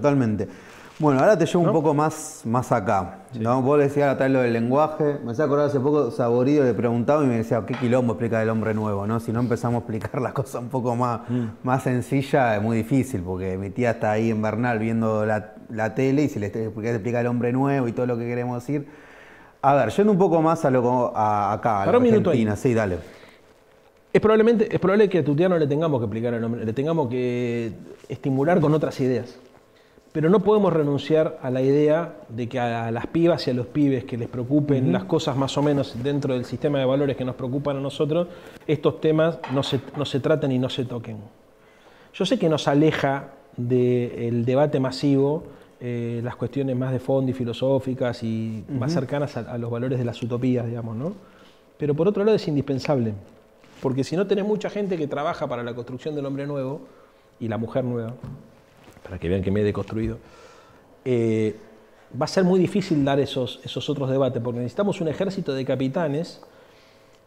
Totalmente. 0.00 0.48
Bueno, 0.98 1.20
ahora 1.20 1.36
te 1.36 1.46
llevo 1.46 1.60
un 1.60 1.72
poco 1.72 1.94
más, 1.94 2.42
más 2.44 2.72
acá. 2.72 3.20
¿no? 3.38 3.62
Vos 3.62 3.78
decías 3.78 4.18
tal 4.18 4.34
lo 4.34 4.40
del 4.40 4.52
lenguaje. 4.52 5.18
Me 5.24 5.32
hacía 5.32 5.46
acordar 5.46 5.66
hace 5.66 5.80
poco, 5.80 6.10
Saborido 6.10 6.64
le 6.64 6.74
preguntaba 6.74 7.22
y 7.24 7.26
me 7.26 7.38
decía, 7.38 7.64
¿qué 7.66 7.72
quilombo 7.74 8.12
explica 8.12 8.42
el 8.42 8.50
hombre 8.50 8.74
nuevo? 8.74 9.06
¿no? 9.06 9.18
Si 9.18 9.32
no 9.32 9.40
empezamos 9.40 9.76
a 9.76 9.78
explicar 9.78 10.20
las 10.22 10.34
cosas 10.34 10.62
un 10.62 10.68
poco 10.68 10.94
más, 10.96 11.20
mm. 11.28 11.44
más 11.62 11.82
sencilla, 11.84 12.56
es 12.56 12.62
muy 12.62 12.76
difícil, 12.76 13.22
porque 13.22 13.56
mi 13.56 13.70
tía 13.70 13.92
está 13.92 14.12
ahí 14.12 14.30
en 14.30 14.42
Bernal 14.42 14.78
viendo 14.78 15.24
la, 15.24 15.94
tele 15.94 16.24
y 16.24 16.28
si 16.28 16.38
le 16.38 16.48
explica 16.48 17.20
el 17.20 17.26
hombre 17.26 17.50
nuevo 17.52 17.88
y 17.88 17.92
todo 17.92 18.04
lo 18.04 18.18
que 18.18 18.26
queremos 18.26 18.66
decir. 18.66 18.86
A 19.62 19.74
ver, 19.74 19.90
yendo 19.90 20.12
un 20.12 20.18
poco 20.18 20.42
más 20.42 20.66
a 20.66 20.70
lo 20.70 21.16
a, 21.16 21.52
acá, 21.52 21.82
a 21.82 21.86
la 21.86 21.96
Argentina, 21.96 22.56
sí, 22.56 22.74
dale. 22.74 22.98
Es, 24.12 24.20
probablemente, 24.20 24.68
es 24.70 24.80
probable 24.80 25.08
que 25.08 25.18
a 25.18 25.24
tu 25.24 25.34
tía 25.34 25.48
no 25.48 25.56
le 25.56 25.66
tengamos 25.66 26.00
que 26.00 26.04
explicar 26.04 26.34
el 26.34 26.44
hombre, 26.44 26.64
le 26.64 26.72
tengamos 26.74 27.08
que 27.08 27.72
estimular 28.08 28.60
con 28.60 28.74
otras 28.74 28.98
ideas. 29.00 29.38
Pero 30.12 30.28
no 30.28 30.40
podemos 30.40 30.72
renunciar 30.72 31.38
a 31.40 31.50
la 31.50 31.62
idea 31.62 32.16
de 32.28 32.48
que 32.48 32.58
a 32.58 32.90
las 32.90 33.06
pibas 33.06 33.46
y 33.46 33.50
a 33.50 33.54
los 33.54 33.66
pibes 33.66 34.04
que 34.04 34.16
les 34.16 34.28
preocupen 34.28 34.92
las 34.92 35.04
cosas 35.04 35.36
más 35.36 35.56
o 35.56 35.62
menos 35.62 35.94
dentro 36.02 36.34
del 36.34 36.44
sistema 36.44 36.80
de 36.80 36.84
valores 36.84 37.16
que 37.16 37.24
nos 37.24 37.36
preocupan 37.36 37.76
a 37.76 37.80
nosotros, 37.80 38.26
estos 38.66 39.00
temas 39.00 39.38
no 39.52 39.62
se, 39.62 39.80
no 39.96 40.04
se 40.04 40.18
traten 40.18 40.50
y 40.50 40.58
no 40.58 40.68
se 40.68 40.84
toquen. 40.84 41.18
Yo 42.12 42.26
sé 42.26 42.40
que 42.40 42.48
nos 42.48 42.66
aleja 42.66 43.28
del 43.56 44.44
debate 44.44 44.80
masivo 44.80 45.44
eh, 45.82 46.20
las 46.22 46.36
cuestiones 46.36 46.76
más 46.76 46.92
de 46.92 46.98
fondo 46.98 47.30
y 47.30 47.34
filosóficas 47.34 48.22
y 48.22 48.64
más 48.68 48.92
cercanas 48.92 49.36
a, 49.36 49.56
los 49.56 49.70
valores 49.70 49.98
de 49.98 50.04
las 50.04 50.20
utopías, 50.22 50.66
digamos, 50.66 50.94
¿no? 50.96 51.14
Pero 51.78 51.94
por 51.94 52.06
otro 52.06 52.22
lado 52.22 52.36
es 52.36 52.46
indispensable, 52.48 53.14
porque 53.80 54.04
si 54.04 54.14
no 54.14 54.26
tenés 54.26 54.44
mucha 54.44 54.68
gente 54.68 54.98
que 54.98 55.06
trabaja 55.06 55.46
para 55.46 55.62
la 55.62 55.72
construcción 55.72 56.14
del 56.14 56.26
hombre 56.26 56.46
nuevo 56.46 56.82
y 57.38 57.48
la 57.48 57.56
mujer 57.56 57.84
nueva, 57.84 58.12
para 59.10 59.18
que 59.18 59.28
vean 59.28 59.42
que 59.42 59.50
me 59.50 59.60
he 59.60 59.64
deconstruido, 59.64 60.18
eh, 61.04 61.56
va 62.18 62.26
a 62.26 62.28
ser 62.28 62.44
muy 62.44 62.60
difícil 62.60 63.04
dar 63.04 63.18
esos, 63.18 63.60
esos 63.64 63.90
otros 63.90 64.08
debates, 64.08 64.40
porque 64.40 64.60
necesitamos 64.60 65.00
un 65.00 65.08
ejército 65.08 65.52
de 65.52 65.64
capitanes 65.64 66.40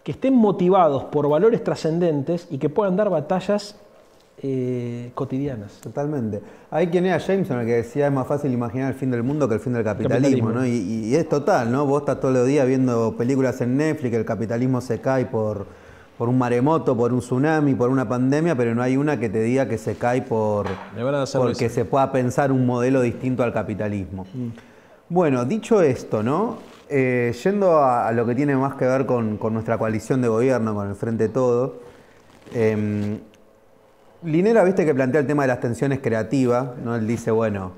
que 0.01 0.13
estén 0.13 0.33
motivados 0.33 1.03
por 1.03 1.27
valores 1.27 1.61
trascendentes 1.61 2.47
y 2.49 2.57
que 2.57 2.69
puedan 2.69 2.95
dar 2.95 3.09
batallas 3.09 3.75
eh, 4.41 5.11
cotidianas. 5.13 5.73
Totalmente. 5.81 6.41
Hay 6.71 6.87
quien 6.87 7.05
era 7.05 7.17
Jameson 7.17 7.59
el 7.59 7.65
que 7.65 7.73
decía 7.73 8.07
es 8.07 8.13
más 8.13 8.27
fácil 8.27 8.53
imaginar 8.53 8.93
el 8.93 8.97
fin 8.97 9.11
del 9.11 9.23
mundo 9.23 9.49
que 9.49 9.55
el 9.55 9.59
fin 9.59 9.73
del 9.73 9.83
capitalismo, 9.83 10.51
¿no? 10.51 10.65
Y, 10.65 11.13
es 11.13 11.27
total, 11.27 11.69
¿no? 11.69 11.85
Vos 11.85 12.03
estás 12.03 12.21
todos 12.21 12.33
los 12.33 12.47
días 12.47 12.65
viendo 12.65 13.17
películas 13.17 13.59
en 13.59 13.75
Netflix, 13.75 14.15
el 14.15 14.25
capitalismo 14.25 14.79
se 14.79 15.01
cae 15.01 15.25
por, 15.25 15.67
por 16.23 16.29
un 16.29 16.37
maremoto, 16.37 16.95
por 16.95 17.11
un 17.11 17.19
tsunami, 17.19 17.75
por 17.75 17.89
una 17.89 18.07
pandemia, 18.07 18.55
pero 18.55 18.73
no 18.73 18.81
hay 18.81 18.95
una 18.95 19.19
que 19.19 19.27
te 19.27 19.41
diga 19.41 19.67
que 19.67 19.77
se 19.77 19.95
cae 19.95 20.21
por 20.21 20.67
porque 21.33 21.67
se 21.67 21.83
pueda 21.83 22.13
pensar 22.13 22.49
un 22.53 22.65
modelo 22.65 23.01
distinto 23.01 23.43
al 23.43 23.51
capitalismo. 23.51 24.25
Mm. 24.33 24.47
Bueno, 25.09 25.43
dicho 25.43 25.81
esto, 25.81 26.23
¿no? 26.23 26.59
Eh, 26.87 27.35
yendo 27.43 27.77
a, 27.83 28.09
lo 28.13 28.25
que 28.25 28.35
tiene 28.35 28.55
más 28.55 28.75
que 28.75 28.85
ver 28.85 29.05
con, 29.05 29.37
nuestra 29.51 29.77
coalición 29.77 30.21
de 30.21 30.29
gobierno, 30.29 30.73
con 30.73 30.87
el 30.87 30.95
Frente 30.95 31.27
Todo, 31.27 31.81
eh, 32.53 33.19
Linera, 34.23 34.63
viste 34.63 34.85
que 34.85 34.95
plantea 34.95 35.19
el 35.19 35.27
tema 35.27 35.43
de 35.43 35.49
las 35.49 35.59
tensiones 35.59 35.99
creativas, 35.99 36.69
¿no? 36.85 36.95
Él 36.95 37.05
dice, 37.05 37.31
bueno, 37.31 37.73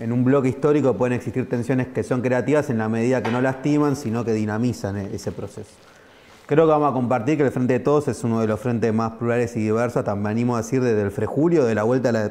en 0.00 0.10
un 0.10 0.24
bloque 0.24 0.48
histórico 0.48 0.96
pueden 0.96 1.12
existir 1.12 1.48
tensiones 1.48 1.86
que 1.86 2.02
son 2.02 2.22
creativas 2.22 2.70
en 2.70 2.78
la 2.78 2.88
medida 2.88 3.22
que 3.22 3.30
no 3.30 3.40
lastiman, 3.40 3.94
sino 3.94 4.24
que 4.24 4.32
dinamizan 4.32 4.96
e-, 4.96 5.14
ese 5.14 5.30
proceso. 5.30 5.93
Creo 6.46 6.66
que 6.66 6.72
vamos 6.72 6.90
a 6.90 6.92
compartir 6.92 7.38
que 7.38 7.44
el 7.44 7.50
Frente 7.50 7.72
de 7.72 7.80
Todos 7.80 8.06
es 8.08 8.22
uno 8.22 8.38
de 8.38 8.46
los 8.46 8.60
frentes 8.60 8.92
más 8.92 9.12
plurales 9.12 9.56
y 9.56 9.60
diversos, 9.60 10.04
también 10.04 10.26
animo 10.26 10.56
a 10.56 10.58
decir 10.58 10.82
desde 10.82 11.00
el 11.00 11.10
frejulio, 11.10 11.64
de 11.64 11.74
la 11.74 11.84
vuelta 11.84 12.10
a 12.10 12.12
la, 12.12 12.30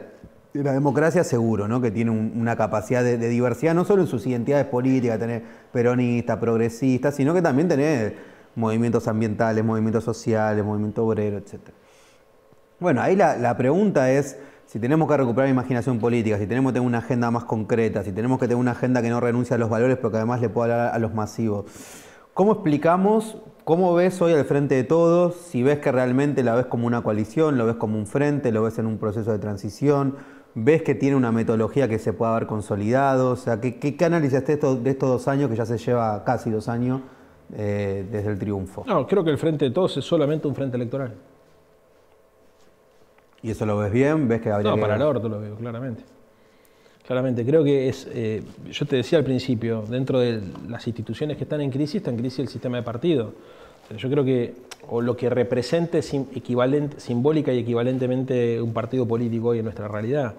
democracia, 0.54 1.24
seguro, 1.24 1.68
¿no? 1.68 1.82
que 1.82 1.90
tiene 1.90 2.12
una 2.12 2.56
capacidad 2.56 3.04
de, 3.04 3.18
diversidad, 3.18 3.74
no 3.74 3.86
solo 3.86 4.04
en 4.04 4.08
sus 4.08 4.28
identidades 4.28 4.68
políticas, 4.68 5.18
tener 5.18 5.42
peronistas, 5.72 6.38
progresistas, 6.38 7.16
sino 7.16 7.34
que 7.34 7.42
también 7.42 7.68
tener 7.68 8.18
movimientos 8.56 9.08
ambientales, 9.08 9.66
movimientos 9.66 10.04
sociales, 10.04 10.64
movimiento 10.64 11.08
obrero, 11.08 11.40
etc. 11.40 11.72
Bueno, 12.80 13.02
ahí 13.02 13.16
la, 13.16 13.58
pregunta 13.58 14.12
es 14.12 14.38
si 14.68 14.78
tenemos 14.78 15.10
que 15.10 15.18
recuperar 15.18 15.50
imaginación 15.50 15.98
política, 15.98 16.38
si 16.38 16.46
tenemos 16.46 16.72
que 16.72 16.76
tener 16.76 16.88
una 16.88 17.00
agenda 17.00 17.32
más 17.32 17.46
concreta, 17.46 18.04
si 18.04 18.12
tenemos 18.12 18.38
que 18.38 18.46
tener 18.46 18.58
una 18.58 18.72
agenda 18.72 19.02
que 19.02 19.10
no 19.10 19.20
renuncie 19.20 19.56
a 19.56 19.58
los 19.58 19.72
valores, 19.72 19.98
pero 19.98 20.12
que 20.12 20.18
además 20.18 20.40
le 20.40 20.50
pueda 20.50 20.76
hablar 20.76 20.96
a 20.96 21.00
los 21.00 21.16
masivos. 21.16 21.66
¿Cómo 22.36 22.52
explicamos 22.52 23.38
¿Cómo 23.64 23.94
ves 23.94 24.22
hoy 24.22 24.34
al 24.34 24.44
frente 24.44 24.76
de 24.76 24.84
todos? 24.84 25.36
Si 25.36 25.64
ves 25.64 25.80
que 25.80 25.90
realmente 25.90 26.44
la 26.44 26.54
ves 26.54 26.66
como 26.66 26.86
una 26.86 27.02
coalición, 27.02 27.58
lo 27.58 27.66
ves 27.66 27.78
como 27.78 27.98
un 27.98 28.06
frente, 28.06 28.52
lo 28.52 28.62
ves 28.64 28.78
en 28.78 28.86
un 28.86 28.98
proceso 28.98 29.32
de 29.32 29.40
transición, 29.40 30.18
ves 30.54 30.82
que 30.82 30.96
tiene 30.96 31.16
una 31.16 31.32
metodología 31.32 31.88
que 31.88 31.98
se 31.98 32.12
puede 32.12 32.34
haber 32.34 32.46
consolidado, 32.46 33.32
o 33.32 33.36
sea, 33.38 33.62
¿qué, 33.62 33.80
qué, 33.80 34.04
análisis 34.04 34.46
de, 34.46 34.58
de 34.58 34.90
estos 34.90 35.10
dos 35.10 35.28
años, 35.30 35.50
que 35.50 35.56
ya 35.56 35.66
se 35.66 35.78
lleva 35.78 36.26
casi 36.26 36.50
dos 36.50 36.68
años 36.68 37.04
eh, 37.56 38.06
desde 38.12 38.32
el 38.32 38.38
triunfo? 38.38 38.84
No, 38.86 39.08
creo 39.08 39.24
que 39.24 39.30
el 39.30 39.38
frente 39.38 39.64
de 39.64 39.72
todos 39.72 39.96
es 39.96 40.04
solamente 40.04 40.46
un 40.46 40.56
frente 40.56 40.76
electoral. 40.76 41.14
¿Y 43.42 43.52
eso 43.52 43.66
lo 43.66 43.78
ves 43.78 43.94
bien? 43.94 44.28
¿Ves 44.28 44.42
que 44.42 44.52
habría 44.52 44.72
No, 44.72 44.82
para 44.82 44.98
el 44.98 45.02
orto 45.02 45.30
lo 45.30 45.40
veo, 45.40 45.56
claramente. 45.56 46.04
Claramente, 47.06 47.46
creo 47.46 47.64
que 47.66 47.90
es, 47.90 48.08
eh, 48.14 48.44
yo 48.72 48.86
te 48.86 48.96
decía 48.96 49.18
al 49.18 49.26
principio, 49.26 49.84
dentro 49.90 50.20
de 50.20 50.42
las 50.70 50.88
instituciones 50.88 51.36
que 51.36 51.44
están 51.44 51.60
en 51.60 51.70
crisis, 51.70 51.96
está 51.96 52.12
en 52.12 52.18
crisis 52.18 52.40
el 52.40 52.48
sistema 52.48 52.78
de 52.78 52.84
partido. 52.84 53.34
yo 53.98 54.10
creo 54.10 54.24
que, 54.24 54.56
o 54.90 55.02
lo 55.02 55.18
que 55.18 55.30
represente 55.30 56.02
simbólica 56.02 57.52
y 57.52 57.60
equivalentemente 57.60 58.62
un 58.62 58.74
partido 58.74 59.06
político 59.06 59.50
hoy 59.50 59.60
en 59.60 59.66
nuestra 59.66 59.90
realidad. 59.90 60.36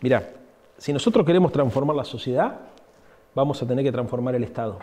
Mira, 0.00 0.30
si 0.78 0.92
nosotros 0.94 1.26
queremos 1.26 1.52
transformar 1.52 1.94
la 1.94 2.04
sociedad, 2.04 2.58
vamos 3.34 3.62
a 3.62 3.66
tener 3.66 3.84
que 3.84 3.92
transformar 3.92 4.34
el 4.34 4.44
Estado. 4.44 4.78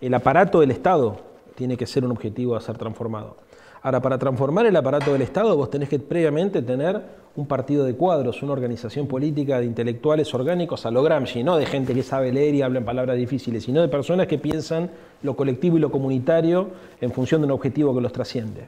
El 0.00 0.12
aparato 0.14 0.60
del 0.60 0.72
Estado 0.72 1.16
tiene 1.54 1.76
que 1.76 1.86
ser 1.86 2.04
un 2.04 2.10
objetivo 2.10 2.56
a 2.56 2.60
ser 2.60 2.76
transformado. 2.76 3.36
Ahora, 3.82 4.02
para 4.02 4.18
transformar 4.18 4.66
el 4.66 4.74
aparato 4.74 5.12
del 5.12 5.22
Estado, 5.22 5.56
vos 5.56 5.70
tenés 5.70 5.88
que 5.88 6.00
previamente 6.00 6.60
tener 6.60 7.00
un 7.36 7.46
partido 7.46 7.84
de 7.84 7.94
cuadros, 7.94 8.42
una 8.42 8.52
organización 8.52 9.08
política 9.08 9.58
de 9.58 9.66
intelectuales 9.66 10.32
orgánicos 10.34 10.86
a 10.86 10.90
lo 10.90 11.02
Gramsci, 11.02 11.42
no 11.42 11.56
de 11.56 11.66
gente 11.66 11.92
que 11.92 12.02
sabe 12.02 12.32
leer 12.32 12.54
y 12.54 12.62
habla 12.62 12.78
en 12.78 12.84
palabras 12.84 13.16
difíciles, 13.16 13.64
sino 13.64 13.80
de 13.80 13.88
personas 13.88 14.28
que 14.28 14.38
piensan 14.38 14.90
lo 15.22 15.34
colectivo 15.34 15.76
y 15.76 15.80
lo 15.80 15.90
comunitario 15.90 16.68
en 17.00 17.10
función 17.10 17.40
de 17.40 17.46
un 17.46 17.50
objetivo 17.50 17.94
que 17.94 18.00
los 18.00 18.12
trasciende. 18.12 18.66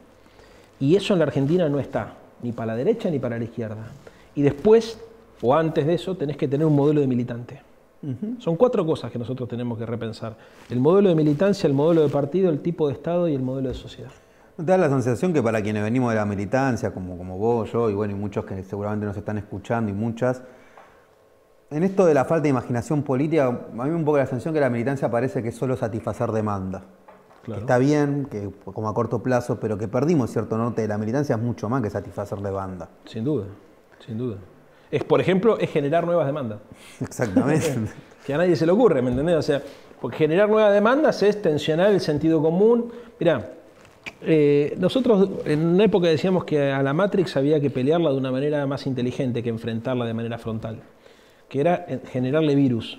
Y 0.81 0.96
eso 0.96 1.12
en 1.12 1.20
la 1.20 1.26
Argentina 1.26 1.68
no 1.68 1.79
está, 1.79 2.14
ni 2.42 2.52
para 2.52 2.72
la 2.72 2.76
derecha 2.76 3.09
ni 3.09 3.18
para 3.18 3.38
la 3.38 3.44
izquierda. 3.44 3.92
Y 4.35 4.42
después, 4.42 4.98
o 5.40 5.55
antes 5.55 5.87
de 5.87 5.94
eso, 5.94 6.16
tenés 6.16 6.37
que 6.37 6.48
tener 6.48 6.66
un 6.66 6.74
modelo 6.74 7.00
de 7.00 7.07
militante. 7.07 7.62
Son 8.38 8.57
cuatro 8.57 8.87
cosas 8.87 9.11
que 9.11 9.18
nosotros 9.18 9.49
tenemos 9.49 9.78
que 9.78 9.86
repensar. 9.86 10.36
El 10.70 10.78
modelo 10.78 11.09
de 11.09 11.14
militancia, 11.16 11.66
el 11.66 11.72
modelo 11.72 12.03
de 12.03 12.09
partido, 12.09 12.51
el 12.51 12.61
tipo 12.61 12.86
de 12.86 12.93
Estado 12.93 13.26
y 13.26 13.34
el 13.34 13.43
modelo 13.43 13.68
de 13.68 13.74
sociedad. 13.74 14.12
¿No 14.59 14.64
te 14.64 14.72
da 14.72 14.78
la 14.78 14.88
sensación 14.88 15.34
que 15.34 15.42
para 15.42 15.61
quienes 15.61 15.82
venimos 15.82 16.11
de 16.11 16.16
la 16.16 16.24
militancia, 16.24 16.90
como, 16.92 17.18
como 17.18 17.36
vos, 17.36 17.70
yo 17.70 17.90
y 17.90 17.94
bueno, 17.94 18.14
y 18.14 18.16
muchos 18.16 18.46
que 18.46 18.64
seguramente 18.64 19.04
nos 19.04 19.16
están 19.16 19.36
escuchando 19.36 19.90
y 19.90 19.94
muchas, 19.94 20.42
en 21.70 21.82
esto 21.82 22.07
de 22.07 22.14
la 22.14 22.24
falta 22.24 22.44
de 22.44 22.48
imaginación 22.50 23.02
política, 23.02 23.46
a 23.46 23.84
mí 23.84 23.90
un 23.90 24.04
poco 24.04 24.16
la 24.16 24.24
sensación 24.24 24.54
que 24.54 24.61
la 24.61 24.70
militancia 24.70 25.11
parece 25.11 25.42
que 25.42 25.50
es 25.50 25.57
solo 25.57 25.76
satisfacer 25.76 26.32
demanda. 26.32 26.84
está 27.54 27.76
bien, 27.76 28.28
que 28.30 28.50
como 28.64 28.88
a 28.88 28.94
corto 28.94 29.22
plazo, 29.22 29.61
pero 29.61 29.76
que 29.76 29.88
perdimos 29.88 30.30
cierto 30.30 30.57
norte 30.57 30.80
de 30.80 30.88
la 30.88 30.96
militancia 30.96 31.34
es 31.34 31.42
mucho 31.42 31.68
más 31.68 31.82
que 31.82 31.90
satisfacer 31.90 32.38
demanda. 32.38 32.88
Sin 33.04 33.24
duda, 33.24 33.44
sin 34.07 34.16
duda. 34.16 34.36
Es, 34.90 35.04
por 35.04 35.20
ejemplo, 35.20 35.59
es 35.59 35.70
generar 35.70 36.07
nuevas 36.07 36.26
demandas. 36.26 36.61
Exactamente. 37.00 37.74
que 38.24 38.32
a 38.32 38.38
nadie 38.38 38.57
se 38.57 38.64
le 38.64 38.72
ocurre, 38.72 39.02
¿me 39.02 39.11
entendés? 39.11 39.36
O 39.36 39.42
sea, 39.42 39.61
porque 40.00 40.16
generar 40.16 40.48
nuevas 40.48 40.72
demandas 40.72 41.22
es 41.22 41.42
tensionar 41.42 41.90
el 41.90 42.00
sentido 42.00 42.40
común. 42.40 42.92
Mirá, 43.18 43.55
eh, 44.22 44.74
nosotros 44.78 45.28
en 45.44 45.64
una 45.66 45.84
época 45.84 46.09
decíamos 46.09 46.44
que 46.44 46.70
a 46.70 46.82
la 46.82 46.92
Matrix 46.92 47.36
había 47.36 47.61
que 47.61 47.70
pelearla 47.70 48.11
de 48.11 48.16
una 48.16 48.30
manera 48.30 48.66
más 48.66 48.86
inteligente 48.86 49.42
que 49.42 49.50
enfrentarla 49.50 50.04
de 50.04 50.14
manera 50.14 50.38
frontal, 50.38 50.80
que 51.48 51.61
era 51.61 51.86
generarle 52.11 52.54
virus. 52.54 52.98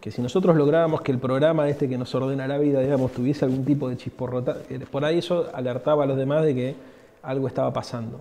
Que 0.00 0.10
si 0.10 0.22
nosotros 0.22 0.56
lográbamos 0.56 1.02
que 1.02 1.12
el 1.12 1.18
programa 1.18 1.68
este 1.68 1.86
que 1.88 1.98
nos 1.98 2.14
ordena 2.14 2.46
la 2.46 2.56
vida, 2.56 2.80
digamos, 2.80 3.12
tuviese 3.12 3.44
algún 3.44 3.64
tipo 3.64 3.88
de 3.88 3.96
chisporrota, 3.96 4.58
eh, 4.70 4.80
por 4.90 5.04
ahí 5.04 5.18
eso 5.18 5.50
alertaba 5.52 6.04
a 6.04 6.06
los 6.06 6.16
demás 6.16 6.44
de 6.44 6.54
que 6.54 6.74
algo 7.22 7.48
estaba 7.48 7.70
pasando. 7.72 8.20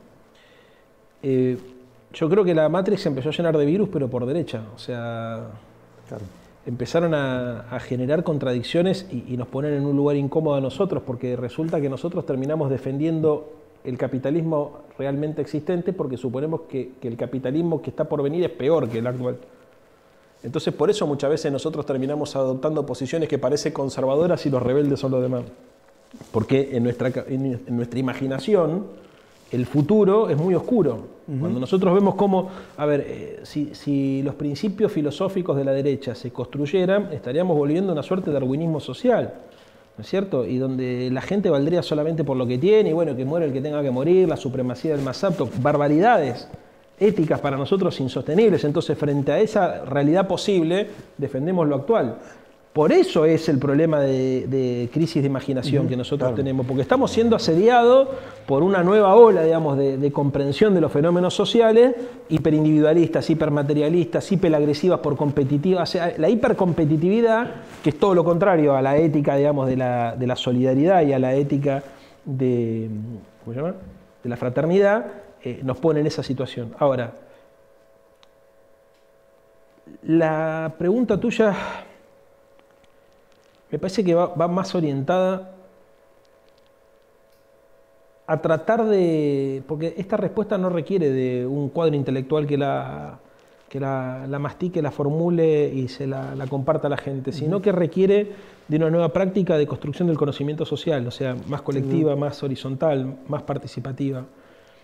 Eh, 1.24 1.58
yo 2.14 2.30
creo 2.30 2.44
que 2.44 2.54
la 2.54 2.68
Matrix 2.68 3.06
empezó 3.06 3.30
a 3.30 3.32
llenar 3.32 3.58
de 3.58 3.66
virus, 3.66 3.88
pero 3.90 4.10
por 4.10 4.26
derecha. 4.26 4.64
O 4.76 4.80
sea, 4.80 5.52
empezaron 6.66 7.14
a, 7.14 7.80
generar 7.80 8.24
contradicciones 8.24 9.08
y, 9.12 9.36
nos 9.38 9.48
ponen 9.48 9.74
en 9.74 9.86
un 9.86 9.96
lugar 9.96 10.16
incómodo 10.16 10.56
a 10.56 10.62
nosotros, 10.62 11.04
porque 11.06 11.36
resulta 11.36 11.82
que 11.82 11.90
nosotros 11.90 12.26
terminamos 12.26 12.70
defendiendo 12.70 13.54
el 13.84 13.98
capitalismo 13.98 14.82
realmente 14.98 15.42
existente 15.42 15.92
porque 15.92 16.16
suponemos 16.18 16.62
que, 16.70 16.92
que 17.02 17.08
el 17.08 17.18
capitalismo 17.18 17.82
que 17.82 17.90
está 17.90 18.06
por 18.06 18.22
venir 18.22 18.44
es 18.44 18.52
peor 18.52 18.88
que 18.88 19.00
el 19.00 19.08
actual. 19.08 19.38
Entonces, 20.44 20.74
por 20.74 20.90
eso 20.90 21.08
muchas 21.08 21.30
veces 21.30 21.52
nosotros 21.52 21.86
terminamos 21.86 22.36
adoptando 22.36 22.86
posiciones 22.86 23.28
que 23.28 23.40
parecen 23.40 23.74
conservadoras 23.74 24.46
y 24.46 24.50
los 24.50 24.62
rebeldes 24.62 25.00
son 25.00 25.12
los 25.12 25.22
demás. 25.22 25.44
Porque 26.32 26.70
en 26.74 26.84
nuestra, 26.84 27.12
en 27.28 27.64
nuestra 27.70 28.00
imaginación, 28.00 28.86
el 29.52 29.66
futuro 29.66 30.30
es 30.30 30.38
muy 30.38 30.56
oscuro. 30.56 31.22
Cuando 31.40 31.62
nosotros 31.62 31.94
vemos 31.94 32.16
cómo, 32.16 32.50
a 32.76 32.86
ver, 32.86 33.06
eh, 33.08 33.40
si, 33.44 34.22
los 34.22 34.36
principios 34.36 34.92
filosóficos 34.92 35.56
de 35.56 35.64
la 35.64 35.72
derecha 35.72 36.14
se 36.14 36.32
construyeran, 36.32 37.10
estaríamos 37.14 37.56
volviendo 37.56 37.92
a 37.92 37.94
una 37.94 38.04
suerte 38.04 38.32
de 38.32 38.34
darwinismo 38.34 38.82
social, 38.82 39.34
¿no 39.98 40.02
es 40.02 40.10
cierto? 40.10 40.46
Y 40.46 40.58
donde 40.58 41.10
la 41.10 41.22
gente 41.22 41.50
valdría 41.50 41.84
solamente 41.84 42.26
por 42.26 42.36
lo 42.36 42.46
que 42.46 42.58
tiene, 42.58 42.90
y 42.90 42.94
bueno, 42.94 43.16
que 43.16 43.24
muere 43.24 43.46
el 43.46 43.54
que 43.54 43.62
tenga 43.62 43.82
que 43.82 43.92
morir, 43.92 44.28
la 44.28 44.36
supremacía 44.36 44.94
del 44.94 45.06
más 45.06 45.24
apto, 45.24 45.48
barbaridades 45.62 46.50
éticas 47.00 47.40
para 47.40 47.56
nosotros 47.56 47.98
insostenibles. 48.02 48.64
Entonces, 48.64 48.98
frente 48.98 49.32
a 49.32 49.40
esa 49.40 49.86
realidad 49.86 50.28
posible, 50.28 50.88
defendemos 51.18 51.68
lo 51.68 51.76
actual. 51.76 52.18
Por 52.74 52.94
eso 52.94 53.26
es 53.26 53.50
el 53.50 53.60
problema 53.60 54.00
de, 54.00 54.90
crisis 54.94 55.22
de 55.22 55.28
imaginación 55.28 55.90
que 55.90 55.98
nosotros 55.98 56.34
tenemos, 56.36 56.66
porque 56.66 56.84
estamos 56.84 57.12
siendo 57.12 57.36
asediados 57.36 58.08
por 58.48 58.64
una 58.64 58.82
nueva 58.82 59.14
ola, 59.16 59.44
digamos, 59.44 59.78
de, 59.78 60.12
comprensión 60.14 60.74
de 60.74 60.80
los 60.80 60.90
fenómenos 60.90 61.34
sociales, 61.34 61.94
hiperindividualistas, 62.30 63.30
hipermaterialistas, 63.30 64.32
hiperagresivas 64.32 65.02
por 65.02 65.18
competitivas. 65.18 65.90
O 65.90 65.92
sea, 65.92 66.14
la 66.18 66.30
hipercompetitividad, 66.30 67.56
que 67.84 67.90
es 67.90 68.00
todo 68.00 68.16
lo 68.16 68.24
contrario 68.24 68.74
a 68.74 68.82
la 68.82 68.96
ética, 68.96 69.36
digamos, 69.36 69.68
de 69.68 69.76
la, 69.76 70.36
solidaridad 70.38 71.02
y 71.02 71.12
a 71.12 71.20
la 71.20 71.36
ética 71.36 71.84
de, 72.24 72.90
de 74.24 74.30
la 74.30 74.38
fraternidad, 74.38 75.08
eh, 75.44 75.60
nos 75.62 75.78
pone 75.78 76.00
en 76.00 76.08
esa 76.08 76.24
situación. 76.24 76.74
Ahora, 76.80 77.12
la 80.04 80.74
pregunta 80.78 81.20
tuya 81.20 81.54
me 83.72 83.80
parece 83.80 84.04
que 84.04 84.14
va, 84.14 84.48
más 84.48 84.76
orientada 84.76 85.56
a 88.28 88.42
tratar 88.42 88.86
de, 88.86 89.64
porque 89.68 89.94
esta 89.98 90.18
respuesta 90.18 90.58
no 90.58 90.70
requiere 90.70 91.10
de 91.10 91.46
un 91.46 91.70
cuadro 91.70 91.96
intelectual 91.96 92.48
que 92.48 92.58
la, 92.58 93.20
que 93.70 93.80
la, 93.80 94.40
mastique, 94.40 94.82
la 94.82 94.92
formule 94.92 95.72
y 95.74 95.88
se 95.88 96.06
la, 96.06 96.36
comparta 96.50 96.88
a 96.88 96.90
la 96.90 96.98
gente, 96.98 97.32
sino 97.32 97.62
que 97.62 97.72
requiere 97.72 98.32
de 98.68 98.78
una 98.78 98.90
nueva 98.90 99.10
práctica 99.10 99.58
de 99.58 99.68
construcción 99.68 100.08
del 100.08 100.18
conocimiento 100.18 100.66
social, 100.66 101.08
o 101.08 101.12
sea, 101.12 101.36
más 101.48 101.62
colectiva, 101.62 102.16
más 102.16 102.44
horizontal, 102.44 103.20
más 103.28 103.44
participativa. 103.44 104.26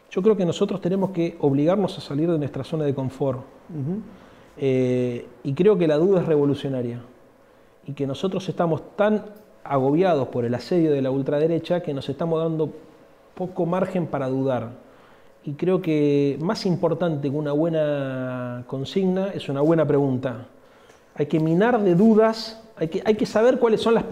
Yo 0.10 0.22
creo 0.22 0.38
que 0.38 0.46
nosotros 0.46 0.80
tenemos 0.80 1.12
que 1.12 1.36
obligarnos 1.40 1.98
a 1.98 2.02
salir 2.02 2.32
de 2.32 2.38
nuestra 2.38 2.64
zona 2.64 2.86
de 2.86 2.94
confort. 2.94 3.42
Eh, 4.58 5.26
y 5.44 5.54
creo 5.54 5.78
que 5.78 5.88
la 5.88 5.98
duda 5.98 6.22
es 6.22 6.26
revolucionaria 6.26 7.02
y 7.88 7.94
que 7.94 8.06
nosotros 8.06 8.48
estamos 8.50 8.96
tan 8.96 9.24
agobiados 9.64 10.28
por 10.28 10.46
el 10.46 10.54
asedio 10.54 10.92
de 10.92 11.02
la 11.02 11.10
ultraderecha 11.10 11.82
que 11.82 11.94
nos 11.94 12.10
estamos 12.10 12.44
dando 12.44 12.72
poco 13.34 13.66
margen 13.66 14.08
para 14.08 14.28
dudar. 14.28 14.72
Y 15.44 15.54
creo 15.54 15.82
que 15.82 16.38
más 16.42 16.66
importante 16.66 17.30
que 17.30 17.36
una 17.36 17.54
buena 17.54 18.66
consigna 18.68 19.30
es 19.30 19.48
una 19.48 19.62
buena 19.62 19.88
pregunta. 19.88 20.48
Hay 21.16 21.28
que 21.28 21.40
minar 21.40 21.82
de 21.82 21.96
dudas, 21.96 22.62
hay 22.76 22.90
que, 22.90 23.02
hay 23.06 23.16
que 23.16 23.26
saber 23.26 23.58
cuáles 23.58 23.82
son 23.82 23.94
las... 23.94 24.04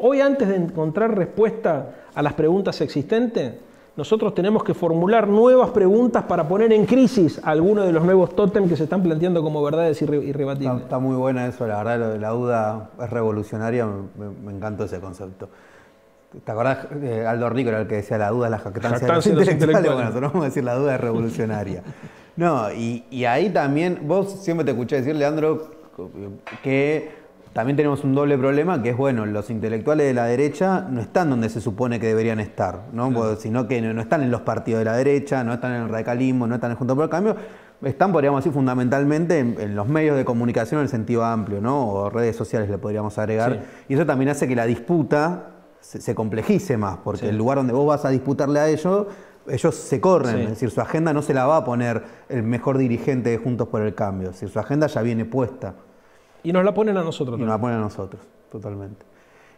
Hoy 0.00 0.20
antes 0.22 0.48
de 0.48 0.56
encontrar 0.56 1.16
respuesta 1.16 1.94
a 2.14 2.22
las 2.22 2.32
preguntas 2.32 2.80
existentes, 2.80 3.54
nosotros 3.98 4.32
tenemos 4.32 4.62
que 4.62 4.74
formular 4.74 5.26
nuevas 5.26 5.70
preguntas 5.70 6.22
para 6.22 6.46
poner 6.46 6.72
en 6.72 6.86
crisis 6.86 7.40
algunos 7.42 7.84
de 7.84 7.90
los 7.90 8.04
nuevos 8.04 8.32
tótems 8.36 8.68
que 8.68 8.76
se 8.76 8.84
están 8.84 9.02
planteando 9.02 9.42
como 9.42 9.60
verdades 9.60 10.00
irrebatibles. 10.00 10.82
Está, 10.82 11.00
muy 11.00 11.16
buena 11.16 11.48
eso, 11.48 11.66
la 11.66 11.78
verdad, 11.78 11.98
lo 11.98 12.08
de 12.10 12.20
la 12.20 12.28
duda 12.28 12.90
es 13.02 13.10
revolucionaria, 13.10 13.88
me, 14.44 14.52
encantó 14.52 14.84
ese 14.84 15.00
concepto. 15.00 15.48
¿Te 16.44 16.52
acordás? 16.52 16.86
Eh, 17.02 17.26
Aldo 17.26 17.50
Rico 17.50 17.70
era 17.70 17.80
el 17.80 17.88
que 17.88 17.96
decía 17.96 18.18
la 18.18 18.30
duda 18.30 18.46
es 18.46 18.50
la 18.52 18.58
jactancia, 18.60 19.04
de 19.04 19.14
los 19.14 19.26
intelectuales. 19.26 19.92
Bueno, 19.92 20.04
nosotros 20.10 20.32
vamos 20.32 20.44
a 20.44 20.48
decir 20.48 20.62
la 20.62 20.74
duda 20.76 20.94
es 20.94 21.00
revolucionaria. 21.00 21.82
No, 22.36 22.72
y, 22.72 23.04
y 23.10 23.24
ahí 23.24 23.50
también, 23.50 24.02
vos 24.04 24.30
siempre 24.44 24.64
te 24.64 24.70
escuché 24.70 24.94
decir, 24.98 25.16
Leandro, 25.16 25.72
que 26.62 27.17
también 27.58 27.76
tenemos 27.76 28.04
un 28.04 28.14
doble 28.14 28.38
problema 28.38 28.80
que 28.84 28.90
es, 28.90 28.96
bueno, 28.96 29.26
los 29.26 29.50
intelectuales 29.50 30.06
de 30.06 30.14
la 30.14 30.26
derecha 30.26 30.86
no 30.88 31.00
están 31.00 31.28
donde 31.28 31.48
se 31.48 31.60
supone 31.60 31.98
que 31.98 32.06
deberían 32.06 32.38
estar, 32.38 32.84
¿no? 32.92 33.34
sino 33.34 33.66
que 33.66 33.82
no, 33.82 34.00
están 34.00 34.22
en 34.22 34.30
los 34.30 34.42
partidos 34.42 34.78
de 34.78 34.84
la 34.84 34.96
derecha, 34.96 35.42
no 35.42 35.54
están 35.54 35.74
en 35.74 35.82
el 35.82 35.88
radicalismo, 35.88 36.46
no 36.46 36.54
están 36.54 36.70
en 36.70 36.76
Junto 36.76 36.94
por 36.94 37.02
el 37.02 37.10
Cambio, 37.10 37.34
están, 37.82 38.12
podríamos 38.12 38.44
decir, 38.44 38.52
fundamentalmente 38.52 39.40
en, 39.40 39.74
los 39.74 39.88
medios 39.88 40.16
de 40.16 40.24
comunicación 40.24 40.78
en 40.78 40.84
el 40.84 40.88
sentido 40.88 41.24
amplio, 41.24 41.60
¿no? 41.60 41.84
o 41.88 42.10
redes 42.10 42.36
sociales 42.36 42.70
le 42.70 42.78
podríamos 42.78 43.18
agregar, 43.18 43.64
y 43.88 43.94
eso 43.94 44.06
también 44.06 44.28
hace 44.28 44.46
que 44.46 44.54
la 44.54 44.64
disputa 44.64 45.46
se, 45.80 46.14
complejice 46.14 46.76
más, 46.76 46.98
porque 46.98 47.28
el 47.28 47.36
lugar 47.36 47.58
donde 47.58 47.72
vos 47.72 47.88
vas 47.88 48.04
a 48.04 48.10
disputarle 48.10 48.60
a 48.60 48.68
ellos, 48.68 49.08
ellos 49.48 49.74
se 49.74 50.00
corren, 50.00 50.38
es 50.42 50.50
decir, 50.50 50.70
su 50.70 50.80
agenda 50.80 51.12
no 51.12 51.22
se 51.22 51.34
la 51.34 51.44
va 51.46 51.56
a 51.56 51.64
poner 51.64 52.04
el 52.28 52.44
mejor 52.44 52.78
dirigente 52.78 53.30
de 53.30 53.38
Juntos 53.38 53.66
por 53.66 53.82
el 53.82 53.96
Cambio, 53.96 54.28
es 54.28 54.36
decir, 54.36 54.48
su 54.48 54.60
agenda 54.60 54.86
ya 54.86 55.02
viene 55.02 55.24
puesta. 55.24 55.74
Y 56.48 56.52
nos 56.52 56.64
la 56.64 56.72
ponen 56.72 56.96
a 56.96 57.02
nosotros. 57.04 57.38
Y 57.38 57.42
nos 57.42 57.50
la 57.50 57.60
ponen 57.60 57.76
a 57.76 57.80
nosotros, 57.80 58.22
totalmente. 58.50 59.04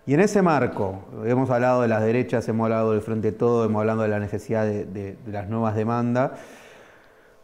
Y 0.07 0.15
en 0.15 0.19
ese 0.19 0.43
marco, 0.43 1.05
hemos 1.25 1.49
hablado 1.49 1.83
de 1.83 1.87
las 1.87 2.03
derechas, 2.03 2.49
hemos 2.49 2.65
hablado 2.65 2.91
del 2.91 3.01
Frente 3.01 3.31
Todo, 3.31 3.65
hemos 3.65 3.79
hablado 3.79 4.03
de 4.03 4.09
la 4.09 4.19
necesidad 4.19 4.67
de, 4.67 5.17
las 5.29 5.49
nuevas 5.49 5.77
demandas. 5.77 6.33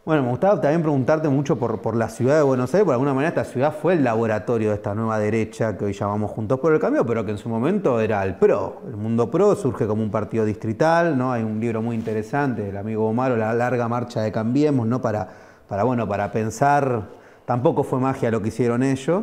Bueno, 0.04 0.24
me 0.24 0.30
gustaba 0.30 0.60
también 0.60 0.82
preguntarte 0.82 1.28
mucho 1.28 1.60
por, 1.60 1.80
por, 1.80 1.94
la 1.94 2.08
ciudad 2.08 2.38
de 2.38 2.42
Buenos 2.42 2.74
Aires, 2.74 2.86
por 2.86 2.94
alguna 2.94 3.14
manera 3.14 3.28
esta 3.28 3.44
ciudad 3.44 3.72
fue 3.72 3.92
el 3.92 4.02
laboratorio 4.02 4.70
de 4.70 4.74
esta 4.74 4.96
nueva 4.96 5.20
derecha 5.20 5.78
que 5.78 5.84
hoy 5.84 5.92
llamamos 5.92 6.32
Juntos 6.32 6.58
por 6.58 6.72
el 6.72 6.80
Cambio, 6.80 7.06
pero 7.06 7.24
que 7.24 7.30
en 7.30 7.38
su 7.38 7.48
momento 7.48 8.00
era 8.00 8.24
el 8.24 8.34
PRO. 8.34 8.82
El 8.88 8.96
mundo 8.96 9.30
PRO 9.30 9.54
surge 9.54 9.86
como 9.86 10.02
un 10.02 10.10
partido 10.10 10.44
distrital, 10.44 11.16
¿no? 11.16 11.30
Hay 11.30 11.44
un 11.44 11.60
libro 11.60 11.82
muy 11.82 11.94
interesante 11.94 12.62
del 12.62 12.76
amigo 12.76 13.08
Omar, 13.08 13.30
La 13.38 13.54
larga 13.54 13.86
marcha 13.86 14.22
de 14.22 14.32
Cambiemos, 14.32 14.88
¿no? 14.88 15.00
Para, 15.00 15.28
para, 15.68 15.84
bueno, 15.84 16.08
para 16.08 16.32
pensar 16.32 17.25
Tampoco 17.46 17.84
fue 17.84 18.00
magia 18.00 18.30
lo 18.30 18.42
que 18.42 18.48
hicieron 18.48 18.82
ellos. 18.82 19.22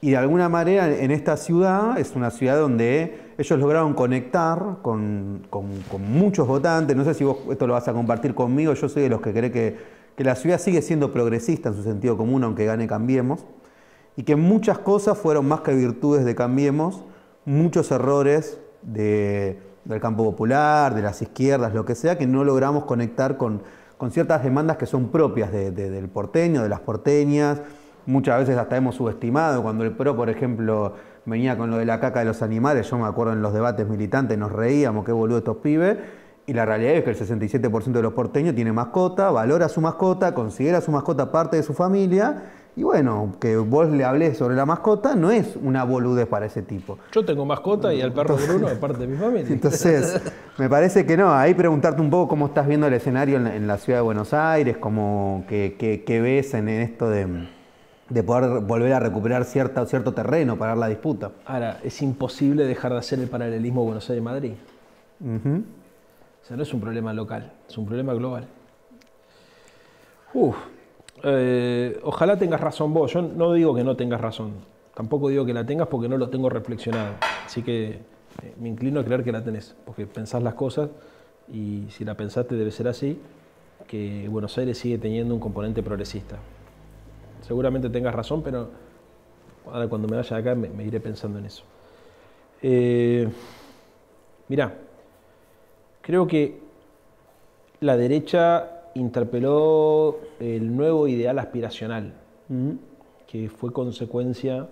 Y 0.00 0.10
de 0.10 0.18
alguna 0.18 0.50
manera 0.50 0.86
en 0.86 1.10
esta 1.10 1.38
ciudad 1.38 1.98
es 1.98 2.14
una 2.14 2.30
ciudad 2.30 2.58
donde 2.58 3.32
ellos 3.38 3.58
lograron 3.58 3.94
conectar 3.94 4.78
con, 4.82 5.46
muchos 5.98 6.46
votantes. 6.46 6.94
No 6.94 7.04
sé 7.04 7.14
si 7.14 7.24
vos 7.24 7.38
esto 7.50 7.66
lo 7.66 7.72
vas 7.72 7.88
a 7.88 7.94
compartir 7.94 8.34
conmigo. 8.34 8.74
Yo 8.74 8.88
soy 8.88 9.04
de 9.04 9.08
los 9.08 9.22
que 9.22 9.32
cree 9.32 9.50
que, 9.50 9.78
que 10.14 10.24
la 10.24 10.34
ciudad 10.34 10.60
sigue 10.60 10.82
siendo 10.82 11.10
progresista 11.10 11.70
en 11.70 11.76
su 11.76 11.82
sentido 11.82 12.18
común, 12.18 12.44
aunque 12.44 12.66
gane 12.66 12.86
Cambiemos. 12.86 13.46
Y 14.16 14.24
que 14.24 14.36
muchas 14.36 14.78
cosas 14.78 15.16
fueron 15.16 15.46
más 15.46 15.62
que 15.62 15.74
virtudes 15.74 16.24
de 16.24 16.34
Cambiemos, 16.34 17.04
muchos 17.44 17.90
errores 17.90 18.58
del 18.82 19.56
campo 20.00 20.24
popular, 20.24 20.94
de 20.94 21.02
las 21.02 21.22
izquierdas, 21.22 21.72
lo 21.72 21.84
que 21.84 21.94
sea, 21.94 22.18
que 22.18 22.26
no 22.26 22.44
logramos 22.44 22.84
conectar 22.84 23.36
con, 23.38 23.62
con 24.04 24.10
ciertas 24.10 24.44
demandas 24.44 24.76
que 24.76 24.84
son 24.84 25.08
propias 25.08 25.50
del 25.50 26.10
porteño, 26.10 26.62
de 26.62 26.68
las 26.68 26.80
porteñas. 26.80 27.62
Muchas 28.04 28.40
veces 28.40 28.58
hasta 28.58 28.76
hemos 28.76 28.96
subestimado, 28.96 29.62
cuando 29.62 29.82
el 29.82 29.92
PRO, 29.92 30.14
por 30.14 30.28
ejemplo, 30.28 30.92
venía 31.24 31.56
con 31.56 31.70
lo 31.70 31.78
de 31.78 31.86
la 31.86 32.00
caca 32.00 32.18
de 32.18 32.26
los 32.26 32.42
animales, 32.42 32.90
yo 32.90 32.98
me 32.98 33.06
acuerdo 33.06 33.32
en 33.32 33.40
los 33.40 33.54
debates 33.54 33.88
militantes, 33.88 34.36
nos 34.36 34.52
reíamos, 34.52 35.06
qué 35.06 35.12
boludo 35.12 35.38
estos 35.38 35.56
pibes, 35.56 35.96
y 36.44 36.52
la 36.52 36.66
realidad 36.66 36.96
es 36.96 37.04
que 37.04 37.10
el 37.12 37.16
67% 37.16 37.92
de 37.92 38.02
los 38.02 38.12
porteños 38.12 38.54
tiene 38.54 38.74
mascota, 38.74 39.30
valora 39.30 39.70
su 39.70 39.80
mascota, 39.80 40.34
considera 40.34 40.82
su 40.82 40.90
mascota 40.90 41.32
parte 41.32 41.56
de 41.56 41.62
su 41.62 41.72
familia, 41.72 42.42
Y 42.76 42.82
bueno, 42.82 43.36
que 43.40 43.56
vos 43.56 43.88
le 43.88 44.04
hables 44.04 44.36
sobre 44.36 44.56
la 44.56 44.66
mascota 44.66 45.14
no 45.14 45.30
es 45.30 45.56
una 45.62 45.84
boludez 45.84 46.26
para 46.26 46.46
ese 46.46 46.62
tipo. 46.62 46.98
Yo 47.12 47.24
tengo 47.24 47.44
mascota 47.44 47.94
y 47.94 48.00
al 48.00 48.12
perro 48.12 48.36
Bruno 48.36 48.68
es 48.68 48.78
parte 48.78 48.98
de 48.98 49.06
mi 49.06 49.16
familia. 49.16 49.46
Entonces, 49.48 50.20
me 50.58 50.68
parece 50.68 51.06
que 51.06 51.16
no. 51.16 51.32
Ahí 51.32 51.54
preguntarte 51.54 52.02
un 52.02 52.10
poco 52.10 52.28
cómo 52.28 52.46
estás 52.46 52.66
viendo 52.66 52.88
el 52.88 52.94
escenario 52.94 53.36
en 53.36 53.66
la, 53.68 53.78
ciudad 53.78 54.00
de 54.00 54.02
Buenos 54.02 54.34
Aires, 54.34 54.76
cómo, 54.78 55.44
qué, 55.46 56.20
ves 56.20 56.54
en 56.54 56.68
esto 56.68 57.08
de, 57.08 57.46
poder 58.24 58.60
volver 58.62 58.92
a 58.92 58.98
recuperar 58.98 59.44
cierta, 59.44 59.86
cierto 59.86 60.12
terreno 60.12 60.58
para 60.58 60.74
la 60.74 60.88
disputa. 60.88 61.30
Ahora, 61.46 61.78
es 61.84 62.02
imposible 62.02 62.66
dejar 62.66 62.92
de 62.92 62.98
hacer 62.98 63.20
el 63.20 63.28
paralelismo 63.28 63.84
Buenos 63.84 64.10
Aires-Madrid. 64.10 64.54
O 65.20 66.46
sea, 66.46 66.56
no 66.56 66.64
es 66.64 66.74
un 66.74 66.80
problema 66.80 67.12
local, 67.12 67.52
es 67.68 67.78
un 67.78 67.86
problema 67.86 68.14
global. 68.14 68.48
Uf, 70.34 70.56
eh, 71.24 71.98
ojalá 72.02 72.38
tengas 72.38 72.60
razón 72.60 72.92
vos. 72.92 73.12
Yo 73.12 73.22
no 73.22 73.52
digo 73.54 73.74
que 73.74 73.82
no 73.82 73.96
tengas 73.96 74.20
razón. 74.20 74.52
Tampoco 74.94 75.28
digo 75.28 75.44
que 75.44 75.54
la 75.54 75.64
tengas 75.64 75.88
porque 75.88 76.08
no 76.08 76.18
lo 76.18 76.28
tengo 76.28 76.50
reflexionado. 76.50 77.14
Así 77.44 77.62
que 77.62 77.88
eh, 78.42 78.54
me 78.60 78.68
inclino 78.68 79.00
a 79.00 79.04
creer 79.04 79.24
que 79.24 79.32
la 79.32 79.42
tenés, 79.42 79.74
porque 79.84 80.06
pensás 80.06 80.42
las 80.42 80.54
cosas 80.54 80.90
y 81.52 81.86
si 81.90 82.04
la 82.04 82.14
pensaste 82.14 82.54
debe 82.54 82.70
ser 82.70 82.88
así, 82.88 83.18
que 83.86 84.28
Buenos 84.28 84.56
Aires 84.58 84.78
sigue 84.78 84.98
teniendo 84.98 85.34
un 85.34 85.40
componente 85.40 85.82
progresista. 85.82 86.36
Seguramente 87.42 87.90
tengas 87.90 88.14
razón, 88.14 88.42
pero 88.42 88.68
ahora 89.66 89.88
cuando 89.88 90.08
me 90.08 90.16
vaya 90.16 90.36
de 90.36 90.42
acá 90.42 90.54
me, 90.54 90.84
iré 90.84 91.00
pensando 91.00 91.38
en 91.38 91.46
eso. 91.46 91.64
Eh, 92.62 93.28
mirá, 94.48 94.74
creo 96.00 96.26
que 96.26 96.60
la 97.80 97.96
derecha 97.96 98.73
interpeló 98.94 100.18
el 100.40 100.76
nuevo 100.76 101.08
ideal 101.08 101.38
aspiracional, 101.38 102.14
que 103.26 103.48
fue 103.48 103.72
consecuencia 103.72 104.68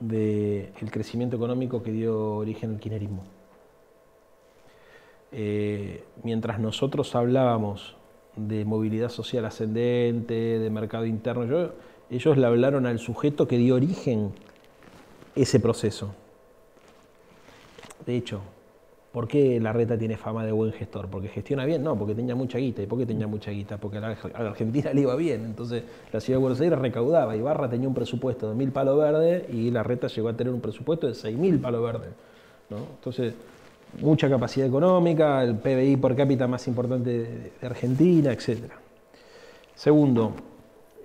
del 0.00 0.90
crecimiento 0.90 1.36
económico 1.36 1.82
que 1.82 1.92
dio 1.92 2.36
origen 2.36 2.70
al 2.70 2.80
kirchnerismo. 2.80 3.24
Eh, 5.32 6.04
mientras 6.22 6.60
nosotros 6.60 7.14
hablábamos 7.14 7.96
de 8.36 8.64
movilidad 8.64 9.08
social 9.08 9.44
ascendente, 9.44 10.34
de 10.58 10.70
mercado 10.70 11.06
interno, 11.06 11.70
ellos 12.10 12.36
le 12.36 12.46
hablaron 12.46 12.86
al 12.86 12.98
sujeto 12.98 13.48
que 13.48 13.58
dio 13.58 13.74
origen 13.74 14.32
ese 15.34 15.58
proceso. 15.58 16.14
De 18.06 18.16
hecho, 18.16 18.42
¿Por 19.14 19.28
qué 19.28 19.60
la 19.60 19.72
reta 19.72 19.96
tiene 19.96 20.16
fama 20.16 20.44
de 20.44 20.50
buen 20.50 20.72
gestor? 20.72 21.06
¿Porque 21.06 21.28
gestiona 21.28 21.64
bien? 21.64 21.84
No, 21.84 21.96
porque 21.96 22.16
tenía 22.16 22.34
mucha 22.34 22.58
guita. 22.58 22.82
¿Y 22.82 22.86
por 22.88 22.98
qué 22.98 23.06
tenía 23.06 23.28
mucha 23.28 23.52
guita? 23.52 23.76
Porque 23.76 23.98
a 23.98 24.00
la, 24.00 24.08
Argentina 24.34 24.92
le 24.92 25.02
iba 25.02 25.14
bien. 25.14 25.44
Entonces 25.44 25.84
la 26.12 26.18
ciudad 26.18 26.38
de 26.38 26.42
Buenos 26.42 26.60
Aires 26.60 26.76
recaudaba. 26.76 27.36
Ibarra 27.36 27.70
tenía 27.70 27.86
un 27.86 27.94
presupuesto 27.94 28.48
de 28.48 28.56
mil 28.56 28.72
palos 28.72 28.98
verdes 28.98 29.48
y 29.50 29.70
la 29.70 29.84
reta 29.84 30.08
llegó 30.08 30.30
a 30.30 30.32
tener 30.32 30.52
un 30.52 30.60
presupuesto 30.60 31.06
de 31.06 31.14
seis 31.14 31.38
mil 31.38 31.60
palos 31.60 31.84
verdes. 31.84 32.08
Entonces, 32.68 33.34
mucha 34.00 34.28
capacidad 34.28 34.66
económica, 34.66 35.44
el 35.44 35.58
PBI 35.58 35.96
por 35.98 36.16
cápita 36.16 36.48
más 36.48 36.66
importante 36.66 37.10
de, 37.10 37.52
Argentina, 37.68 38.32
etc. 38.32 38.64
Segundo, 39.76 40.32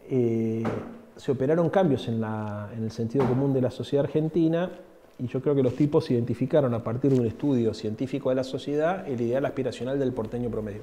eh, 0.09 0.63
se 1.15 1.31
operaron 1.31 1.69
cambios 1.69 2.07
en 2.07 2.23
el 2.23 2.89
sentido 2.89 3.27
común 3.27 3.53
de 3.53 3.61
la 3.61 3.69
sociedad 3.69 4.05
argentina 4.05 4.71
y 5.19 5.27
yo 5.27 5.41
creo 5.41 5.53
que 5.53 5.63
los 5.63 5.75
tipos 5.75 6.09
identificaron 6.11 6.73
a 6.73 6.83
partir 6.83 7.11
de 7.11 7.19
un 7.19 7.25
estudio 7.25 7.73
científico 7.73 8.29
de 8.29 8.35
la 8.35 8.43
sociedad 8.43 9.07
el 9.07 9.19
ideal 9.19 9.45
aspiracional 9.45 9.99
del 9.99 10.13
porteño 10.13 10.49
promedio, 10.49 10.81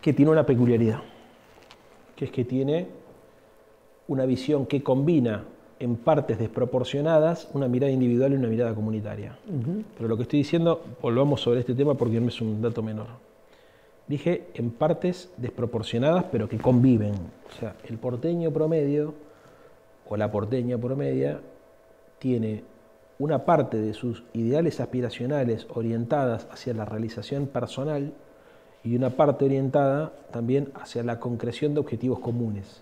que 0.00 0.12
tiene 0.12 0.30
una 0.30 0.46
peculiaridad, 0.46 1.00
que 2.14 2.26
es 2.26 2.30
que 2.30 2.44
tiene 2.44 2.86
una 4.06 4.26
visión 4.26 4.66
que 4.66 4.82
combina 4.82 5.44
en 5.80 5.96
partes 5.96 6.38
desproporcionadas 6.38 7.48
una 7.52 7.66
mirada 7.66 7.90
individual 7.90 8.32
y 8.32 8.36
una 8.36 8.48
mirada 8.48 8.74
comunitaria. 8.74 9.36
Pero 9.96 10.08
lo 10.08 10.16
que 10.16 10.22
estoy 10.22 10.38
diciendo, 10.38 10.82
volvamos 11.02 11.40
sobre 11.40 11.60
este 11.60 11.74
tema 11.74 11.94
porque 11.94 12.20
no 12.20 12.28
es 12.28 12.40
un 12.40 12.62
dato 12.62 12.82
menor. 12.82 13.08
Dije 14.06 14.48
en 14.54 14.70
partes 14.70 15.32
desproporcionadas, 15.36 16.26
pero 16.30 16.48
que 16.48 16.58
conviven. 16.58 17.14
O 17.14 17.58
sea, 17.58 17.74
el 17.88 17.98
porteño 17.98 18.52
promedio 18.52 19.14
o 20.08 20.16
la 20.16 20.30
porteña 20.30 20.78
promedia 20.78 21.40
tiene 22.24 22.64
una 23.18 23.44
parte 23.44 23.76
de 23.76 23.92
sus 23.92 24.24
ideales 24.32 24.80
aspiracionales 24.80 25.66
orientadas 25.68 26.48
hacia 26.50 26.72
la 26.72 26.86
realización 26.86 27.46
personal 27.46 28.14
y 28.82 28.96
una 28.96 29.10
parte 29.10 29.44
orientada 29.44 30.10
también 30.30 30.70
hacia 30.74 31.02
la 31.02 31.20
concreción 31.20 31.74
de 31.74 31.80
objetivos 31.80 32.20
comunes. 32.20 32.80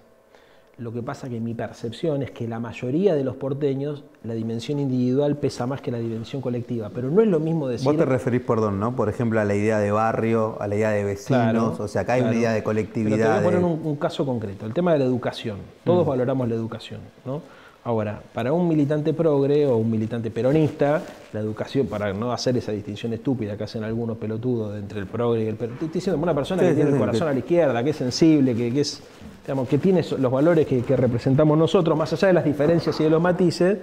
Lo 0.79 0.93
que 0.93 1.03
pasa 1.03 1.29
que 1.29 1.41
mi 1.41 1.55
percepción 1.55 2.23
es 2.23 2.31
que 2.31 2.47
la 2.47 2.61
mayoría 2.61 3.17
de 3.17 3.25
los 3.25 3.35
porteños 3.35 4.05
la 4.23 4.35
dimensión 4.35 4.79
individual 4.79 5.37
pesa 5.39 5.67
más 5.67 5.81
que 5.81 5.91
la 5.91 5.99
dimensión 5.99 6.41
colectiva, 6.41 6.93
pero 6.95 7.11
no 7.11 7.21
es 7.21 7.27
lo 7.27 7.41
mismo 7.41 7.67
decir... 7.67 7.85
Vos 7.85 7.97
te 7.97 8.05
referís, 8.05 8.43
perdón, 8.43 8.79
¿no? 8.79 8.95
Por 8.95 9.09
ejemplo, 9.09 9.41
a 9.41 9.45
la 9.45 9.57
idea 9.57 9.81
de 9.81 9.91
barrio, 9.91 10.57
a 10.61 10.69
la 10.69 10.77
idea 10.77 10.91
de 10.91 11.03
vecinos, 11.03 11.81
o 11.81 11.89
sea, 11.89 12.03
acá 12.03 12.13
hay 12.13 12.23
una 12.23 12.37
idea 12.37 12.53
de 12.53 12.63
colectividad. 12.63 13.17
Pero 13.17 13.27
te 13.27 13.29
voy 13.29 13.41
a 13.41 13.43
poner 13.43 13.65
un, 13.65 13.87
un, 13.87 13.97
caso 13.97 14.25
concreto, 14.25 14.67
el 14.67 14.73
tema 14.73 14.93
de 14.93 15.01
la 15.01 15.05
educación. 15.05 15.59
Todos 15.83 16.07
mm. 16.07 16.09
valoramos 16.09 16.49
la 16.49 16.55
educación, 16.55 17.01
¿no? 17.25 17.43
Ahora, 17.85 18.23
para 18.33 18.53
un 18.53 18.69
militante 18.69 19.13
progre 19.13 19.67
o 19.67 19.77
un 19.77 19.91
militante 19.91 20.31
peronista, 20.31 21.03
la 21.33 21.41
educación, 21.41 21.89
para 21.89 22.13
no 22.13 22.33
hacer 22.33 22.57
esa 22.57 22.71
distinción 22.71 23.13
estúpida 23.13 23.57
que 23.57 23.65
hacen 23.65 23.83
algunos 23.83 24.19
pelotudos 24.19 24.79
entre 24.79 25.01
el 25.01 25.07
progre 25.07 25.43
y 25.43 25.49
el 25.49 25.57
peronista, 25.57 25.87
estoy 25.87 25.99
diciendo 25.99 26.23
una 26.23 26.33
persona 26.33 26.63
que 26.63 26.75
tiene 26.75 26.91
el 26.91 26.99
corazón 26.99 27.27
a 27.27 27.33
la 27.33 27.41
izquierda, 27.41 27.83
que 27.83 27.91
es 27.91 27.97
sensible, 27.97 28.55
que, 28.55 28.81
es, 28.81 29.03
digamos, 29.43 29.69
que 29.69 29.79
tiene 29.79 30.05
los 30.17 30.31
valores 30.31 30.65
que, 30.65 30.97
representamos 30.97 31.59
nosotros, 31.59 31.99
más 31.99 32.13
allá 32.13 32.29
de 32.29 32.35
las 32.35 32.45
diferencias 32.45 33.01
y 33.01 33.03
de 33.03 33.11
los 33.11 33.21
matices, 33.21 33.79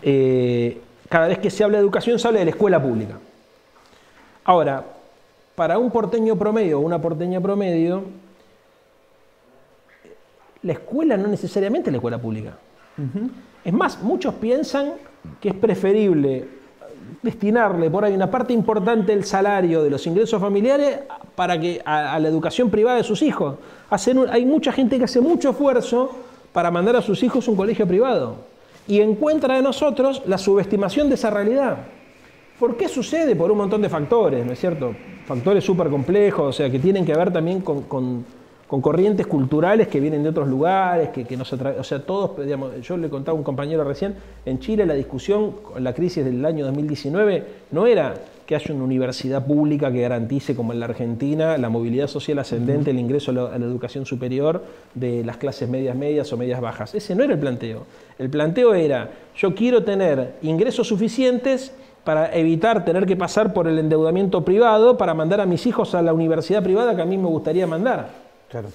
eh, 0.00 0.80
cada 1.08 1.26
vez 1.26 1.38
que 1.38 1.50
se 1.50 1.64
habla 1.64 1.78
de 1.78 1.82
educación 1.82 2.20
se 2.20 2.28
habla 2.28 2.38
de 2.38 2.44
la 2.44 2.50
escuela 2.52 2.80
pública. 2.80 3.18
Ahora, 4.44 4.84
para 5.56 5.78
un 5.78 5.90
porteño 5.90 6.36
promedio 6.36 6.78
o 6.78 6.82
una 6.82 7.00
porteña 7.00 7.40
promedio, 7.40 8.04
la 10.62 10.72
escuela 10.74 11.16
no 11.16 11.26
necesariamente 11.26 11.90
es 11.90 11.92
la 11.92 11.98
escuela 11.98 12.18
pública. 12.18 12.56
Es 13.64 13.72
más, 13.72 14.02
muchos 14.02 14.34
piensan 14.34 14.92
que 15.40 15.48
es 15.50 15.54
preferible 15.54 16.46
destinarle 17.22 17.90
por 17.90 18.04
ahí 18.04 18.14
una 18.14 18.30
parte 18.30 18.52
importante 18.52 19.12
del 19.12 19.24
salario 19.24 19.82
de 19.82 19.90
los 19.90 20.06
ingresos 20.06 20.40
familiares 20.40 21.00
para 21.34 21.58
que 21.58 21.80
a, 21.84 22.18
la 22.18 22.28
educación 22.28 22.70
privada 22.70 22.98
de 22.98 23.04
sus 23.04 23.22
hijos. 23.22 23.56
hay 24.30 24.44
mucha 24.44 24.72
gente 24.72 24.98
que 24.98 25.04
hace 25.04 25.20
mucho 25.20 25.50
esfuerzo 25.50 26.10
para 26.52 26.70
mandar 26.70 26.96
a 26.96 27.02
sus 27.02 27.22
hijos 27.22 27.46
a 27.48 27.50
un 27.50 27.56
colegio 27.56 27.86
privado 27.86 28.36
y 28.86 29.00
encuentra 29.00 29.56
de 29.56 29.62
nosotros 29.62 30.22
la 30.26 30.38
subestimación 30.38 31.08
de 31.08 31.14
esa 31.14 31.30
realidad. 31.30 31.78
¿Por 32.58 32.76
qué 32.76 32.88
sucede? 32.88 33.34
Por 33.34 33.50
un 33.50 33.58
montón 33.58 33.82
de 33.82 33.88
factores, 33.88 34.44
¿no 34.44 34.52
es 34.52 34.60
cierto? 34.60 34.94
Factores 35.26 35.64
súper 35.64 35.88
complejos, 35.88 36.46
o 36.46 36.52
sea, 36.52 36.70
que 36.70 36.78
tienen 36.78 37.04
que 37.04 37.14
ver 37.14 37.32
también 37.32 37.60
con 37.60 37.82
con 37.82 38.24
corrientes 38.66 39.26
culturales 39.26 39.88
que 39.88 40.00
vienen 40.00 40.22
de 40.22 40.30
otros 40.30 40.48
lugares, 40.48 41.10
que, 41.10 41.24
que 41.24 41.36
nos 41.36 41.52
atraen, 41.52 41.78
o 41.78 41.84
sea, 41.84 42.00
todos, 42.00 42.44
digamos, 42.44 42.80
yo 42.82 42.96
le 42.96 43.08
contaba 43.08 43.36
a 43.36 43.38
un 43.38 43.44
compañero 43.44 43.84
recién, 43.84 44.14
en 44.44 44.58
Chile 44.58 44.86
la 44.86 44.94
discusión 44.94 45.52
con 45.52 45.84
la 45.84 45.92
crisis 45.92 46.24
del 46.24 46.44
año 46.44 46.64
2019 46.66 47.44
no 47.70 47.86
era 47.86 48.14
que 48.46 48.54
haya 48.54 48.74
una 48.74 48.84
universidad 48.84 49.46
pública 49.46 49.90
que 49.90 50.02
garantice, 50.02 50.54
como 50.54 50.72
en 50.72 50.80
la 50.80 50.86
Argentina, 50.86 51.56
la 51.56 51.70
movilidad 51.70 52.08
social 52.08 52.38
ascendente, 52.38 52.90
el 52.90 52.98
ingreso 52.98 53.30
a 53.30 53.34
la, 53.34 53.46
a 53.46 53.58
la, 53.58 53.64
educación 53.64 54.04
superior 54.04 54.62
de 54.94 55.24
las 55.24 55.38
clases 55.38 55.68
medias 55.68 55.96
medias 55.96 56.30
o 56.32 56.36
medias 56.36 56.60
bajas. 56.60 56.94
Ese 56.94 57.14
no 57.14 57.24
era 57.24 57.32
el 57.32 57.38
planteo. 57.38 57.86
El 58.18 58.28
planteo 58.28 58.74
era, 58.74 59.10
yo 59.36 59.54
quiero 59.54 59.82
tener 59.82 60.34
ingresos 60.42 60.88
suficientes 60.88 61.72
para 62.04 62.34
evitar 62.34 62.84
tener 62.84 63.06
que 63.06 63.16
pasar 63.16 63.54
por 63.54 63.66
el 63.66 63.78
endeudamiento 63.78 64.44
privado 64.44 64.98
para 64.98 65.14
mandar 65.14 65.40
a 65.40 65.46
mis 65.46 65.66
hijos 65.66 65.94
a 65.94 66.02
la 66.02 66.12
universidad 66.12 66.62
privada 66.62 66.94
que 66.94 67.02
a 67.02 67.06
mí 67.06 67.16
me 67.16 67.28
gustaría 67.28 67.66
mandar. 67.66 68.23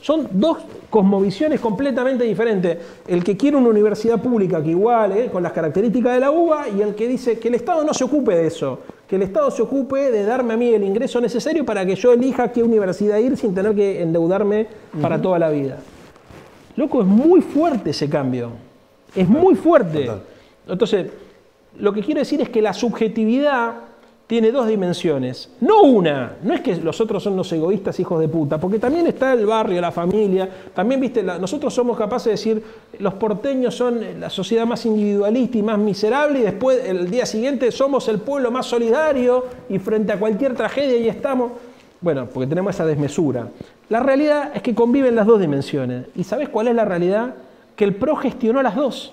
Son 0.01 0.27
dos 0.31 0.57
cosmovisiones 0.89 1.59
completamente 1.59 2.23
diferentes. 2.23 2.77
El 3.07 3.23
que 3.23 3.37
quiere 3.37 3.57
una 3.57 3.69
universidad 3.69 4.21
pública 4.21 4.61
que 4.61 4.71
iguale, 4.71 5.25
eh, 5.25 5.29
con 5.29 5.43
las 5.43 5.51
características 5.51 6.13
de 6.13 6.19
la 6.19 6.31
UBA, 6.31 6.69
y 6.69 6.81
el 6.81 6.95
que 6.95 7.07
dice 7.07 7.39
que 7.39 7.47
el 7.47 7.55
Estado 7.55 7.83
no 7.83 7.93
se 7.93 8.03
ocupe 8.03 8.35
de 8.35 8.47
eso, 8.47 8.79
que 9.07 9.15
el 9.15 9.23
Estado 9.23 9.49
se 9.51 9.61
ocupe 9.61 10.11
de 10.11 10.23
darme 10.23 10.53
a 10.53 10.57
mí 10.57 10.69
el 10.73 10.83
ingreso 10.83 11.21
necesario 11.21 11.65
para 11.65 11.85
que 11.85 11.95
yo 11.95 12.13
elija 12.13 12.51
qué 12.51 12.61
universidad 12.63 13.17
ir 13.17 13.37
sin 13.37 13.55
tener 13.55 13.73
que 13.75 14.01
endeudarme 14.01 14.67
para 15.01 15.21
toda 15.21 15.39
la 15.39 15.49
vida. 15.49 15.77
Loco, 16.75 17.01
es 17.01 17.07
muy 17.07 17.41
fuerte 17.41 17.89
ese 17.89 18.09
cambio. 18.09 18.51
Es 19.15 19.27
muy 19.27 19.55
fuerte. 19.55 20.09
Entonces, 20.67 21.07
lo 21.77 21.93
que 21.93 22.01
quiero 22.01 22.19
decir 22.19 22.41
es 22.41 22.49
que 22.49 22.61
la 22.61 22.73
subjetividad 22.73 23.88
tiene 24.29 24.51
dos 24.51 24.67
dimensiones. 24.67 25.49
No 25.59 25.81
una, 25.81 26.33
no 26.43 26.53
es 26.53 26.61
que 26.61 26.75
los 26.75 27.01
otros 27.01 27.23
son 27.23 27.35
los 27.35 27.51
egoístas 27.51 27.99
hijos 27.99 28.19
de 28.19 28.27
puta, 28.27 28.59
porque 28.59 28.77
también 28.77 29.07
está 29.07 29.33
el 29.33 29.47
barrio, 29.47 29.81
la 29.81 29.91
familia, 29.91 30.47
también, 30.71 31.01
viste, 31.01 31.23
nosotros 31.23 31.73
somos 31.73 31.97
capaces 31.97 32.25
de 32.25 32.31
decir, 32.33 32.63
los 32.99 33.15
porteños 33.15 33.73
son 33.73 34.19
la 34.19 34.29
sociedad 34.29 34.67
más 34.67 34.85
individualista 34.85 35.57
y 35.57 35.63
más 35.63 35.79
miserable, 35.79 36.41
y 36.41 36.43
después 36.43 36.79
el 36.85 37.09
día 37.09 37.25
siguiente 37.25 37.71
somos 37.71 38.07
el 38.07 38.19
pueblo 38.19 38.51
más 38.51 38.67
solidario 38.67 39.45
y 39.67 39.79
frente 39.79 40.13
a 40.13 40.19
cualquier 40.19 40.53
tragedia 40.53 40.93
ahí 40.93 41.09
estamos. 41.09 41.53
Bueno, 41.99 42.27
porque 42.31 42.45
tenemos 42.45 42.75
esa 42.75 42.85
desmesura. 42.85 43.47
La 43.89 43.99
realidad 43.99 44.51
es 44.53 44.61
que 44.61 44.75
conviven 44.75 45.15
las 45.15 45.25
dos 45.25 45.41
dimensiones. 45.41 46.05
¿Y 46.15 46.23
sabes 46.23 46.49
cuál 46.49 46.67
es 46.67 46.75
la 46.75 46.85
realidad? 46.85 47.33
Que 47.75 47.83
el 47.83 47.95
PRO 47.95 48.15
gestionó 48.15 48.61
las 48.61 48.75
dos. 48.75 49.11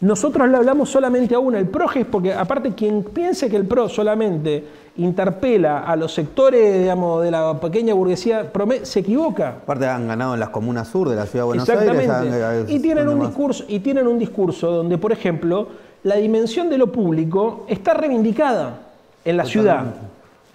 Nosotros 0.00 0.48
le 0.48 0.56
hablamos 0.56 0.90
solamente 0.90 1.34
a 1.34 1.38
una, 1.38 1.58
el 1.58 1.68
PRO, 1.68 1.86
porque 2.10 2.32
aparte 2.34 2.74
quien 2.74 3.02
piense 3.02 3.48
que 3.48 3.56
el 3.56 3.64
PRO 3.64 3.88
solamente 3.88 4.64
interpela 4.98 5.80
a 5.80 5.96
los 5.96 6.12
sectores 6.12 6.80
digamos, 6.80 7.22
de 7.22 7.30
la 7.30 7.58
pequeña 7.58 7.94
burguesía, 7.94 8.50
se 8.82 9.00
equivoca. 9.00 9.48
Aparte 9.62 9.86
han 9.86 10.06
ganado 10.08 10.34
en 10.34 10.40
las 10.40 10.50
comunas 10.50 10.88
sur 10.88 11.08
de 11.08 11.16
la 11.16 11.26
ciudad 11.26 11.44
de 11.44 11.46
Buenos 11.46 11.68
Aires. 11.68 11.88
Exactamente. 11.88 12.72
Y 12.72 12.80
tienen, 12.80 13.08
un 13.08 13.20
discurso, 13.20 13.64
y 13.68 13.80
tienen 13.80 14.06
un 14.06 14.18
discurso 14.18 14.70
donde, 14.70 14.98
por 14.98 15.12
ejemplo, 15.12 15.68
la 16.02 16.16
dimensión 16.16 16.68
de 16.68 16.78
lo 16.78 16.92
público 16.92 17.64
está 17.66 17.94
reivindicada 17.94 18.80
en 19.24 19.36
la 19.36 19.44
ciudad. 19.44 19.84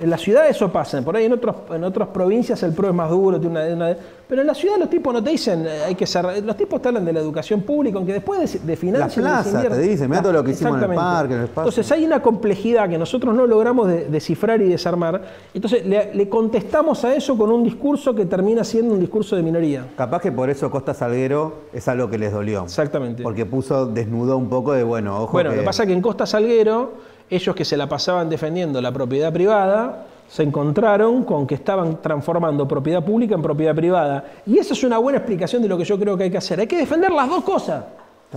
En 0.02 0.10
la 0.10 0.18
ciudad 0.18 0.50
eso 0.50 0.72
pasa, 0.72 1.00
por 1.04 1.16
ahí 1.16 1.26
en, 1.26 1.34
otros, 1.34 1.56
en 1.72 1.84
otras 1.84 2.08
provincias 2.08 2.64
el 2.64 2.74
PRO 2.74 2.90
es 2.90 2.96
más 2.96 3.08
duro, 3.12 3.40
tiene 3.40 3.72
una, 3.72 3.96
pero 4.28 4.42
en 4.42 4.48
la 4.48 4.56
ciudad 4.56 4.78
los 4.80 4.90
tipos 4.90 5.14
no 5.14 5.24
te 5.24 5.30
dicen, 5.30 5.64
eh, 5.68 5.84
hay 5.86 5.94
que 5.94 6.08
ser, 6.08 6.44
los 6.44 6.58
tipos 6.58 6.82
te 6.82 6.88
hablan 6.88 7.06
de 7.06 7.14
la 7.14 7.20
educación 7.20 7.62
pública, 7.62 7.98
aunque 7.98 8.14
después 8.14 8.52
de, 8.52 8.60
de 8.60 8.76
finanzas... 8.76 9.18
La 9.18 9.44
plaza, 9.44 9.70
te 9.70 9.80
dicen, 9.80 10.10
mira 10.10 10.24
todo 10.24 10.34
lo 10.34 10.44
que 10.44 10.52
hicimos 10.52 10.82
en 10.82 10.90
el 10.90 10.96
parque, 10.96 11.34
en 11.34 11.40
el 11.42 11.46
espacio. 11.46 11.70
Entonces 11.70 11.92
hay 11.92 12.04
una 12.04 12.20
complejidad 12.20 12.90
que 12.90 12.98
nosotros 12.98 13.36
no 13.36 13.46
logramos 13.46 13.90
descifrar 14.10 14.60
y 14.62 14.70
desarmar, 14.70 15.22
entonces 15.54 15.86
le, 15.86 16.16
le, 16.16 16.28
contestamos 16.28 17.06
a 17.06 17.14
eso 17.14 17.38
con 17.38 17.52
un 17.52 17.64
discurso 17.64 18.16
que 18.16 18.26
termina 18.26 18.64
siendo 18.64 18.96
un 18.96 19.00
discurso 19.00 19.36
de 19.36 19.44
minoría. 19.44 19.86
Capaz 19.96 20.22
que 20.22 20.32
por 20.32 20.50
eso 20.50 20.72
Costa 20.72 20.96
Salguero 20.96 21.66
es 21.74 21.88
algo 21.88 22.10
que 22.10 22.18
les 22.18 22.32
dolió. 22.32 22.64
Exactamente. 22.64 23.22
Porque 23.22 23.46
puso, 23.46 23.86
desnudó 23.86 24.38
un 24.38 24.50
poco 24.50 24.74
de, 24.74 24.84
bueno, 24.84 25.22
ojo 25.22 25.34
Bueno, 25.34 25.52
lo 25.52 25.58
que 25.58 25.64
pasa 25.64 25.84
es 25.84 25.88
que 25.88 25.94
en 25.94 26.02
Costa 26.02 26.26
Salguero 26.26 27.12
ellos 27.32 27.56
que 27.56 27.66
se 27.66 27.78
la 27.78 27.88
pasaban 27.88 28.30
defendiendo 28.30 28.82
la 28.82 28.92
propiedad 28.92 29.32
privada, 29.32 30.06
se 30.28 30.44
encontraron 30.44 31.24
con 31.24 31.48
que 31.48 31.56
estaban 31.56 32.02
transformando 32.02 32.68
propiedad 32.68 33.04
pública 33.04 33.36
en 33.36 33.42
propiedad 33.42 33.74
privada. 33.74 34.24
Y 34.46 34.58
esa 34.58 34.74
es 34.74 34.84
una 34.84 34.98
buena 34.98 35.18
explicación 35.20 35.62
de 35.62 35.70
lo 35.70 35.78
que 35.78 35.86
yo 35.86 35.98
creo 35.98 36.18
que 36.18 36.26
hay 36.26 36.32
que 36.32 36.38
hacer. 36.38 36.60
Hay 36.60 36.68
que 36.68 36.78
defender 36.78 37.10
las 37.12 37.30
dos 37.30 37.44
cosas. 37.44 37.86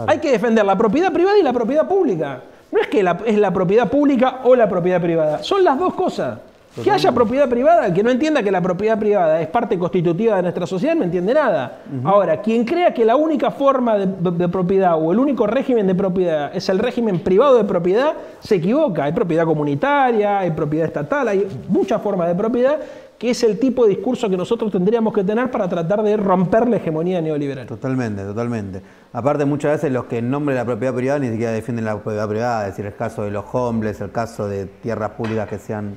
Hay 0.07 0.19
que 0.19 0.31
defender 0.31 0.65
la 0.65 0.79
propiedad 0.79 1.13
privada 1.13 1.37
y 1.39 1.43
la 1.43 1.53
propiedad 1.53 1.87
pública. 1.87 2.41
No 2.73 2.81
es 2.81 2.87
que 2.89 3.05
es 3.27 3.39
la 3.39 3.53
propiedad 3.53 3.89
pública 3.89 4.41
o 4.45 4.55
la 4.57 4.69
propiedad 4.69 5.01
privada, 5.01 5.43
son 5.43 5.63
las 5.63 5.79
dos 5.79 5.95
cosas. 5.95 6.39
Que 6.83 6.91
haya 6.91 7.13
propiedad 7.13 7.49
privada, 7.49 7.95
que 7.95 8.03
no 8.03 8.11
entienda 8.11 8.43
que 8.43 8.51
la 8.51 8.61
propiedad 8.61 8.99
privada 8.99 9.41
es 9.41 9.47
parte 9.47 9.79
constitutiva 9.79 10.37
de 10.37 10.43
nuestra 10.43 10.67
sociedad 10.67 10.97
no 10.97 11.05
entiende 11.05 11.33
nada. 11.33 11.83
Ahora, 12.03 12.41
quien 12.41 12.65
crea 12.65 12.93
que 12.93 13.05
la 13.05 13.15
única 13.15 13.53
forma 13.53 13.97
de, 13.97 14.49
propiedad 14.49 15.01
o 15.01 15.13
el 15.13 15.19
único 15.21 15.47
régimen 15.47 15.87
de 15.87 15.95
propiedad 15.95 16.51
es 16.55 16.69
el 16.69 16.81
régimen 16.81 17.21
privado 17.21 17.57
de 17.57 17.65
propiedad, 17.65 18.15
se 18.41 18.57
equivoca. 18.57 19.05
Hay 19.05 19.13
propiedad 19.13 19.45
comunitaria, 19.45 20.41
hay 20.41 20.51
propiedad 20.51 20.87
estatal, 20.87 21.29
hay 21.29 21.47
muchas 21.69 22.03
formas 22.03 22.27
de 22.29 22.35
propiedad 22.35 22.79
que 23.19 23.31
es 23.31 23.43
el 23.45 23.59
tipo 23.61 23.85
de 23.85 23.91
discurso 23.91 24.29
que 24.29 24.37
nosotros 24.37 24.73
tendríamos 24.73 25.15
que 25.15 25.23
tener 25.23 25.51
para 25.51 25.69
tratar 25.69 26.03
de 26.03 26.17
romper 26.17 26.69
la 26.69 26.77
hegemonía 26.77 27.21
neoliberal. 27.21 27.67
Totalmente, 27.67 28.25
totalmente. 28.25 28.83
Aparte, 29.13 29.45
muchas 29.45 29.73
veces 29.73 29.93
los 29.93 30.07
que 30.07 30.19
en 30.19 30.31
nombre 30.31 30.55
de 30.55 30.61
la 30.61 30.65
propiedad 30.67 30.93
privada 30.93 31.21
ni 31.21 31.29
siquiera 31.29 31.53
defienden 31.53 31.85
la 31.85 31.95
propiedad 31.95 32.29
privada, 32.29 32.63
es 32.67 32.73
decir, 32.73 32.87
el 32.87 32.97
caso 32.97 33.23
de 33.23 33.31
los 33.31 33.45
homeless, 33.53 34.01
el 34.01 34.11
caso 34.11 34.49
de 34.49 34.67
tierras 34.67 35.13
públicas 35.13 35.49
que 35.49 35.59
sean 35.59 35.97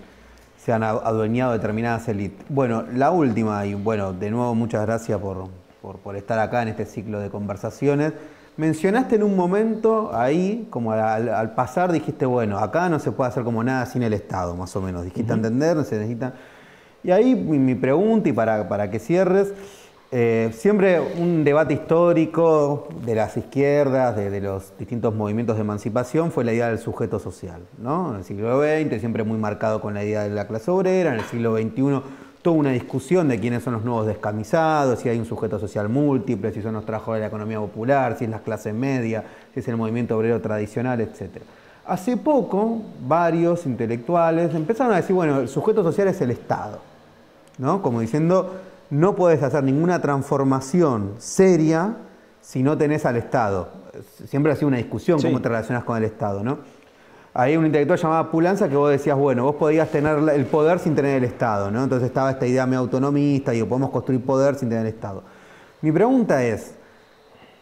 se 0.68 0.74
han 0.74 0.84
adueñado 0.84 1.54
determinadas 1.54 2.10
élites. 2.10 2.46
Bueno, 2.50 2.84
la 2.94 3.12
última, 3.12 3.66
y 3.66 3.74
bueno, 3.74 4.12
de 4.12 4.30
nuevo 4.30 4.54
muchas 4.54 4.86
gracias 4.86 5.18
por, 5.18 5.48
por, 6.04 6.18
estar 6.18 6.38
acá 6.40 6.62
en 6.62 6.68
este 6.68 6.86
ciclo 6.86 7.22
de 7.22 7.30
conversaciones. 7.30 8.12
Mencionaste 8.58 9.16
en 9.16 9.24
un 9.24 9.38
momento 9.38 10.14
ahí, 10.14 10.68
como 10.70 10.92
al, 10.92 11.54
pasar, 11.56 11.94
dijiste, 11.94 12.26
bueno, 12.26 12.58
acá 12.58 12.90
no 12.90 13.00
se 13.00 13.14
puede 13.14 13.30
hacer 13.30 13.46
como 13.46 13.64
nada 13.64 13.86
sin 13.86 14.04
el 14.04 14.12
Estado, 14.12 14.58
más 14.58 14.76
o 14.76 14.82
menos. 14.82 15.06
Dijiste 15.06 15.32
entender, 15.32 15.78
no 15.78 15.86
se 15.86 15.96
necesita. 15.96 16.34
Y 17.02 17.12
ahí 17.12 17.34
mi, 17.34 17.74
pregunta, 17.76 18.28
y 18.28 18.34
para, 18.34 18.68
para 18.68 18.92
que 18.92 19.00
cierres, 19.00 19.54
eh, 20.10 20.52
siempre 20.54 21.02
un 21.02 21.44
debate 21.44 21.74
histórico 21.74 22.88
de 23.04 23.14
las 23.14 23.36
izquierdas, 23.36 24.16
de, 24.16 24.40
los 24.40 24.72
distintos 24.80 25.14
movimientos 25.14 25.58
de 25.58 25.64
emancipación, 25.64 26.32
fue 26.32 26.46
la 26.46 26.54
idea 26.54 26.70
del 26.70 26.80
sujeto 26.80 27.20
social. 27.20 27.62
¿no? 27.78 28.12
En 28.12 28.18
el 28.18 28.24
siglo 28.24 28.62
XX, 28.62 29.00
siempre 29.00 29.24
muy 29.24 29.38
marcado 29.38 29.82
con 29.82 29.94
la 29.94 30.06
idea 30.06 30.24
de 30.24 30.30
la 30.30 30.48
clase 30.48 30.72
obrera, 30.72 31.14
en 31.14 31.20
el 31.20 31.26
siglo 31.26 31.58
XXI, 31.58 32.02
toda 32.42 32.56
una 32.56 32.72
discusión 32.72 33.28
de 33.28 33.38
quiénes 33.38 33.64
son 33.64 33.74
los 33.74 33.84
nuevos 33.84 34.08
descamisados, 34.08 35.00
si 35.00 35.10
hay 35.10 35.20
un 35.20 35.26
sujeto 35.26 35.60
social 35.60 35.90
múltiple, 35.90 36.54
si 36.54 36.62
son 36.62 36.76
los 36.76 36.86
trabajadores 36.86 37.20
de 37.20 37.24
la 37.24 37.28
economía 37.28 37.60
popular, 37.60 38.16
si 38.18 38.24
es 38.24 38.30
la 38.30 38.40
clase 38.40 38.72
media, 38.72 39.26
si 39.54 39.60
es 39.60 39.68
el 39.68 39.76
movimiento 39.76 40.18
obrero 40.18 40.40
tradicional, 40.40 41.02
etc. 41.02 41.42
Hace 41.86 42.16
poco, 42.16 42.82
varios 43.06 43.66
intelectuales 43.66 44.56
empezaron 44.56 44.94
a 44.94 44.98
decir, 44.98 45.14
bueno, 45.14 45.42
el 45.42 45.50
sujeto 45.50 45.84
social 45.84 46.08
es 46.08 46.22
el 46.22 46.32
Estado, 46.32 46.80
¿no? 47.58 47.82
Como 47.82 48.00
diciendo, 48.00 48.54
no 48.90 49.16
puedes 49.16 49.44
hacer 49.44 49.64
ninguna 49.64 50.02
transformación 50.02 51.16
seria 51.18 51.98
si 52.42 52.64
no 52.64 52.78
tenés 52.78 53.06
al 53.06 53.18
Estado. 53.18 53.70
Siempre 54.26 54.52
ha 54.52 54.56
sido 54.56 54.70
una 54.70 54.78
discusión 54.78 55.22
cómo 55.22 55.42
te 55.42 55.50
relacionas 55.50 55.84
con 55.84 55.98
el 55.98 56.04
Estado, 56.04 56.44
¿no? 56.44 56.60
Hay 57.34 57.56
un 57.56 57.66
intelectual 57.68 58.00
llamado 58.00 58.32
Pulanza 58.32 58.68
que 58.68 58.76
vos 58.76 58.90
decías, 58.90 59.16
bueno, 59.16 59.44
vos 59.44 59.56
podías 59.56 59.90
tener 59.92 60.18
el 60.30 60.46
poder 60.46 60.80
sin 60.80 60.96
tener 60.96 61.18
el 61.18 61.24
Estado, 61.24 61.70
¿no? 61.70 61.84
Entonces 61.84 62.08
estaba 62.08 62.32
esta 62.32 62.48
idea 62.48 62.66
medio 62.66 62.80
autonomista, 62.80 63.52
digo, 63.52 63.68
podemos 63.68 63.92
construir 63.92 64.24
poder 64.26 64.56
sin 64.56 64.70
tener 64.70 64.88
el 64.88 64.94
Estado. 64.94 65.24
Mi 65.82 65.92
pregunta 65.92 66.44
es, 66.44 66.74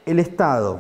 el 0.06 0.20
Estado, 0.20 0.80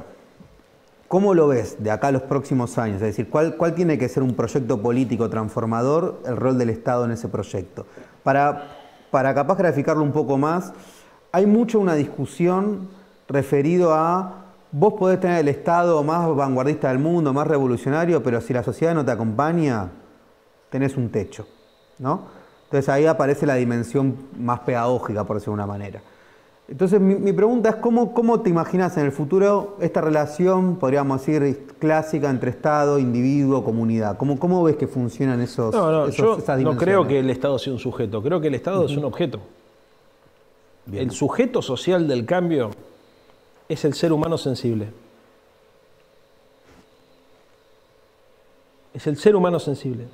¿cómo 1.09 1.33
lo 1.33 1.47
ves 1.47 1.83
de 1.83 1.91
acá 1.91 2.07
a 2.07 2.11
los 2.11 2.21
próximos 2.21 2.77
años? 2.77 2.97
Es 2.97 3.07
decir, 3.07 3.29
¿cuál, 3.29 3.57
cuál 3.57 3.75
tiene 3.75 3.97
que 3.97 4.07
ser 4.07 4.23
un 4.23 4.33
proyecto 4.33 4.81
político 4.81 5.29
transformador, 5.29 6.21
el 6.25 6.37
rol 6.37 6.57
del 6.57 6.69
Estado 6.69 7.03
en 7.03 7.11
ese 7.11 7.27
proyecto? 7.27 7.85
Para 8.23 8.74
para 9.15 9.33
capaz 9.33 9.57
graficarlo 9.57 10.03
un 10.03 10.11
poco 10.11 10.37
más, 10.37 10.73
hay 11.31 11.45
mucho 11.45 11.79
una 11.79 11.93
discusión 11.93 12.89
referido 13.29 13.93
a 13.93 14.43
vos 14.73 14.95
podés 14.95 15.21
tener 15.21 15.39
el 15.39 15.47
Estado 15.47 16.03
más 16.03 16.35
vanguardista 16.35 16.89
del 16.89 16.99
mundo, 16.99 17.31
más 17.31 17.47
revolucionario, 17.47 18.21
pero 18.21 18.41
si 18.41 18.51
la 18.51 18.61
sociedad 18.61 18.93
no 18.93 19.05
te 19.05 19.11
acompaña, 19.11 19.87
tenés 20.69 20.97
un 20.97 21.11
techo, 21.11 21.47
¿no? 21.97 22.23
Entonces 22.65 22.89
ahí 22.89 23.05
aparece 23.05 23.45
la 23.45 23.55
dimensión 23.55 24.17
más 24.37 24.59
pedagógica, 24.59 25.23
por 25.23 25.37
decirlo 25.37 25.53
de 25.53 25.63
una 25.63 25.67
manera. 25.67 26.01
Entonces 26.67 26.99
mi, 26.99 27.31
pregunta 27.31 27.69
es 27.69 27.75
¿cómo, 27.75 28.11
cómo 28.13 28.41
te 28.41 28.49
imaginas 28.49 28.97
en 28.97 29.05
el 29.05 29.11
futuro 29.11 29.77
esta 29.81 30.01
relación, 30.01 30.77
podríamos 30.77 31.23
decir, 31.23 31.67
clásica 31.77 32.29
entre 32.29 32.49
Estado, 32.49 32.97
individuo, 32.97 33.63
comunidad? 33.63 34.17
¿Cómo, 34.17 34.39
cómo 34.39 34.63
ves 34.63 34.75
que 34.75 34.87
funcionan 34.87 35.41
esos, 35.41 35.75
no, 35.75 35.91
no, 35.91 36.09
yo 36.09 36.37
No 36.57 36.75
creo 36.75 37.07
que 37.07 37.19
el 37.19 37.29
Estado 37.29 37.59
sea 37.59 37.71
un 37.71 37.77
sujeto, 37.77 38.21
creo 38.23 38.41
que 38.41 38.47
el 38.47 38.55
Estado 38.55 38.85
es 38.85 38.97
un 38.97 39.05
objeto. 39.05 39.39
El 40.91 41.11
sujeto 41.11 41.61
social 41.61 42.07
del 42.07 42.25
cambio 42.25 42.71
es 43.69 43.85
el 43.85 43.93
ser 43.93 44.11
humano 44.11 44.37
sensible. 44.37 44.87
Es 48.93 49.05
el 49.05 49.17
ser 49.17 49.35
humano 49.35 49.59
sensible. 49.59 50.07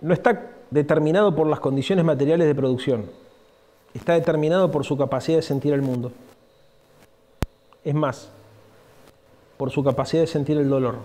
No 0.00 0.14
está 0.14 0.52
determinado 0.70 1.34
por 1.34 1.46
las 1.48 1.60
condiciones 1.60 2.04
materiales 2.04 2.46
de 2.46 2.54
producción 2.54 3.27
está 3.94 4.14
determinado 4.14 4.70
por 4.70 4.84
su 4.84 4.96
capacidad 4.96 5.38
de 5.38 5.42
sentir 5.42 5.72
el 5.72 5.82
mundo. 5.82 6.12
Es 7.84 7.94
más, 7.94 8.28
por 9.56 9.70
su 9.70 9.82
capacidad 9.82 10.22
de 10.22 10.26
sentir 10.26 10.56
el 10.58 10.68
dolor. 10.68 10.96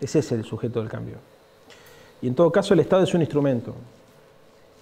Ese 0.00 0.20
es 0.20 0.32
el 0.32 0.44
sujeto 0.44 0.80
del 0.80 0.88
cambio. 0.88 1.16
Y 2.22 2.28
en 2.28 2.34
todo 2.34 2.50
caso 2.50 2.74
el 2.74 2.80
Estado 2.80 3.02
es 3.02 3.14
un 3.14 3.20
instrumento 3.20 3.74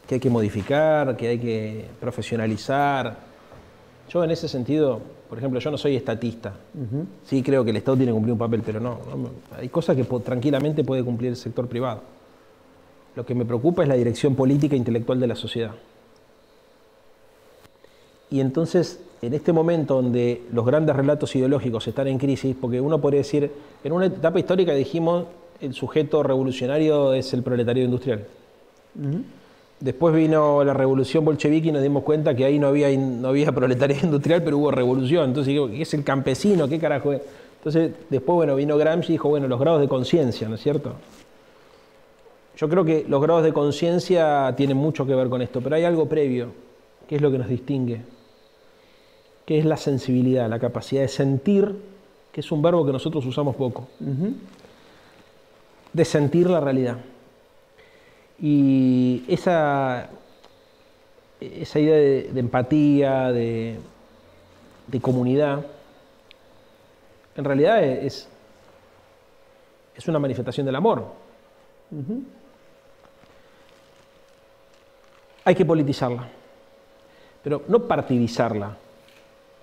que 0.06 0.14
hay 0.14 0.20
que 0.20 0.30
modificar, 0.30 1.16
que 1.16 1.28
hay 1.28 1.38
que 1.38 1.86
profesionalizar. 2.00 3.16
Yo 4.08 4.24
en 4.24 4.30
ese 4.30 4.48
sentido, 4.48 5.00
por 5.28 5.38
ejemplo, 5.38 5.60
yo 5.60 5.70
no 5.70 5.78
soy 5.78 5.96
estatista. 5.96 6.54
Sí 7.26 7.42
creo 7.42 7.64
que 7.64 7.70
el 7.70 7.76
Estado 7.76 7.96
tiene 7.96 8.10
que 8.10 8.14
cumplir 8.14 8.32
un 8.32 8.38
papel, 8.38 8.62
pero 8.64 8.80
no. 8.80 8.98
Hay 9.56 9.68
cosas 9.68 9.96
que 9.96 10.04
tranquilamente 10.04 10.84
puede 10.84 11.04
cumplir 11.04 11.30
el 11.30 11.36
sector 11.36 11.68
privado. 11.68 12.02
Lo 13.16 13.26
que 13.26 13.34
me 13.34 13.44
preocupa 13.44 13.82
es 13.82 13.88
la 13.88 13.94
dirección 13.94 14.34
política 14.34 14.74
e 14.74 14.78
intelectual 14.78 15.18
de 15.20 15.26
la 15.26 15.34
sociedad. 15.34 15.72
Y 18.30 18.40
entonces, 18.40 19.00
en 19.22 19.34
este 19.34 19.52
momento 19.52 19.94
donde 19.94 20.42
los 20.52 20.64
grandes 20.64 20.94
relatos 20.94 21.34
ideológicos 21.34 21.86
están 21.88 22.08
en 22.08 22.18
crisis, 22.18 22.54
porque 22.60 22.80
uno 22.80 23.00
podría 23.00 23.20
decir, 23.20 23.50
en 23.82 23.92
una 23.92 24.06
etapa 24.06 24.38
histórica 24.38 24.74
dijimos, 24.74 25.24
el 25.60 25.74
sujeto 25.74 26.22
revolucionario 26.22 27.14
es 27.14 27.32
el 27.32 27.42
proletario 27.42 27.84
industrial. 27.84 28.26
Después 29.80 30.14
vino 30.14 30.64
la 30.64 30.74
revolución 30.74 31.24
bolchevique 31.24 31.68
y 31.68 31.72
nos 31.72 31.82
dimos 31.82 32.02
cuenta 32.02 32.34
que 32.34 32.44
ahí 32.44 32.58
no 32.58 32.66
había, 32.68 32.96
no 32.96 33.28
había 33.28 33.52
proletario 33.52 33.96
industrial, 34.02 34.42
pero 34.42 34.58
hubo 34.58 34.70
revolución. 34.70 35.26
Entonces, 35.26 35.54
¿qué 35.70 35.82
es 35.82 35.94
el 35.94 36.04
campesino? 36.04 36.68
¿Qué 36.68 36.78
carajo 36.78 37.12
es? 37.12 37.22
Entonces, 37.58 37.92
después, 38.08 38.36
bueno, 38.36 38.54
vino 38.56 38.76
Gramsci 38.76 39.12
y 39.12 39.14
dijo, 39.14 39.28
bueno, 39.28 39.48
los 39.48 39.58
grados 39.58 39.80
de 39.80 39.88
conciencia, 39.88 40.48
¿no 40.48 40.54
es 40.54 40.62
cierto? 40.62 40.94
Yo 42.58 42.68
creo 42.68 42.84
que 42.84 43.04
los 43.08 43.22
grados 43.22 43.44
de 43.44 43.52
conciencia 43.52 44.52
tienen 44.56 44.76
mucho 44.76 45.06
que 45.06 45.14
ver 45.14 45.28
con 45.28 45.40
esto, 45.42 45.60
pero 45.60 45.76
hay 45.76 45.84
algo 45.84 46.08
previo, 46.08 46.48
que 47.06 47.14
es 47.14 47.22
lo 47.22 47.30
que 47.30 47.38
nos 47.38 47.48
distingue, 47.48 48.02
que 49.46 49.60
es 49.60 49.64
la 49.64 49.76
sensibilidad, 49.76 50.48
la 50.50 50.58
capacidad 50.58 51.02
de 51.02 51.08
sentir, 51.08 51.72
que 52.32 52.40
es 52.40 52.50
un 52.50 52.60
verbo 52.60 52.84
que 52.84 52.90
nosotros 52.90 53.24
usamos 53.24 53.54
poco. 53.54 53.86
de 55.92 56.04
sentir 56.04 56.50
la 56.50 56.58
realidad. 56.60 56.98
Y 58.40 59.22
esa, 59.28 60.08
esa 61.40 61.78
idea 61.78 61.96
de, 61.96 62.30
de 62.32 62.40
empatía, 62.40 63.32
de, 63.32 63.78
de, 64.88 65.00
comunidad, 65.00 65.64
en 67.36 67.44
realidad 67.44 67.82
es, 67.84 68.28
es 69.94 70.08
una 70.08 70.18
manifestación 70.18 70.66
del 70.66 70.74
amor. 70.74 71.04
Uh 71.90 71.96
-huh. 71.96 72.37
Hay 75.48 75.54
que 75.54 75.64
politizarla, 75.64 76.28
pero 77.42 77.62
no 77.68 77.80
partidizarla. 77.88 78.76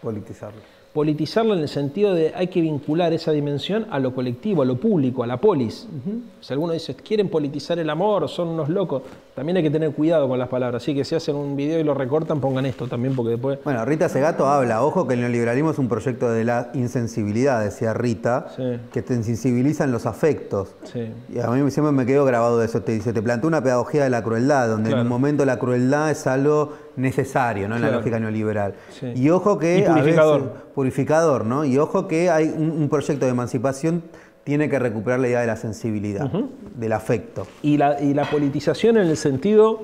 Politizarla 0.02 0.75
politizarla 0.96 1.56
en 1.56 1.60
el 1.60 1.68
sentido 1.68 2.14
de 2.16 2.32
hay 2.34 2.48
que 2.48 2.62
vincular 2.62 3.12
esa 3.12 3.34
dimensión 3.34 3.86
a 3.92 4.00
lo 4.00 4.16
colectivo, 4.16 4.62
a 4.62 4.66
lo 4.66 4.78
público, 4.78 5.24
a 5.24 5.28
la 5.28 5.36
polis. 5.42 5.86
Uh 5.92 6.10
-huh. 6.10 6.20
Si 6.40 6.54
alguno 6.54 6.72
dice, 6.72 6.96
quieren 6.96 7.28
politizar 7.28 7.78
el 7.80 7.90
amor, 7.90 8.30
son 8.30 8.48
unos 8.48 8.70
locos, 8.70 9.02
también 9.36 9.58
hay 9.58 9.64
que 9.64 9.70
tener 9.70 9.92
cuidado 9.92 10.30
con 10.30 10.40
las 10.40 10.48
palabras. 10.48 10.82
Así 10.82 10.96
que 10.96 11.04
si 11.04 11.14
hacen 11.14 11.36
un 11.36 11.58
video 11.58 11.82
y 11.82 11.84
lo 11.84 11.94
recortan, 11.94 12.40
pongan 12.40 12.66
esto 12.66 12.88
también, 12.88 13.14
porque 13.14 13.32
después... 13.32 13.60
Bueno, 13.66 13.84
Rita 13.84 14.08
Segato 14.08 14.48
habla, 14.48 14.84
ojo 14.86 15.06
que 15.06 15.16
el 15.16 15.20
neoliberalismo 15.20 15.72
es 15.72 15.80
un 15.80 15.90
proyecto 15.90 16.32
de 16.32 16.46
la 16.46 16.70
insensibilidad, 16.74 17.62
decía 17.62 17.94
Rita, 17.94 18.48
sí. 18.56 18.64
que 18.94 19.02
te 19.02 19.16
insensibilizan 19.16 19.92
los 19.92 20.06
afectos. 20.06 20.70
Sí. 20.86 21.12
Y 21.34 21.40
a 21.40 21.48
mí 21.50 21.70
siempre 21.72 21.92
me 21.92 22.06
quedó 22.06 22.24
grabado 22.24 22.58
de 22.60 22.68
eso, 22.68 22.82
te 22.84 22.94
dice, 22.94 23.12
te 23.12 23.22
plantea 23.22 23.50
una 23.50 23.62
pedagogía 23.62 24.06
de 24.06 24.10
la 24.10 24.24
crueldad, 24.24 24.70
donde 24.70 24.92
Claro. 24.92 25.02
en 25.02 25.08
un 25.08 25.10
momento 25.12 25.44
la 25.44 25.60
crueldad 25.60 26.10
es 26.10 26.26
algo 26.26 26.72
necesario, 26.98 27.68
¿no? 27.68 27.76
En 27.76 27.82
la 27.82 27.92
lógica 27.92 28.20
neoliberal. 28.20 28.74
Sí. 28.90 29.12
Y 29.16 29.30
ojo 29.30 29.58
que 29.60 29.80
Y 29.80 29.84
a 29.84 29.88
purificador. 29.94 30.42
veces- 30.44 30.58
purificador, 30.74 31.46
¿no? 31.46 31.66
Y 31.66 31.78
ojo 31.78 32.08
que 32.08 32.30
hay 32.30 32.48
un, 32.56 32.72
un 32.72 32.90
proyecto 32.90 33.26
de 33.26 33.32
emancipación 33.32 34.04
tiene 34.44 34.70
que 34.70 34.78
recuperar 34.78 35.20
la 35.20 35.28
idea 35.28 35.42
de 35.42 35.48
la 35.48 35.56
sensibilidad, 35.58 36.30
del 36.76 36.94
afecto. 36.94 37.48
y 37.64 37.78
la, 37.78 38.00
y 38.02 38.14
la 38.14 38.30
politización 38.30 38.98
en 38.98 39.08
el 39.08 39.18
sentido 39.18 39.84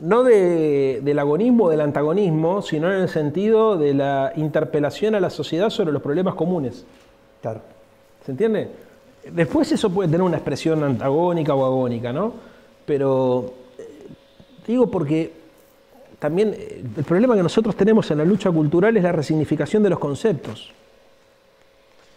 no 0.00 0.22
de- 0.24 1.00
del 1.02 1.18
agonismo 1.18 1.64
o 1.64 1.70
del 1.70 1.80
antagonismo, 1.80 2.62
sino 2.62 2.92
en 2.92 3.02
el 3.02 3.08
sentido 3.08 3.76
de 3.76 3.94
la 3.94 4.32
interpelación 4.36 5.14
a 5.14 5.20
la 5.20 5.30
sociedad 5.30 5.68
sobre 5.70 5.92
los 5.92 6.00
problemas 6.02 6.34
comunes. 6.34 6.84
Claro. 7.40 7.60
¿Se 8.24 8.30
entiende? 8.32 8.68
Después 9.32 9.70
eso 9.72 9.90
puede 9.90 10.08
tener 10.08 10.22
una 10.22 10.36
expresión 10.38 10.82
antagónica 10.82 11.54
o 11.54 11.64
agónica, 11.64 12.12
¿no? 12.12 12.32
Pero 12.86 13.52
eh, 13.78 13.84
digo 14.66 14.90
porque 14.90 15.32
también 16.22 16.54
eh, 16.56 16.84
el 16.96 17.02
problema 17.04 17.34
que 17.34 17.42
nosotros 17.42 17.74
tenemos 17.74 18.08
en 18.12 18.18
la 18.18 18.24
lucha 18.24 18.48
cultural 18.52 18.96
es 18.96 19.02
la 19.02 19.10
resignificación 19.10 19.82
de 19.82 19.90
los 19.90 19.98
conceptos. 19.98 20.70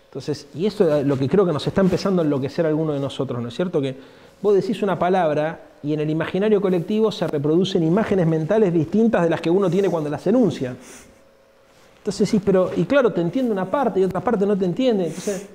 Entonces, 0.10 0.47
y 0.53 0.68
eso 0.68 0.95
es 0.95 1.06
lo 1.06 1.18
que 1.18 1.28
creo 1.28 1.43
que 1.43 1.51
nos 1.51 1.66
está 1.66 1.82
empezando 1.82 2.22
a 2.22 2.26
enloquecer 2.26 2.66
a 2.66 2.70
alguno 2.70 2.93
de 2.93 2.99
nosotros, 2.99 3.41
¿no 3.41 3.49
es 3.49 3.56
cierto? 3.56 3.82
Que 3.82 3.95
vos 4.43 4.53
decís 4.53 4.82
una 4.84 4.97
palabra 4.99 5.60
y 5.82 5.93
en 5.93 5.99
el 6.01 6.10
imaginario 6.12 6.62
colectivo 6.62 7.12
se 7.12 7.28
reproducen 7.28 7.82
imágenes 7.84 8.28
mentales 8.28 8.72
distintas 8.72 9.24
de 9.24 9.30
las 9.32 9.41
que 9.41 9.49
uno 9.49 9.70
tiene 9.72 9.89
cuando 9.89 10.10
las 10.10 10.26
enuncia. 10.28 10.76
Entonces 11.97 12.30
sí, 12.30 12.39
pero, 12.45 12.70
y 12.78 12.86
claro, 12.86 13.12
te 13.12 13.22
entiende 13.22 13.51
una 13.51 13.66
parte 13.70 13.99
y 13.99 14.03
otra 14.03 14.22
parte 14.22 14.45
no 14.45 14.56
te 14.56 14.66
entiende. 14.66 15.08
Entonces, 15.08 15.49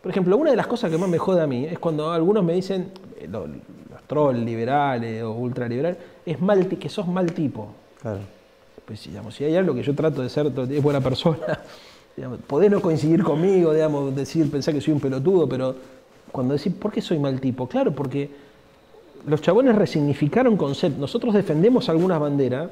por 0.00 0.10
ejemplo, 0.12 0.36
una 0.36 0.50
de 0.52 0.56
las 0.56 0.68
cosas 0.68 0.90
que 0.90 0.96
más 0.96 1.08
me 1.08 1.18
jode 1.18 1.42
a 1.42 1.46
mí 1.48 1.64
es 1.64 1.78
cuando 1.80 2.12
algunos 2.12 2.44
me 2.44 2.52
dicen, 2.54 2.92
eh, 3.18 3.26
lo- 3.28 3.46
los 3.48 4.02
trolls 4.06 4.38
liberales 4.38 5.22
o 5.24 5.32
ultraliberales, 5.32 5.98
es 6.24 6.40
mal, 6.40 6.66
que 6.68 6.88
sos 6.88 7.06
mal 7.08 7.32
tipo. 7.32 7.74
Claro. 8.00 8.20
Pues 8.84 9.04
digamos, 9.04 9.34
si 9.34 9.44
hay 9.44 9.56
algo 9.56 9.74
que 9.74 9.82
yo 9.82 9.94
trato 9.94 10.22
de 10.22 10.28
ser 10.28 10.50
tiempo 10.50 10.82
buena 10.82 11.00
persona, 11.00 11.60
digamos, 12.16 12.38
podés 12.46 12.70
no 12.70 12.80
coincidir 12.80 13.22
conmigo, 13.22 13.72
digamos, 13.74 14.14
decir, 14.14 14.50
pensar 14.50 14.74
que 14.74 14.80
soy 14.80 14.94
un 14.94 15.00
pelotudo, 15.00 15.48
pero 15.48 15.74
cuando 16.32 16.54
decís, 16.54 16.72
¿por 16.72 16.92
qué 16.92 17.00
soy 17.00 17.18
mal 17.18 17.40
tipo? 17.40 17.68
Claro, 17.68 17.92
porque 17.92 18.30
los 19.26 19.42
chabones 19.42 19.74
resignificaron 19.74 20.56
conceptos. 20.56 21.00
Nosotros 21.00 21.34
defendemos 21.34 21.88
algunas 21.88 22.18
banderas 22.18 22.70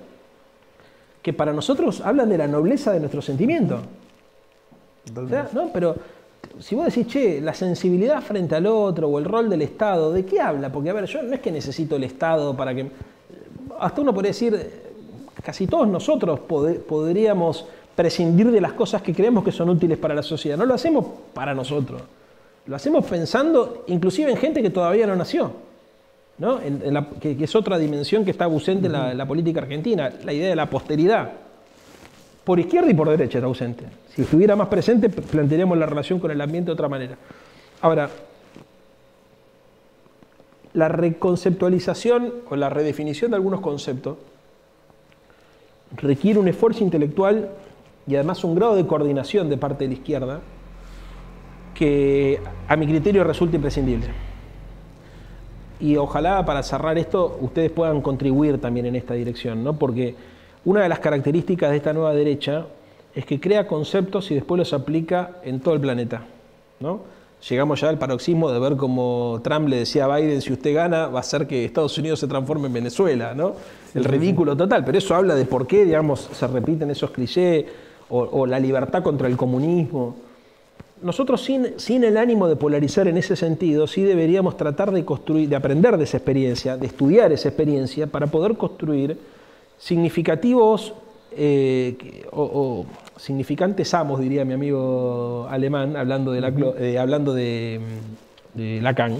que 1.22 1.32
para 1.32 1.52
nosotros 1.52 2.00
hablan 2.00 2.28
de 2.28 2.38
la 2.38 2.46
nobleza 2.46 2.92
de 2.92 3.00
nuestro 3.00 3.20
sentimiento. 3.20 3.80
O 5.14 5.28
sea, 5.28 5.48
¿no? 5.52 5.70
Pero 5.72 5.96
si 6.60 6.74
vos 6.74 6.86
decís, 6.86 7.06
che, 7.06 7.40
la 7.40 7.52
sensibilidad 7.52 8.22
frente 8.22 8.54
al 8.54 8.66
otro 8.66 9.08
o 9.08 9.18
el 9.18 9.24
rol 9.24 9.50
del 9.50 9.62
Estado, 9.62 10.12
¿de 10.12 10.24
qué 10.24 10.40
habla? 10.40 10.70
Porque, 10.70 10.90
a 10.90 10.92
ver, 10.92 11.06
yo 11.06 11.22
no 11.22 11.34
es 11.34 11.40
que 11.40 11.50
necesito 11.50 11.96
el 11.96 12.04
Estado 12.04 12.56
para 12.56 12.74
que... 12.74 12.90
Hasta 13.78 14.00
uno 14.00 14.14
podría 14.14 14.30
decir, 14.30 14.85
casi 15.46 15.68
todos 15.68 15.86
nosotros 15.86 16.40
podríamos 16.40 17.66
prescindir 17.94 18.50
de 18.50 18.60
las 18.60 18.72
cosas 18.72 19.00
que 19.00 19.14
creemos 19.14 19.44
que 19.44 19.52
son 19.52 19.70
útiles 19.70 19.96
para 19.96 20.12
la 20.12 20.24
sociedad. 20.24 20.58
No 20.58 20.66
lo 20.66 20.74
hacemos 20.74 21.06
para 21.32 21.54
nosotros. 21.54 22.02
Lo 22.66 22.74
hacemos 22.74 23.06
pensando 23.06 23.84
inclusive 23.86 24.28
en 24.28 24.38
gente 24.38 24.60
que 24.60 24.70
todavía 24.70 25.06
no 25.06 25.14
nació. 25.14 25.52
¿no? 26.38 26.58
Que, 27.20 27.36
es 27.40 27.54
otra 27.54 27.78
dimensión 27.78 28.24
que 28.24 28.32
está 28.32 28.46
ausente 28.46 28.86
en, 28.86 29.16
la, 29.16 29.24
política 29.24 29.60
argentina, 29.60 30.12
la 30.24 30.32
idea 30.32 30.48
de 30.48 30.56
la 30.56 30.68
posteridad. 30.68 31.30
Por 32.42 32.58
izquierda 32.58 32.90
y 32.90 32.94
por 32.94 33.08
derecha 33.08 33.38
está 33.38 33.46
ausente. 33.46 33.84
Si 34.16 34.22
estuviera 34.22 34.56
más 34.56 34.66
presente, 34.66 35.08
plantearíamos 35.08 35.78
la 35.78 35.86
relación 35.86 36.18
con 36.18 36.32
el 36.32 36.40
ambiente 36.40 36.70
de 36.70 36.72
otra 36.72 36.88
manera. 36.88 37.16
Ahora, 37.82 38.10
la 40.72 40.88
reconceptualización 40.88 42.34
o 42.50 42.56
la 42.56 42.68
redefinición 42.68 43.30
de 43.30 43.36
algunos 43.36 43.60
conceptos 43.60 44.16
requiere 45.96 46.38
un 46.38 46.48
esfuerzo 46.48 46.84
intelectual 46.84 47.50
y 48.06 48.14
además 48.14 48.44
un 48.44 48.54
grado 48.54 48.76
de 48.76 48.86
coordinación 48.86 49.48
de 49.48 49.56
parte 49.56 49.84
de 49.84 49.88
la 49.88 49.94
izquierda 49.94 50.40
que 51.74 52.40
a 52.68 52.76
mi 52.76 52.86
criterio 52.86 53.24
resulta 53.24 53.56
imprescindible. 53.56 54.08
Y 55.78 55.96
ojalá 55.96 56.44
para 56.46 56.62
cerrar 56.62 56.96
esto 56.96 57.38
ustedes 57.40 57.70
puedan 57.70 58.00
contribuir 58.00 58.60
también 58.60 58.86
en 58.86 58.96
esta 58.96 59.14
dirección, 59.14 59.62
¿no? 59.62 59.74
porque 59.74 60.14
una 60.64 60.82
de 60.82 60.88
las 60.88 61.00
características 61.00 61.70
de 61.70 61.76
esta 61.76 61.92
nueva 61.92 62.14
derecha 62.14 62.66
es 63.14 63.26
que 63.26 63.38
crea 63.38 63.66
conceptos 63.66 64.30
y 64.30 64.34
después 64.34 64.58
los 64.58 64.72
aplica 64.72 65.36
en 65.42 65.60
todo 65.60 65.74
el 65.74 65.80
planeta. 65.80 66.22
¿no? 66.80 67.00
Llegamos 67.48 67.80
ya 67.80 67.90
al 67.90 67.98
paroxismo 67.98 68.50
de 68.50 68.58
ver 68.58 68.76
como 68.76 69.40
Trump 69.44 69.68
le 69.68 69.76
decía 69.76 70.06
a 70.06 70.16
Biden, 70.16 70.40
si 70.40 70.52
usted 70.52 70.74
gana, 70.74 71.08
va 71.08 71.20
a 71.20 71.22
ser 71.22 71.46
que 71.46 71.64
Estados 71.64 71.96
Unidos 71.98 72.20
se 72.20 72.26
transforme 72.26 72.68
en 72.68 72.72
Venezuela. 72.72 73.34
¿no? 73.34 73.54
El 73.96 74.04
ridículo 74.04 74.56
total, 74.56 74.84
pero 74.84 74.98
eso 74.98 75.14
habla 75.14 75.34
de 75.34 75.44
por 75.44 75.66
qué 75.66 75.84
digamos, 75.84 76.28
se 76.32 76.46
repiten 76.46 76.90
esos 76.90 77.10
clichés 77.10 77.64
o, 78.08 78.20
o 78.20 78.46
la 78.46 78.58
libertad 78.58 79.02
contra 79.02 79.28
el 79.28 79.36
comunismo. 79.36 80.16
Nosotros 81.02 81.42
sin, 81.42 81.78
sin 81.78 82.04
el 82.04 82.16
ánimo 82.16 82.48
de 82.48 82.56
polarizar 82.56 83.06
en 83.06 83.18
ese 83.18 83.36
sentido, 83.36 83.86
sí 83.86 84.02
deberíamos 84.02 84.56
tratar 84.56 84.92
de 84.92 85.04
construir, 85.04 85.48
de 85.48 85.56
aprender 85.56 85.98
de 85.98 86.04
esa 86.04 86.16
experiencia, 86.16 86.76
de 86.76 86.86
estudiar 86.86 87.32
esa 87.32 87.48
experiencia 87.48 88.06
para 88.06 88.28
poder 88.28 88.56
construir 88.56 89.18
significativos 89.78 90.94
eh, 91.32 92.24
o, 92.32 92.42
o 92.42 92.86
significantes 93.18 93.92
amos, 93.92 94.20
diría 94.20 94.44
mi 94.46 94.54
amigo 94.54 95.46
alemán, 95.50 95.96
hablando 95.96 96.32
de, 96.32 96.40
la, 96.40 96.52
eh, 96.78 96.98
hablando 96.98 97.34
de, 97.34 97.78
de 98.54 98.80
Lacan, 98.80 99.16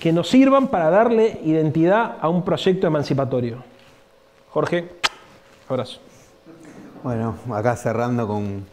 que 0.00 0.12
nos 0.12 0.28
sirvan 0.28 0.68
para 0.68 0.90
darle 0.90 1.40
identidad 1.44 2.16
a 2.20 2.28
un 2.28 2.44
proyecto 2.44 2.86
emancipatorio. 2.86 3.62
Jorge, 4.50 4.88
abrazo. 5.68 6.00
Bueno, 7.02 7.36
acá 7.52 7.76
cerrando 7.76 8.26
con, 8.26 8.64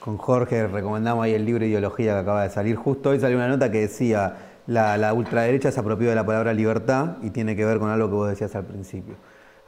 con 0.00 0.16
Jorge, 0.16 0.66
recomendamos 0.66 1.24
ahí 1.24 1.34
el 1.34 1.44
libro 1.44 1.64
Ideología 1.64 2.14
que 2.14 2.18
acaba 2.20 2.42
de 2.42 2.50
salir. 2.50 2.76
Justo 2.76 3.10
hoy 3.10 3.20
salió 3.20 3.36
una 3.36 3.48
nota 3.48 3.70
que 3.70 3.80
decía, 3.80 4.36
la, 4.66 4.96
la 4.96 5.14
ultraderecha 5.14 5.70
se 5.70 5.80
apropió 5.80 6.08
de 6.08 6.14
la 6.14 6.24
palabra 6.24 6.52
libertad 6.52 7.16
y 7.22 7.30
tiene 7.30 7.56
que 7.56 7.64
ver 7.64 7.78
con 7.78 7.90
algo 7.90 8.08
que 8.08 8.14
vos 8.14 8.28
decías 8.28 8.54
al 8.56 8.64
principio. 8.64 9.14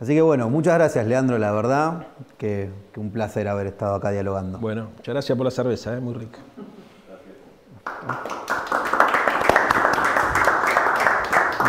Así 0.01 0.15
que 0.15 0.23
bueno, 0.23 0.51
muchas 0.51 0.75
gracias 0.75 1.07
Leandro, 1.07 1.39
la 1.39 1.53
verdad, 1.53 2.09
que, 2.37 2.69
que 2.93 3.01
un 3.01 3.11
placer 3.11 3.47
haber 3.49 3.69
estado 3.69 3.95
acá 3.95 4.11
dialogando. 4.11 4.59
Bueno, 4.59 4.89
muchas 4.97 5.15
gracias 5.15 5.37
por 5.37 5.45
la 5.45 5.51
cerveza, 5.51 5.97
¿eh? 5.97 6.01
muy 6.01 6.15
rica. 6.15 6.41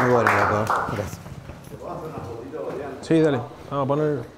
Muy 0.05 0.13
bueno, 0.13 0.29
loco. 0.29 0.73
Gracias. 0.91 1.19
Sí, 3.01 3.19
dale, 3.21 3.39
vamos 3.71 3.85
a 3.85 3.87
poner... 3.87 4.34